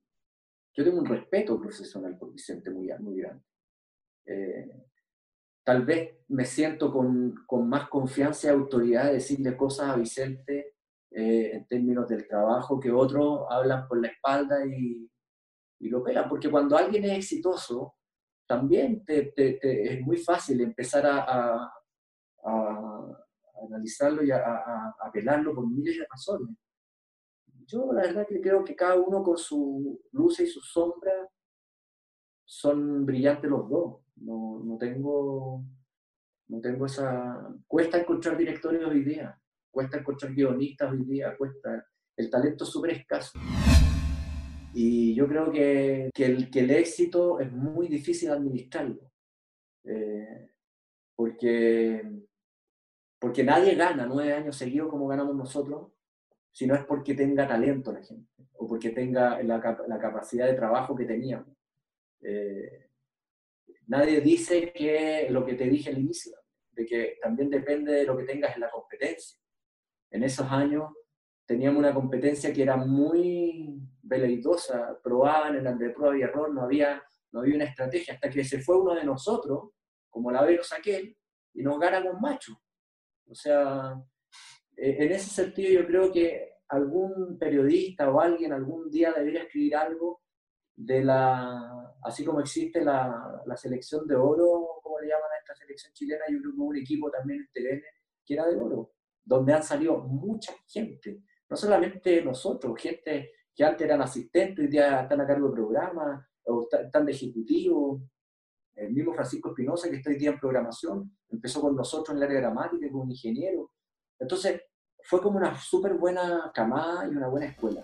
yo 0.74 0.84
tengo 0.84 0.98
un 0.98 1.06
respeto 1.06 1.60
profesional 1.60 2.16
por 2.16 2.32
Vicente 2.32 2.70
muy, 2.70 2.88
muy 3.00 3.20
grande. 3.20 3.44
Eh, 4.26 4.86
tal 5.68 5.84
vez 5.84 6.16
me 6.28 6.46
siento 6.46 6.90
con, 6.90 7.44
con, 7.44 7.68
más 7.68 7.90
confianza 7.90 8.46
y 8.46 8.50
autoridad 8.50 9.04
de 9.04 9.12
decirle 9.12 9.54
cosas 9.54 9.90
a 9.90 9.96
Vicente 9.96 10.76
eh, 11.10 11.50
en 11.52 11.66
términos 11.66 12.08
del 12.08 12.26
trabajo 12.26 12.80
que 12.80 12.90
otros 12.90 13.44
hablan 13.50 13.86
por 13.86 14.00
la 14.00 14.08
espalda 14.08 14.64
y, 14.64 15.06
y 15.80 15.88
lo 15.90 16.02
pelan, 16.02 16.26
porque 16.26 16.50
cuando 16.50 16.74
alguien 16.74 17.04
es 17.04 17.18
exitoso, 17.18 17.96
también 18.46 19.04
te, 19.04 19.30
es 19.36 20.00
muy 20.00 20.16
fácil 20.16 20.58
empezar 20.62 21.04
a, 21.04 21.18
a, 21.18 21.70
a 22.44 23.16
analizarlo 23.66 24.24
y 24.24 24.30
a, 24.30 24.38
a, 24.38 25.10
pelarlo 25.12 25.54
por 25.54 25.68
miles 25.68 25.98
de 25.98 26.06
razones. 26.10 26.56
Yo 27.66 27.92
la 27.92 28.04
verdad 28.04 28.26
que 28.26 28.40
creo 28.40 28.64
que 28.64 28.74
cada 28.74 28.96
uno 28.96 29.22
con 29.22 29.36
su 29.36 30.00
luz 30.12 30.40
y 30.40 30.46
su 30.46 30.62
sombra 30.62 31.28
son 32.46 33.04
brillantes 33.04 33.50
los 33.50 33.68
dos. 33.68 34.07
No, 34.20 34.62
no, 34.64 34.76
tengo, 34.78 35.64
no 36.48 36.60
tengo 36.60 36.86
esa... 36.86 37.48
Cuesta 37.66 37.98
encontrar 37.98 38.36
directores 38.36 38.84
hoy 38.84 39.02
día, 39.02 39.38
cuesta 39.70 39.98
encontrar 39.98 40.34
guionistas 40.34 40.92
hoy 40.92 41.04
día, 41.04 41.36
cuesta... 41.36 41.86
El 42.16 42.30
talento 42.30 42.64
es 42.64 42.70
súper 42.70 42.90
escaso. 42.92 43.38
Y 44.74 45.14
yo 45.14 45.28
creo 45.28 45.50
que, 45.50 46.10
que, 46.12 46.26
el, 46.26 46.50
que 46.50 46.60
el 46.60 46.70
éxito 46.70 47.40
es 47.40 47.52
muy 47.52 47.88
difícil 47.88 48.30
administrarlo. 48.30 49.10
Eh, 49.84 50.50
porque, 51.16 52.02
porque 53.18 53.42
nadie 53.42 53.74
gana 53.74 54.06
nueve 54.06 54.32
años 54.32 54.56
seguidos 54.56 54.88
como 54.88 55.06
ganamos 55.08 55.34
nosotros 55.34 55.92
si 56.52 56.66
no 56.66 56.74
es 56.74 56.84
porque 56.84 57.14
tenga 57.14 57.46
talento 57.46 57.92
la 57.92 58.02
gente 58.02 58.48
o 58.54 58.66
porque 58.66 58.90
tenga 58.90 59.42
la, 59.42 59.58
la 59.86 59.98
capacidad 59.98 60.46
de 60.46 60.54
trabajo 60.54 60.94
que 60.94 61.04
teníamos. 61.04 61.56
Eh, 62.20 62.87
nadie 63.88 64.20
dice 64.20 64.72
que 64.72 65.26
lo 65.30 65.44
que 65.44 65.54
te 65.54 65.64
dije 65.64 65.90
al 65.90 65.98
inicio, 65.98 66.36
de 66.72 66.86
que 66.86 67.18
también 67.20 67.50
depende 67.50 67.92
de 67.92 68.04
lo 68.04 68.16
que 68.16 68.24
tengas 68.24 68.54
en 68.54 68.60
la 68.60 68.70
competencia. 68.70 69.38
En 70.10 70.22
esos 70.22 70.46
años 70.50 70.92
teníamos 71.46 71.80
una 71.80 71.94
competencia 71.94 72.52
que 72.52 72.62
era 72.62 72.76
muy 72.76 73.80
veleitosa, 74.02 74.98
probaban 75.02 75.56
en 75.56 75.66
el 75.66 75.78
de 75.78 75.90
prueba 75.90 76.16
y 76.16 76.22
error, 76.22 76.52
no 76.52 76.62
había, 76.62 77.02
no 77.32 77.40
había 77.40 77.56
una 77.56 77.64
estrategia, 77.64 78.14
hasta 78.14 78.30
que 78.30 78.44
se 78.44 78.60
fue 78.60 78.80
uno 78.80 78.94
de 78.94 79.04
nosotros, 79.04 79.70
como 80.08 80.30
la 80.30 80.42
Veros 80.42 80.72
aquel, 80.72 81.16
y 81.54 81.62
nos 81.62 81.78
gana 81.78 82.02
con 82.02 82.20
macho. 82.20 82.52
O 83.26 83.34
sea, 83.34 83.94
eh, 84.76 84.96
en 85.00 85.12
ese 85.12 85.30
sentido 85.30 85.80
yo 85.80 85.86
creo 85.86 86.12
que 86.12 86.52
algún 86.68 87.38
periodista 87.38 88.10
o 88.10 88.20
alguien 88.20 88.52
algún 88.52 88.90
día 88.90 89.12
debería 89.12 89.42
escribir 89.42 89.76
algo 89.76 90.20
de 90.78 91.02
la, 91.02 91.92
así 92.02 92.24
como 92.24 92.40
existe 92.40 92.84
la, 92.84 93.42
la 93.44 93.56
selección 93.56 94.06
de 94.06 94.14
oro, 94.14 94.80
como 94.80 95.00
le 95.00 95.08
llaman 95.08 95.30
a 95.34 95.38
esta 95.40 95.56
selección 95.56 95.92
chilena, 95.92 96.24
yo 96.30 96.38
creo 96.38 96.52
que 96.52 96.60
un 96.60 96.76
equipo 96.76 97.10
también 97.10 97.40
en 97.40 97.48
TVN 97.52 97.82
que 98.24 98.34
era 98.34 98.46
de 98.46 98.56
oro, 98.56 98.92
donde 99.24 99.54
han 99.54 99.62
salido 99.62 99.98
mucha 99.98 100.52
gente, 100.68 101.22
no 101.50 101.56
solamente 101.56 102.22
nosotros, 102.22 102.80
gente 102.80 103.32
que 103.54 103.64
antes 103.64 103.84
eran 103.84 104.02
asistentes, 104.02 104.58
hoy 104.58 104.70
día 104.70 105.02
están 105.02 105.20
a 105.20 105.26
cargo 105.26 105.48
de 105.48 105.54
programas, 105.54 106.24
o 106.44 106.68
están 106.70 107.04
de 107.04 107.12
ejecutivo, 107.12 108.02
el 108.74 108.92
mismo 108.92 109.12
Francisco 109.12 109.48
Espinosa, 109.48 109.90
que 109.90 109.96
está 109.96 110.10
hoy 110.10 110.16
día 110.16 110.30
en 110.30 110.38
programación, 110.38 111.18
empezó 111.28 111.60
con 111.60 111.74
nosotros 111.74 112.10
en 112.10 112.18
el 112.18 112.28
área 112.28 112.40
dramática 112.40 112.88
como 112.90 113.10
ingeniero. 113.10 113.72
Entonces, 114.16 114.62
fue 115.02 115.20
como 115.20 115.38
una 115.38 115.58
súper 115.58 115.94
buena 115.94 116.52
camada 116.54 117.06
y 117.06 117.10
una 117.10 117.28
buena 117.28 117.46
escuela. 117.46 117.82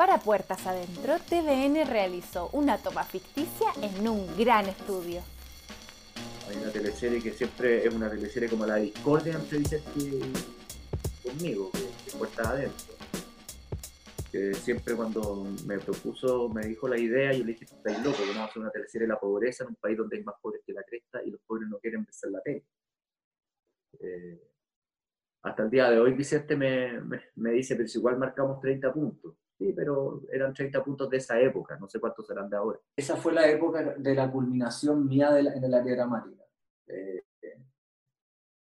Para 0.00 0.16
Puertas 0.16 0.66
Adentro, 0.66 1.18
TVN 1.28 1.84
realizó 1.86 2.48
una 2.54 2.78
toma 2.78 3.04
ficticia 3.04 3.66
en 3.82 4.08
un 4.08 4.34
gran 4.34 4.64
estudio. 4.64 5.20
Hay 6.48 6.56
una 6.56 6.72
teleserie 6.72 7.22
que 7.22 7.32
siempre 7.32 7.86
es 7.86 7.92
una 7.92 8.08
teleserie 8.08 8.48
como 8.48 8.64
la 8.64 8.76
discordia 8.76 9.34
entre 9.34 9.58
Vicente 9.58 10.20
conmigo, 11.22 11.70
que, 11.72 12.16
Puertas 12.16 12.46
Adentro. 12.46 12.94
Que 14.32 14.54
siempre 14.54 14.94
cuando 14.94 15.46
me 15.66 15.78
propuso, 15.78 16.48
me 16.48 16.64
dijo 16.64 16.88
la 16.88 16.98
idea, 16.98 17.34
yo 17.34 17.44
le 17.44 17.52
dije, 17.52 17.66
estáis 17.66 18.02
loco, 18.02 18.16
que 18.16 18.28
vamos 18.28 18.38
a 18.38 18.44
hacer 18.46 18.62
una 18.62 18.70
teleserie 18.70 19.06
de 19.06 19.12
la 19.12 19.20
pobreza 19.20 19.64
en 19.64 19.68
un 19.68 19.76
país 19.76 19.98
donde 19.98 20.16
hay 20.16 20.24
más 20.24 20.36
pobres 20.40 20.62
que 20.64 20.72
la 20.72 20.82
cresta 20.82 21.22
y 21.22 21.30
los 21.30 21.42
pobres 21.42 21.68
no 21.68 21.78
quieren 21.78 22.06
besar 22.06 22.30
la 22.30 22.40
tele. 22.40 22.64
Eh, 23.98 24.50
hasta 25.42 25.62
el 25.62 25.68
día 25.68 25.90
de 25.90 26.00
hoy 26.00 26.14
Vicente 26.14 26.56
me, 26.56 27.02
me, 27.34 27.50
dice, 27.50 27.76
pero 27.76 27.86
si 27.86 27.98
igual 27.98 28.16
marcamos 28.16 28.62
30 28.62 28.94
puntos. 28.94 29.39
Sí, 29.60 29.74
pero 29.74 30.22
eran 30.32 30.54
30 30.54 30.82
puntos 30.82 31.10
de 31.10 31.18
esa 31.18 31.38
época, 31.38 31.76
no 31.76 31.86
sé 31.86 32.00
cuántos 32.00 32.26
serán 32.26 32.48
de 32.48 32.56
ahora. 32.56 32.80
Esa 32.96 33.14
fue 33.16 33.34
la 33.34 33.46
época 33.46 33.94
de 33.98 34.14
la 34.14 34.32
culminación 34.32 35.06
mía 35.06 35.38
en 35.38 35.62
el 35.62 35.74
área 35.74 35.96
dramática. 35.96 36.42
Eh, 36.86 37.22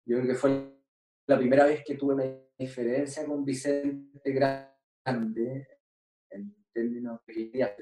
yo 0.04 0.18
creo 0.18 0.28
que 0.28 0.34
fue 0.36 0.78
la 1.26 1.38
primera 1.38 1.66
vez 1.66 1.82
que 1.84 1.96
tuve 1.96 2.14
una 2.14 2.24
diferencia 2.56 3.26
con 3.26 3.44
Vicente 3.44 4.30
Grande 4.30 5.66
en 6.30 6.54
términos 6.72 7.20
de 7.26 7.74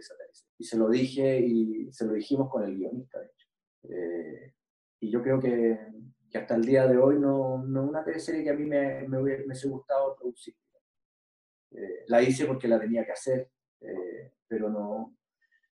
Y 0.56 0.64
se 0.64 0.78
lo 0.78 0.88
dije 0.88 1.40
y 1.40 1.92
se 1.92 2.06
lo 2.06 2.14
dijimos 2.14 2.48
con 2.50 2.64
el 2.64 2.74
guionista, 2.74 3.20
de 3.20 3.26
hecho. 3.26 3.48
Eh, 3.82 4.54
y 5.00 5.10
yo 5.10 5.22
creo 5.22 5.38
que 5.38 5.78
que 6.30 6.38
hasta 6.38 6.56
el 6.56 6.64
día 6.64 6.88
de 6.88 6.98
hoy 6.98 7.20
no, 7.20 7.62
no 7.64 7.84
es 7.84 7.88
una 7.90 8.02
teleserie 8.02 8.42
que 8.42 8.50
a 8.50 8.54
mí 8.54 8.64
me, 8.64 9.02
me, 9.02 9.08
me 9.08 9.20
hubiese 9.20 9.68
gustado 9.68 10.16
producir. 10.16 10.56
Eh, 11.74 12.04
la 12.06 12.22
hice 12.22 12.46
porque 12.46 12.68
la 12.68 12.78
tenía 12.78 13.04
que 13.04 13.12
hacer, 13.12 13.50
eh, 13.80 14.32
pero 14.46 14.70
no, 14.70 15.16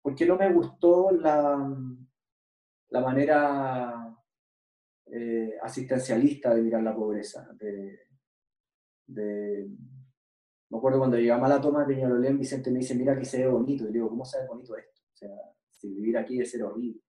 porque 0.01 0.25
no 0.25 0.37
me 0.37 0.53
gustó 0.53 1.11
la, 1.11 1.75
la 2.89 3.01
manera 3.01 4.15
eh, 5.07 5.57
asistencialista 5.61 6.53
de 6.53 6.61
mirar 6.61 6.83
la 6.83 6.95
pobreza. 6.95 7.49
De, 7.53 7.99
de, 9.07 9.67
me 10.69 10.77
acuerdo 10.77 10.99
cuando 10.99 11.17
llegamos 11.17 11.49
a 11.49 11.55
la 11.55 11.61
toma 11.61 11.85
de 11.85 11.95
Peñalolén, 11.95 12.37
Vicente 12.37 12.69
me 12.69 12.79
dice, 12.79 12.93
mira 12.93 13.17
que 13.17 13.25
se 13.25 13.39
ve 13.39 13.47
bonito. 13.47 13.89
Y 13.89 13.93
digo, 13.93 14.09
¿cómo 14.09 14.23
se 14.23 14.39
ve 14.39 14.47
bonito 14.47 14.77
esto? 14.77 15.01
O 15.13 15.17
sea, 15.17 15.29
si 15.71 15.93
vivir 15.93 16.17
aquí 16.17 16.35
debe 16.35 16.45
ser 16.45 16.63
horrible. 16.63 17.01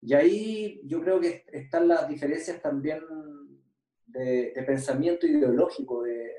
Y 0.00 0.14
ahí 0.14 0.80
yo 0.84 1.00
creo 1.02 1.20
que 1.20 1.44
están 1.52 1.88
las 1.88 2.08
diferencias 2.08 2.60
también 2.62 3.00
de, 4.06 4.52
pensamiento 4.66 5.26
ideológico, 5.26 6.02
de, 6.02 6.32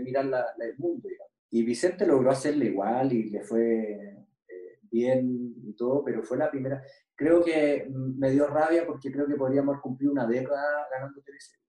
mirar 0.00 0.24
la, 0.26 0.46
el 0.58 0.76
mundo. 0.78 1.08
Y 1.50 1.64
Vicente 1.64 2.06
logró 2.06 2.30
hacerle 2.30 2.66
igual 2.66 3.12
y 3.12 3.30
le 3.30 3.42
fue 3.42 4.24
eh, 4.48 4.78
bien 4.82 5.54
y 5.64 5.72
todo, 5.74 6.02
pero 6.04 6.22
fue 6.22 6.36
la 6.36 6.50
primera. 6.50 6.82
Creo 7.14 7.42
que 7.42 7.86
me 7.90 8.30
dio 8.30 8.46
rabia 8.46 8.86
porque 8.86 9.10
creo 9.10 9.26
que 9.26 9.36
podríamos 9.36 9.80
cumplido 9.80 10.12
una 10.12 10.26
década 10.26 10.86
ganando 10.90 11.22
teleserie. 11.22 11.64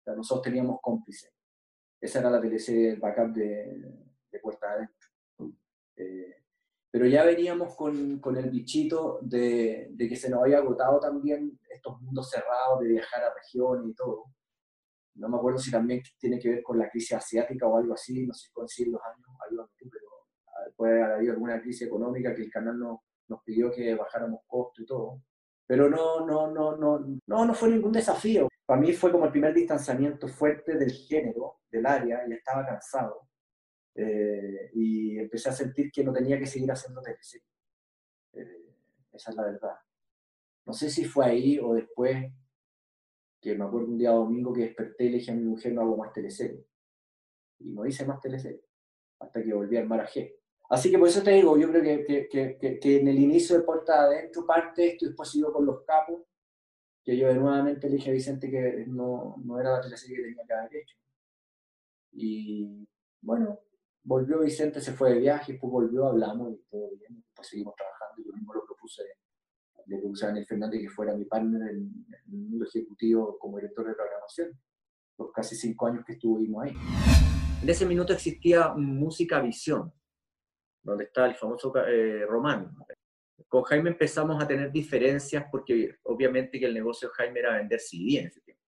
O 0.00 0.04
sea, 0.04 0.14
nosotros 0.14 0.44
teníamos 0.44 0.78
cómplices. 0.80 1.32
Esa 2.00 2.20
era 2.20 2.30
la 2.30 2.40
teleserie 2.40 2.90
del 2.90 3.00
backup 3.00 3.32
de, 3.32 3.82
de 4.30 4.38
Puerta 4.40 4.70
Adentro. 4.70 5.08
Eh, 5.96 6.36
pero 6.90 7.06
ya 7.06 7.24
veníamos 7.24 7.74
con, 7.74 8.20
con 8.20 8.36
el 8.36 8.50
bichito 8.50 9.18
de, 9.22 9.88
de, 9.90 10.08
que 10.08 10.16
se 10.16 10.30
nos 10.30 10.42
había 10.42 10.58
agotado 10.58 11.00
también 11.00 11.58
estos 11.68 12.00
mundos 12.00 12.30
cerrados 12.30 12.80
de 12.80 12.88
viajar 12.88 13.24
a 13.24 13.34
regiones 13.34 13.90
y 13.90 13.94
todo. 13.94 14.24
No 15.16 15.28
me 15.28 15.36
acuerdo 15.36 15.58
si 15.58 15.70
también 15.70 16.02
tiene 16.18 16.38
que 16.38 16.50
ver 16.50 16.62
con 16.62 16.78
la 16.78 16.88
crisis 16.90 17.14
asiática 17.14 17.66
o 17.66 17.76
algo 17.76 17.94
así, 17.94 18.26
no 18.26 18.34
sé 18.34 18.48
si 18.66 18.84
los 18.90 19.00
años, 19.02 19.28
algo 19.48 19.70
pero 19.78 20.06
ah, 20.48 20.70
puede 20.76 21.02
haber 21.02 21.16
habido 21.16 21.32
alguna 21.32 21.60
crisis 21.60 21.86
económica 21.86 22.34
que 22.34 22.42
el 22.42 22.50
canal 22.50 22.78
no, 22.78 23.04
nos 23.28 23.42
pidió 23.42 23.70
que 23.70 23.94
bajáramos 23.94 24.40
costos 24.46 24.84
y 24.84 24.86
todo. 24.86 25.22
Pero 25.66 25.88
no, 25.90 26.24
no, 26.24 26.52
no, 26.52 26.76
no, 26.76 27.20
no, 27.26 27.44
no 27.44 27.54
fue 27.54 27.70
ningún 27.70 27.92
desafío. 27.92 28.48
Para 28.64 28.80
mí 28.80 28.92
fue 28.92 29.10
como 29.10 29.26
el 29.26 29.32
primer 29.32 29.54
distanciamiento 29.54 30.28
fuerte 30.28 30.76
del 30.76 30.92
género, 30.92 31.60
del 31.70 31.86
área, 31.86 32.26
y 32.28 32.32
estaba 32.32 32.64
cansado 32.66 33.28
eh, 33.94 34.70
y 34.74 35.18
empecé 35.18 35.48
a 35.48 35.52
sentir 35.52 35.90
que 35.90 36.04
no 36.04 36.12
tenía 36.12 36.38
que 36.38 36.46
seguir 36.46 36.70
haciendo 36.70 37.00
teleseries. 37.02 37.48
Eh, 38.32 38.74
esa 39.12 39.30
es 39.30 39.36
la 39.36 39.44
verdad. 39.44 39.76
No 40.66 40.72
sé 40.72 40.90
si 40.90 41.04
fue 41.04 41.26
ahí 41.26 41.58
o 41.58 41.74
después, 41.74 42.32
que 43.46 43.56
me 43.56 43.64
acuerdo 43.64 43.88
un 43.88 43.98
día 43.98 44.10
domingo 44.10 44.52
que 44.52 44.62
desperté 44.62 45.04
y 45.04 45.08
le 45.10 45.18
dije 45.18 45.30
a 45.30 45.34
mi 45.34 45.44
mujer 45.44 45.72
no 45.72 45.82
hago 45.82 45.96
más 45.96 46.12
teleseries. 46.12 46.66
Y 47.60 47.70
no 47.70 47.86
hice 47.86 48.04
más 48.04 48.20
teleseries, 48.20 48.64
hasta 49.20 49.42
que 49.42 49.54
volví 49.54 49.76
al 49.76 49.86
Marajé. 49.86 50.40
Así 50.68 50.90
que 50.90 50.98
por 50.98 51.08
eso 51.08 51.22
te 51.22 51.30
digo, 51.30 51.56
yo 51.56 51.70
creo 51.70 51.82
que, 51.82 52.28
que, 52.28 52.58
que, 52.58 52.80
que 52.80 53.00
en 53.00 53.06
el 53.06 53.18
inicio 53.18 53.56
de 53.56 53.62
Puerta 53.62 54.02
Adentro 54.02 54.44
parte 54.44 54.88
esto, 54.88 55.24
sigo 55.24 55.52
con 55.52 55.64
los 55.64 55.84
capos, 55.84 56.22
que 57.04 57.16
yo 57.16 57.32
nuevamente 57.34 57.88
le 57.88 57.96
dije 57.96 58.10
a 58.10 58.14
Vicente 58.14 58.50
que 58.50 58.84
no, 58.88 59.36
no 59.44 59.60
era 59.60 59.74
la 59.74 59.80
teleserie 59.80 60.16
que 60.16 60.22
tenía 60.22 60.44
que 60.44 60.52
haber 60.52 60.76
hecho. 60.76 60.96
Y 62.12 62.88
bueno, 63.20 63.60
volvió 64.02 64.40
Vicente, 64.40 64.80
se 64.80 64.92
fue 64.92 65.14
de 65.14 65.20
viaje, 65.20 65.52
después 65.52 65.70
volvió, 65.70 66.06
hablamos 66.06 66.52
y 66.52 66.56
todo 66.68 66.90
bien, 66.98 67.22
después 67.22 67.46
seguimos 67.46 67.76
trabajando, 67.76 68.24
yo 68.24 68.32
mismo 68.32 68.54
lo 68.54 68.64
propuse, 68.64 69.04
le 69.86 69.98
propuse 69.98 70.24
a 70.24 70.28
Daniel 70.28 70.46
Fernández 70.46 70.80
que 70.80 70.90
fuera 70.90 71.14
mi 71.14 71.24
partner 71.24 71.70
en, 71.70 72.06
en 72.08 72.34
el 72.34 72.38
mundo 72.38 72.64
ejecutivo 72.64 73.38
como 73.38 73.56
director 73.58 73.86
de 73.86 73.94
programación, 73.94 74.60
los 75.18 75.32
casi 75.32 75.56
cinco 75.56 75.86
años 75.86 76.04
que 76.04 76.14
estuvimos 76.14 76.64
ahí. 76.64 76.74
En 77.62 77.68
ese 77.68 77.86
minuto 77.86 78.12
existía 78.12 78.74
Música 78.74 79.40
Visión, 79.40 79.92
donde 80.82 81.04
está 81.04 81.26
el 81.26 81.34
famoso 81.34 81.72
eh, 81.86 82.24
Román. 82.26 82.74
Con 83.48 83.62
Jaime 83.62 83.90
empezamos 83.90 84.42
a 84.42 84.46
tener 84.46 84.70
diferencias 84.70 85.46
porque 85.50 85.96
obviamente 86.04 86.58
que 86.58 86.66
el 86.66 86.74
negocio 86.74 87.08
de 87.08 87.14
Jaime 87.14 87.40
era 87.40 87.56
vender 87.56 87.80
CD 87.80 88.20
en 88.20 88.26
ese 88.26 88.40
tiempo. 88.40 88.62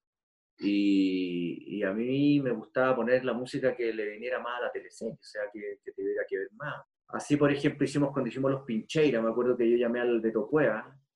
Y, 0.61 1.77
y, 1.77 1.83
a 1.83 1.93
mí 1.93 2.41
me 2.41 2.51
gustaba 2.51 2.97
poner 2.97 3.23
la 3.23 3.31
música 3.31 3.73
que 3.73 3.93
le 3.93 4.09
viniera 4.09 4.39
más 4.39 4.59
a 4.59 4.63
la 4.65 4.71
teleserie, 4.71 5.13
o 5.13 5.23
sea, 5.23 5.43
que, 5.53 5.79
que 5.81 5.93
tuviera 5.93 6.23
que 6.27 6.37
ver 6.37 6.49
más. 6.57 6.83
Así, 7.07 7.37
por 7.37 7.49
ejemplo, 7.49 7.85
hicimos 7.85 8.11
cuando 8.11 8.27
hicimos 8.27 8.51
Los 8.51 8.63
Pincheiras, 8.63 9.23
me 9.23 9.29
acuerdo 9.29 9.55
que 9.55 9.69
yo 9.71 9.77
llamé 9.77 10.01
al 10.01 10.19
Beto 10.19 10.45
Cueva, 10.49 10.99
y 10.99 11.08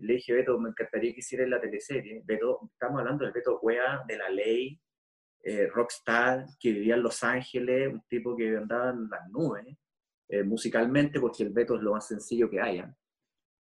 le 0.00 0.14
dije, 0.14 0.32
Beto, 0.32 0.58
me 0.58 0.70
encantaría 0.70 1.12
que 1.12 1.20
hiciera 1.20 1.46
la 1.46 1.60
teleserie. 1.60 2.22
Beto, 2.24 2.70
estamos 2.72 3.00
hablando 3.00 3.24
del 3.24 3.32
Beto 3.32 3.58
Cueva, 3.58 4.04
de 4.06 4.16
La 4.16 4.28
Ley, 4.28 4.80
eh, 5.42 5.66
rockstar, 5.68 6.46
que 6.58 6.72
vivía 6.72 6.94
en 6.94 7.02
Los 7.02 7.22
Ángeles, 7.22 7.92
un 7.92 8.02
tipo 8.08 8.36
que 8.36 8.56
andaba 8.56 8.90
en 8.90 9.08
las 9.08 9.28
nubes, 9.30 9.66
eh, 10.28 10.42
musicalmente, 10.42 11.20
porque 11.20 11.42
el 11.42 11.50
Beto 11.50 11.76
es 11.76 11.82
lo 11.82 11.92
más 11.92 12.06
sencillo 12.06 12.48
que 12.50 12.60
haya. 12.60 12.94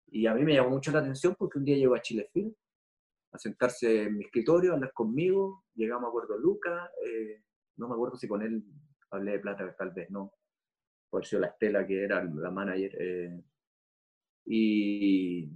Y 0.07 0.25
a 0.25 0.33
mí 0.33 0.43
me 0.43 0.53
llamó 0.53 0.71
mucho 0.71 0.91
la 0.91 0.99
atención 0.99 1.35
porque 1.37 1.59
un 1.59 1.65
día 1.65 1.77
llegó 1.77 1.95
a 1.95 2.01
Chile 2.01 2.29
Film 2.33 2.53
a 3.31 3.37
sentarse 3.37 4.03
en 4.03 4.17
mi 4.17 4.25
escritorio, 4.25 4.71
a 4.71 4.75
hablar 4.75 4.93
conmigo, 4.93 5.65
llegamos 5.75 6.05
a 6.05 6.09
acuerdo 6.09 6.35
eh, 7.05 7.43
no 7.77 7.87
me 7.87 7.93
acuerdo 7.93 8.17
si 8.17 8.27
con 8.27 8.41
él 8.41 8.63
hablé 9.11 9.33
de 9.33 9.39
plata, 9.39 9.75
tal 9.75 9.91
vez 9.91 10.09
no, 10.09 10.33
por 11.09 11.25
si 11.25 11.37
la 11.37 11.47
Estela 11.47 11.85
que 11.85 12.03
era 12.03 12.23
la 12.23 12.51
manager. 12.51 12.95
Eh, 12.99 13.43
y, 14.45 15.49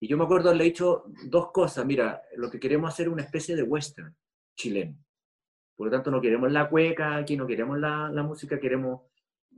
y, 0.00 0.08
yo 0.08 0.16
me 0.16 0.24
acuerdo 0.24 0.48
haberle 0.48 0.64
dicho 0.64 1.04
dos 1.26 1.50
cosas, 1.52 1.84
mira, 1.86 2.22
lo 2.36 2.50
que 2.50 2.60
queremos 2.60 2.92
hacer 2.92 3.06
es 3.06 3.12
una 3.12 3.22
especie 3.22 3.56
de 3.56 3.62
western 3.62 4.14
chileno. 4.56 4.98
Por 5.76 5.88
lo 5.88 5.90
tanto, 5.90 6.10
no 6.10 6.20
queremos 6.20 6.52
la 6.52 6.68
cueca 6.68 7.16
aquí, 7.16 7.36
no 7.36 7.46
queremos 7.46 7.78
la, 7.78 8.08
la 8.10 8.22
música, 8.22 8.60
queremos 8.60 9.02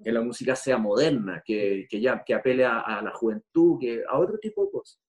que 0.02 0.12
la 0.12 0.22
música 0.22 0.56
sea 0.56 0.78
moderna, 0.78 1.42
que, 1.44 1.86
que 1.88 2.00
ya 2.00 2.22
que 2.24 2.34
apele 2.34 2.64
a, 2.64 2.80
a, 2.80 3.02
la 3.02 3.12
juventud, 3.12 3.78
que 3.80 4.02
a 4.08 4.18
otro 4.18 4.38
tipo 4.38 4.64
de 4.64 4.70
cosas. 4.70 5.00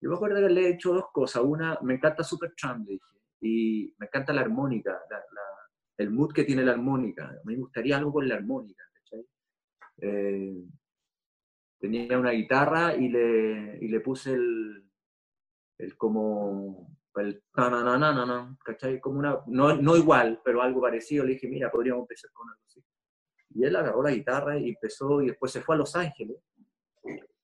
Yo 0.00 0.10
me 0.10 0.16
acuerdo 0.16 0.40
que 0.40 0.52
le 0.52 0.60
he 0.62 0.70
hecho 0.70 0.92
dos 0.94 1.06
cosas. 1.12 1.42
Una, 1.44 1.78
me 1.82 1.94
encanta 1.94 2.24
Supertramp, 2.24 2.86
le 2.86 2.92
dije, 2.94 3.04
y 3.40 3.94
me 3.98 4.06
encanta 4.06 4.32
la 4.32 4.42
armónica, 4.42 4.92
la, 5.10 5.16
la, 5.16 5.42
el 5.98 6.10
mood 6.10 6.32
que 6.32 6.44
tiene 6.44 6.64
la 6.64 6.72
armónica. 6.72 7.32
Me 7.44 7.56
gustaría 7.56 7.96
algo 7.98 8.12
con 8.12 8.28
la 8.28 8.36
armónica. 8.36 8.84
Eh, 9.98 10.64
tenía 11.82 12.16
una 12.16 12.30
guitarra 12.30 12.94
y 12.94 13.08
le, 13.08 13.76
y 13.80 13.88
le 13.88 13.98
puse 13.98 14.32
el, 14.32 14.88
el 15.78 15.96
como 15.96 16.96
el 17.16 17.42
¿cachai? 18.64 19.00
Como 19.00 19.18
una, 19.18 19.40
no, 19.48 19.74
no 19.74 19.96
igual, 19.96 20.40
pero 20.44 20.62
algo 20.62 20.80
parecido. 20.80 21.24
Le 21.24 21.32
dije, 21.32 21.48
mira, 21.48 21.72
podríamos 21.72 22.02
empezar 22.02 22.30
con 22.32 22.48
algo 22.48 22.62
así. 22.64 22.80
Y 23.54 23.64
él 23.64 23.74
agarró 23.74 24.02
la 24.04 24.12
guitarra 24.12 24.56
y 24.56 24.70
empezó, 24.70 25.20
y 25.20 25.26
después 25.26 25.50
se 25.50 25.60
fue 25.60 25.74
a 25.74 25.78
Los 25.78 25.94
Ángeles. 25.96 26.36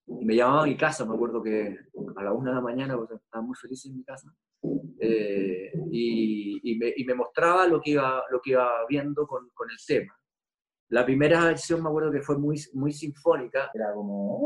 Y 0.06 0.24
me 0.24 0.36
llamaba 0.36 0.62
a 0.62 0.66
mi 0.66 0.76
casa, 0.76 1.04
me 1.04 1.14
acuerdo 1.14 1.42
que 1.42 1.76
a 2.16 2.22
la 2.22 2.32
una 2.32 2.50
de 2.50 2.54
la 2.54 2.62
mañana, 2.62 2.96
pues, 2.96 3.10
estaba 3.10 3.44
muy 3.44 3.56
feliz 3.56 3.84
en 3.86 3.96
mi 3.96 4.04
casa. 4.04 4.32
Eh, 5.00 5.72
y, 5.90 6.60
y, 6.62 6.78
me, 6.78 6.92
y, 6.96 7.04
me, 7.04 7.14
mostraba 7.14 7.66
lo 7.66 7.80
que 7.80 7.90
iba, 7.90 8.22
lo 8.30 8.40
que 8.40 8.52
iba 8.52 8.70
viendo 8.88 9.26
con, 9.26 9.50
con, 9.52 9.68
el 9.68 9.76
tema. 9.86 10.17
La 10.90 11.04
primera 11.04 11.44
versión 11.44 11.82
me 11.82 11.88
acuerdo 11.88 12.10
que 12.10 12.22
fue 12.22 12.38
muy, 12.38 12.58
muy 12.72 12.92
sinfónica, 12.92 13.70
era 13.74 13.92
como... 13.92 14.38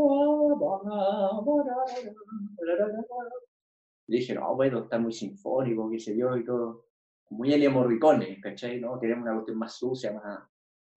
Y 4.08 4.16
dije, 4.18 4.34
no, 4.34 4.54
bueno, 4.56 4.80
está 4.80 4.98
muy 4.98 5.12
sinfónico, 5.12 5.88
qué 5.88 6.00
sé 6.00 6.16
yo, 6.16 6.36
y 6.36 6.44
todo. 6.44 6.86
Muy 7.30 7.52
Elio 7.52 7.70
Morricone, 7.70 8.40
¿cachai? 8.40 8.80
¿no? 8.80 8.98
Queremos 8.98 9.22
una 9.22 9.34
cuestión 9.34 9.58
más 9.58 9.74
sucia, 9.74 10.12
más, 10.12 10.40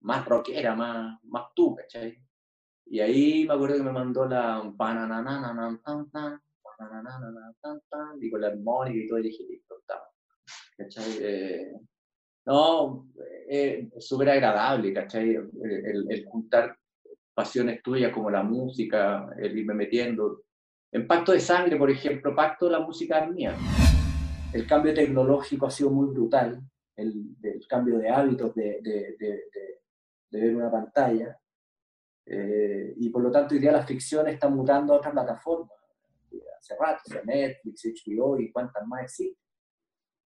más 0.00 0.26
rockera, 0.26 0.74
más, 0.74 1.18
más 1.24 1.44
tú, 1.54 1.76
¿cachai? 1.76 2.18
Y 2.86 3.00
ahí 3.00 3.46
me 3.46 3.54
acuerdo 3.54 3.76
que 3.76 3.82
me 3.84 3.92
mandó 3.92 4.26
la 4.26 4.62
y 8.20 8.30
con 8.30 8.40
la 8.40 8.48
armónica 8.48 8.98
y 8.98 9.08
todo, 9.08 9.18
y 9.20 9.22
dije, 9.22 9.44
listo, 9.44 9.78
está. 9.78 10.02
¿Cachai? 10.76 11.18
Eh, 11.20 11.72
no, 12.46 13.08
eh, 13.48 13.88
es 13.94 14.06
súper 14.06 14.30
agradable, 14.30 14.92
¿cachai? 14.92 15.34
El, 15.34 16.06
el, 16.08 16.24
juntar 16.26 16.76
pasiones 17.34 17.82
tuyas 17.82 18.12
como 18.12 18.30
la 18.30 18.42
música, 18.42 19.28
el 19.38 19.58
irme 19.58 19.74
metiendo. 19.74 20.44
En 20.92 21.06
Pacto 21.06 21.32
de 21.32 21.40
Sangre, 21.40 21.76
por 21.76 21.90
ejemplo, 21.90 22.34
Pacto 22.34 22.70
la 22.70 22.80
música 22.80 23.18
es 23.18 23.30
mía. 23.30 23.56
El 24.52 24.66
cambio 24.66 24.94
tecnológico 24.94 25.66
ha 25.66 25.70
sido 25.70 25.90
muy 25.90 26.06
brutal, 26.14 26.62
el, 26.96 27.36
el 27.42 27.66
cambio 27.66 27.98
de 27.98 28.08
hábitos 28.08 28.54
de, 28.54 28.80
de, 28.80 29.16
de, 29.18 29.42
de 30.30 30.40
ver 30.40 30.56
una 30.56 30.70
pantalla. 30.70 31.38
Eh, 32.24 32.94
y 32.96 33.10
por 33.10 33.22
lo 33.22 33.30
tanto 33.30 33.54
hoy 33.54 33.60
día 33.60 33.72
la 33.72 33.86
ficción 33.86 34.26
está 34.28 34.48
mutando 34.48 34.94
a 34.94 34.96
otras 34.96 35.12
plataformas. 35.12 35.76
Hace 36.58 36.76
rato, 36.78 37.02
o 37.06 37.10
sea, 37.10 37.22
Netflix, 37.22 37.84
HBO 37.84 38.40
y 38.40 38.50
cuántas 38.50 38.86
más 38.86 39.02
existen. 39.02 39.45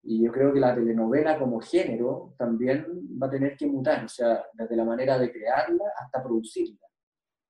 Y 0.02 0.24
yo 0.24 0.32
creo 0.32 0.52
que 0.52 0.60
la 0.60 0.74
telenovela 0.74 1.38
como 1.38 1.60
género 1.60 2.34
también 2.38 2.86
va 3.22 3.26
a 3.26 3.30
tener 3.30 3.56
que 3.56 3.66
mutar, 3.66 4.04
o 4.04 4.08
sea, 4.08 4.44
desde 4.54 4.76
la 4.76 4.84
manera 4.84 5.18
de 5.18 5.30
crearla 5.30 5.84
hasta 5.98 6.22
producirla. 6.22 6.86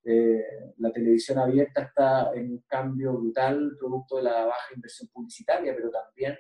Eh, 0.03 0.73
la 0.79 0.91
televisión 0.91 1.39
abierta 1.39 1.83
está 1.83 2.33
en 2.35 2.53
un 2.53 2.65
cambio 2.67 3.13
brutal, 3.13 3.77
producto 3.79 4.17
de 4.17 4.23
la 4.25 4.47
baja 4.47 4.75
inversión 4.75 5.09
publicitaria, 5.13 5.75
pero 5.75 5.91
también 5.91 6.37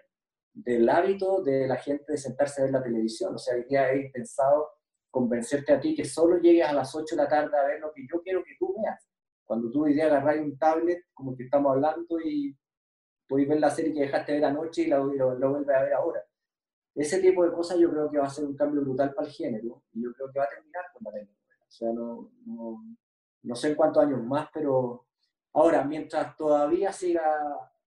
del 0.52 0.88
hábito 0.88 1.42
de 1.42 1.68
la 1.68 1.76
gente 1.76 2.12
de 2.12 2.18
sentarse 2.18 2.60
a 2.60 2.64
ver 2.64 2.72
la 2.72 2.82
televisión. 2.82 3.34
O 3.34 3.38
sea, 3.38 3.54
hoy 3.54 3.64
día 3.68 3.92
he 3.92 4.10
pensado 4.10 4.68
convencerte 5.10 5.72
a 5.72 5.80
ti 5.80 5.94
que 5.94 6.04
solo 6.04 6.38
llegues 6.38 6.66
a 6.66 6.72
las 6.72 6.94
8 6.94 7.16
de 7.16 7.22
la 7.22 7.28
tarde 7.28 7.56
a 7.56 7.66
ver 7.66 7.80
lo 7.80 7.92
que 7.92 8.06
yo 8.10 8.22
quiero 8.22 8.42
que 8.44 8.56
tú 8.58 8.74
veas. 8.80 9.06
Cuando 9.44 9.70
tú 9.70 9.84
hoy 9.84 9.94
día 9.94 10.06
agarras 10.06 10.38
un 10.38 10.56
tablet, 10.56 11.04
como 11.12 11.36
que 11.36 11.44
estamos 11.44 11.72
hablando, 11.72 12.20
y 12.20 12.56
puedes 13.30 13.48
ver 13.48 13.60
la 13.60 13.70
serie 13.70 13.94
que 13.94 14.00
dejaste 14.00 14.32
ver 14.32 14.44
anoche 14.44 14.82
y 14.82 14.86
la, 14.88 14.98
vuelves 14.98 15.68
a 15.68 15.82
ver 15.82 15.92
ahora. 15.94 16.20
Ese 16.96 17.20
tipo 17.20 17.44
de 17.44 17.52
cosas 17.52 17.78
yo 17.78 17.88
creo 17.88 18.10
que 18.10 18.18
va 18.18 18.26
a 18.26 18.30
ser 18.30 18.44
un 18.44 18.56
cambio 18.56 18.80
brutal 18.80 19.14
para 19.14 19.28
el 19.28 19.32
género 19.32 19.84
y 19.92 20.02
yo 20.02 20.12
creo 20.12 20.32
que 20.32 20.40
va 20.40 20.46
a 20.46 20.48
terminar 20.48 20.84
con 20.92 21.04
la 21.04 21.12
telenovela. 21.12 21.40
O 21.60 21.70
sea, 21.70 21.92
no, 23.44 23.54
sé 23.54 23.68
en 23.68 23.74
cuántos 23.76 24.02
años 24.02 24.20
más, 24.24 24.48
pero 24.52 25.06
ahora, 25.52 25.84
mientras 25.84 26.36
todavía 26.36 26.92
siga 26.92 27.22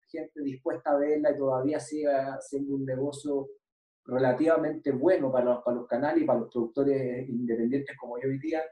gente 0.09 0.43
dispuesta 0.43 0.91
a 0.91 0.99
verla 0.99 1.31
y 1.31 1.39
todavía 1.39 1.81
siga 1.81 2.39
siendo 2.43 2.75
un 2.75 2.85
negocio 2.85 3.49
relativamente 4.05 4.93
bueno 4.93 5.33
para 5.33 5.63
los, 5.73 5.87
canales 5.89 6.23
y 6.23 6.27
para 6.27 6.41
los 6.41 6.51
productores 6.51 7.27
independientes 7.27 7.97
como 7.97 8.21
yo 8.21 8.29
hoy 8.29 8.39
día, 8.39 8.63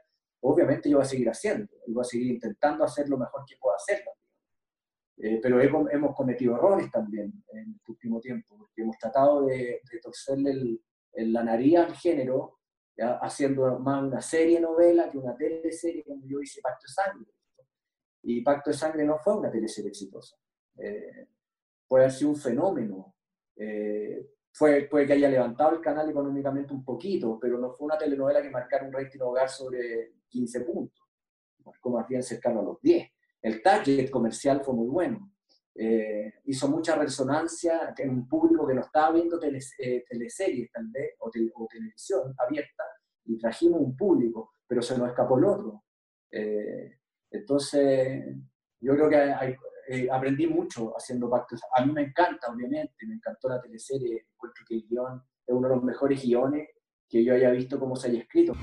obviamente 0.41 0.87
yo 0.87 0.97
voy 0.97 1.05
a 1.05 1.09
seguir 1.09 1.29
haciendo, 1.29 1.73
y 1.87 1.93
voy 1.93 2.01
a 2.01 2.03
seguir 2.03 2.27
intentando 2.27 2.83
hacer 2.83 3.09
lo 3.09 3.17
mejor 3.17 3.43
que 3.47 3.55
pueda 3.59 3.75
hacer. 3.75 4.03
Eh, 5.21 5.39
pero 5.43 5.59
hemos, 5.59 5.91
hemos, 5.91 6.15
cometido 6.15 6.55
errores 6.55 6.89
también 6.89 7.43
en 7.51 7.75
este 7.75 7.91
último 7.91 8.21
tiempo, 8.21 8.57
porque 8.57 8.81
hemos 8.81 8.97
tratado 8.97 9.45
de, 9.45 9.81
de 9.91 9.99
torcerle 10.01 10.51
el, 10.51 10.81
el, 11.11 11.33
la 11.33 11.43
nariz 11.43 11.77
al 11.77 11.93
género, 11.93 12.59
ya, 12.97 13.17
haciendo 13.17 13.79
más 13.79 14.01
una 14.01 14.21
serie 14.21 14.61
novela 14.61 15.09
que 15.09 15.17
una 15.17 15.35
teleserie, 15.35 16.05
como 16.05 16.25
yo 16.25 16.39
hice 16.41 16.61
Pacto 16.61 16.85
de 16.87 16.93
Sangre. 16.93 17.31
Y 18.23 18.41
Pacto 18.41 18.69
de 18.69 18.77
Sangre 18.77 19.03
no 19.03 19.17
fue 19.17 19.37
una 19.37 19.51
teleserie 19.51 19.89
exitosa. 19.89 20.37
Eh, 20.77 21.27
puede 21.85 22.05
haber 22.05 22.15
sido 22.15 22.29
un 22.29 22.37
fenómeno, 22.37 23.15
eh, 23.57 24.25
fue, 24.53 24.83
puede 24.83 25.05
que 25.05 25.13
haya 25.13 25.29
levantado 25.29 25.75
el 25.75 25.81
canal 25.81 26.09
económicamente 26.09 26.73
un 26.73 26.83
poquito, 26.83 27.37
pero 27.39 27.57
no 27.57 27.71
fue 27.73 27.85
una 27.85 27.97
telenovela 27.97 28.41
que 28.41 28.49
marcara 28.49 28.85
un 28.85 28.93
rating 28.93 29.19
hogar 29.19 29.49
sobre 29.49 30.13
15 30.29 30.61
puntos, 30.61 31.05
como 31.81 31.97
más 31.97 32.07
bien 32.07 32.23
cercano 32.23 32.61
a 32.61 32.63
los 32.63 32.81
10. 32.81 33.09
El 33.41 33.61
target 33.61 34.09
comercial 34.09 34.61
fue 34.63 34.73
muy 34.73 34.87
bueno. 34.87 35.31
Eh, 35.75 36.33
hizo 36.45 36.67
mucha 36.67 36.95
resonancia 36.95 37.93
en 37.97 38.09
un 38.09 38.27
público 38.27 38.67
que 38.67 38.73
no 38.73 38.81
estaba 38.81 39.11
viendo 39.11 39.39
teles, 39.39 39.73
eh, 39.79 40.03
teleseries 40.09 40.69
tal 40.71 40.87
vez, 40.89 41.13
o, 41.19 41.29
te, 41.29 41.39
o, 41.55 41.67
televisión 41.67 42.33
abierta, 42.37 42.83
y 43.25 43.37
trajimos 43.37 43.79
un 43.79 43.95
público, 43.95 44.55
pero 44.67 44.81
se 44.81 44.97
nos 44.97 45.09
escapó 45.09 45.37
el 45.37 45.45
otro. 45.45 45.83
Eh, 46.31 46.99
entonces, 47.31 48.25
yo 48.81 48.93
creo 48.93 49.09
que 49.09 49.15
hay, 49.15 49.55
eh, 49.91 50.07
aprendí 50.11 50.45
mucho 50.45 50.95
haciendo 50.95 51.29
pactos. 51.29 51.61
A 51.75 51.83
mí 51.83 51.91
me 51.91 52.03
encanta, 52.03 52.51
obviamente, 52.53 53.07
me 53.07 53.15
encantó 53.15 53.49
la 53.49 53.59
teleserie, 53.59 54.27
encuentro 54.33 54.63
que 54.67 54.75
el 54.75 54.87
guion 54.87 55.23
es 55.47 55.55
uno 55.55 55.67
de 55.67 55.75
los 55.75 55.83
mejores 55.83 56.21
guiones 56.21 56.69
que 57.07 57.23
yo 57.23 57.33
haya 57.33 57.49
visto 57.49 57.79
cómo 57.79 57.95
se 57.95 58.09
haya 58.09 58.19
escrito. 58.19 58.53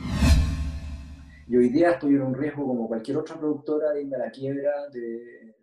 Y 1.49 1.57
hoy 1.57 1.68
día 1.68 1.92
estoy 1.92 2.14
en 2.14 2.22
un 2.22 2.34
riesgo 2.34 2.66
como 2.66 2.88
cualquier 2.88 3.18
otra 3.18 3.38
productora 3.38 3.92
de 3.92 4.03
irme 4.03 4.16
a 4.16 4.20
la 4.20 4.30
quiebra, 4.30 4.88
de, 4.88 5.55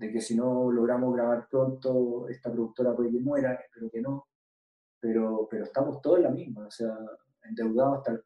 que 0.00 0.20
si 0.20 0.34
no 0.34 0.70
logramos 0.70 1.14
grabar 1.14 1.48
pronto, 1.48 2.28
esta 2.28 2.50
productora 2.50 2.94
puede 2.94 3.12
que 3.12 3.20
muera, 3.20 3.54
espero 3.54 3.88
que 3.88 4.00
no, 4.00 4.26
pero, 4.98 5.46
pero 5.48 5.64
estamos 5.64 6.02
todos 6.02 6.18
en 6.18 6.24
la 6.24 6.30
misma, 6.30 6.66
o 6.66 6.70
sea, 6.70 6.96
endeudados 7.44 7.98
hasta 7.98 8.12
el 8.12 8.22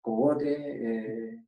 cogote 0.00 1.34
eh, 1.34 1.46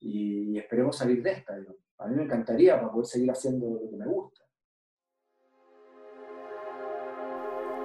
y, 0.00 0.56
esperemos 0.58 0.96
salir 0.96 1.22
de 1.22 1.32
esta. 1.32 1.54
A 1.98 2.06
mí 2.06 2.14
me 2.14 2.22
encantaría 2.22 2.76
para 2.76 2.92
poder 2.92 3.06
seguir 3.06 3.30
haciendo 3.32 3.68
lo 3.68 3.90
que 3.90 3.96
me 3.96 4.06
gusta. 4.06 4.42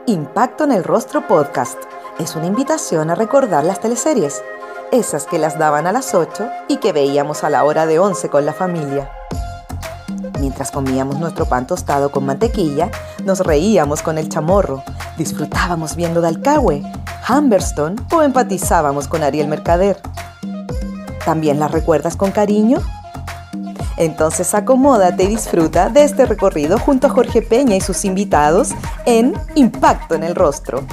Impacto 0.07 0.63
en 0.63 0.71
el 0.73 0.83
Rostro 0.83 1.27
Podcast 1.27 1.81
es 2.19 2.35
una 2.35 2.47
invitación 2.47 3.09
a 3.09 3.15
recordar 3.15 3.63
las 3.63 3.79
teleseries, 3.79 4.43
esas 4.91 5.25
que 5.25 5.39
las 5.39 5.57
daban 5.57 5.87
a 5.87 5.91
las 5.91 6.13
8 6.13 6.49
y 6.67 6.77
que 6.77 6.93
veíamos 6.93 7.43
a 7.43 7.49
la 7.49 7.63
hora 7.63 7.85
de 7.85 7.99
11 7.99 8.29
con 8.29 8.45
la 8.45 8.53
familia. 8.53 9.09
Mientras 10.39 10.71
comíamos 10.71 11.19
nuestro 11.19 11.45
pan 11.45 11.67
tostado 11.67 12.11
con 12.11 12.25
mantequilla, 12.25 12.89
nos 13.23 13.39
reíamos 13.39 14.01
con 14.01 14.17
el 14.17 14.27
chamorro, 14.27 14.83
disfrutábamos 15.17 15.95
viendo 15.95 16.19
Dalcahue, 16.19 16.83
Humberstone 17.29 17.95
o 18.11 18.21
empatizábamos 18.21 19.07
con 19.07 19.23
Ariel 19.23 19.47
Mercader. 19.47 20.01
¿También 21.25 21.59
las 21.59 21.71
recuerdas 21.71 22.15
con 22.15 22.31
cariño? 22.31 22.79
Entonces 23.97 24.55
acomódate 24.55 25.25
y 25.25 25.27
disfruta 25.27 25.89
de 25.89 26.03
este 26.03 26.25
recorrido 26.25 26.79
junto 26.79 27.07
a 27.07 27.11
Jorge 27.11 27.43
Peña 27.43 27.75
y 27.75 27.81
sus 27.81 28.03
invitados 28.03 28.71
en 29.05 29.35
Impacto 29.53 30.15
en 30.15 30.23
el 30.23 30.33
Rostro. 30.33 30.83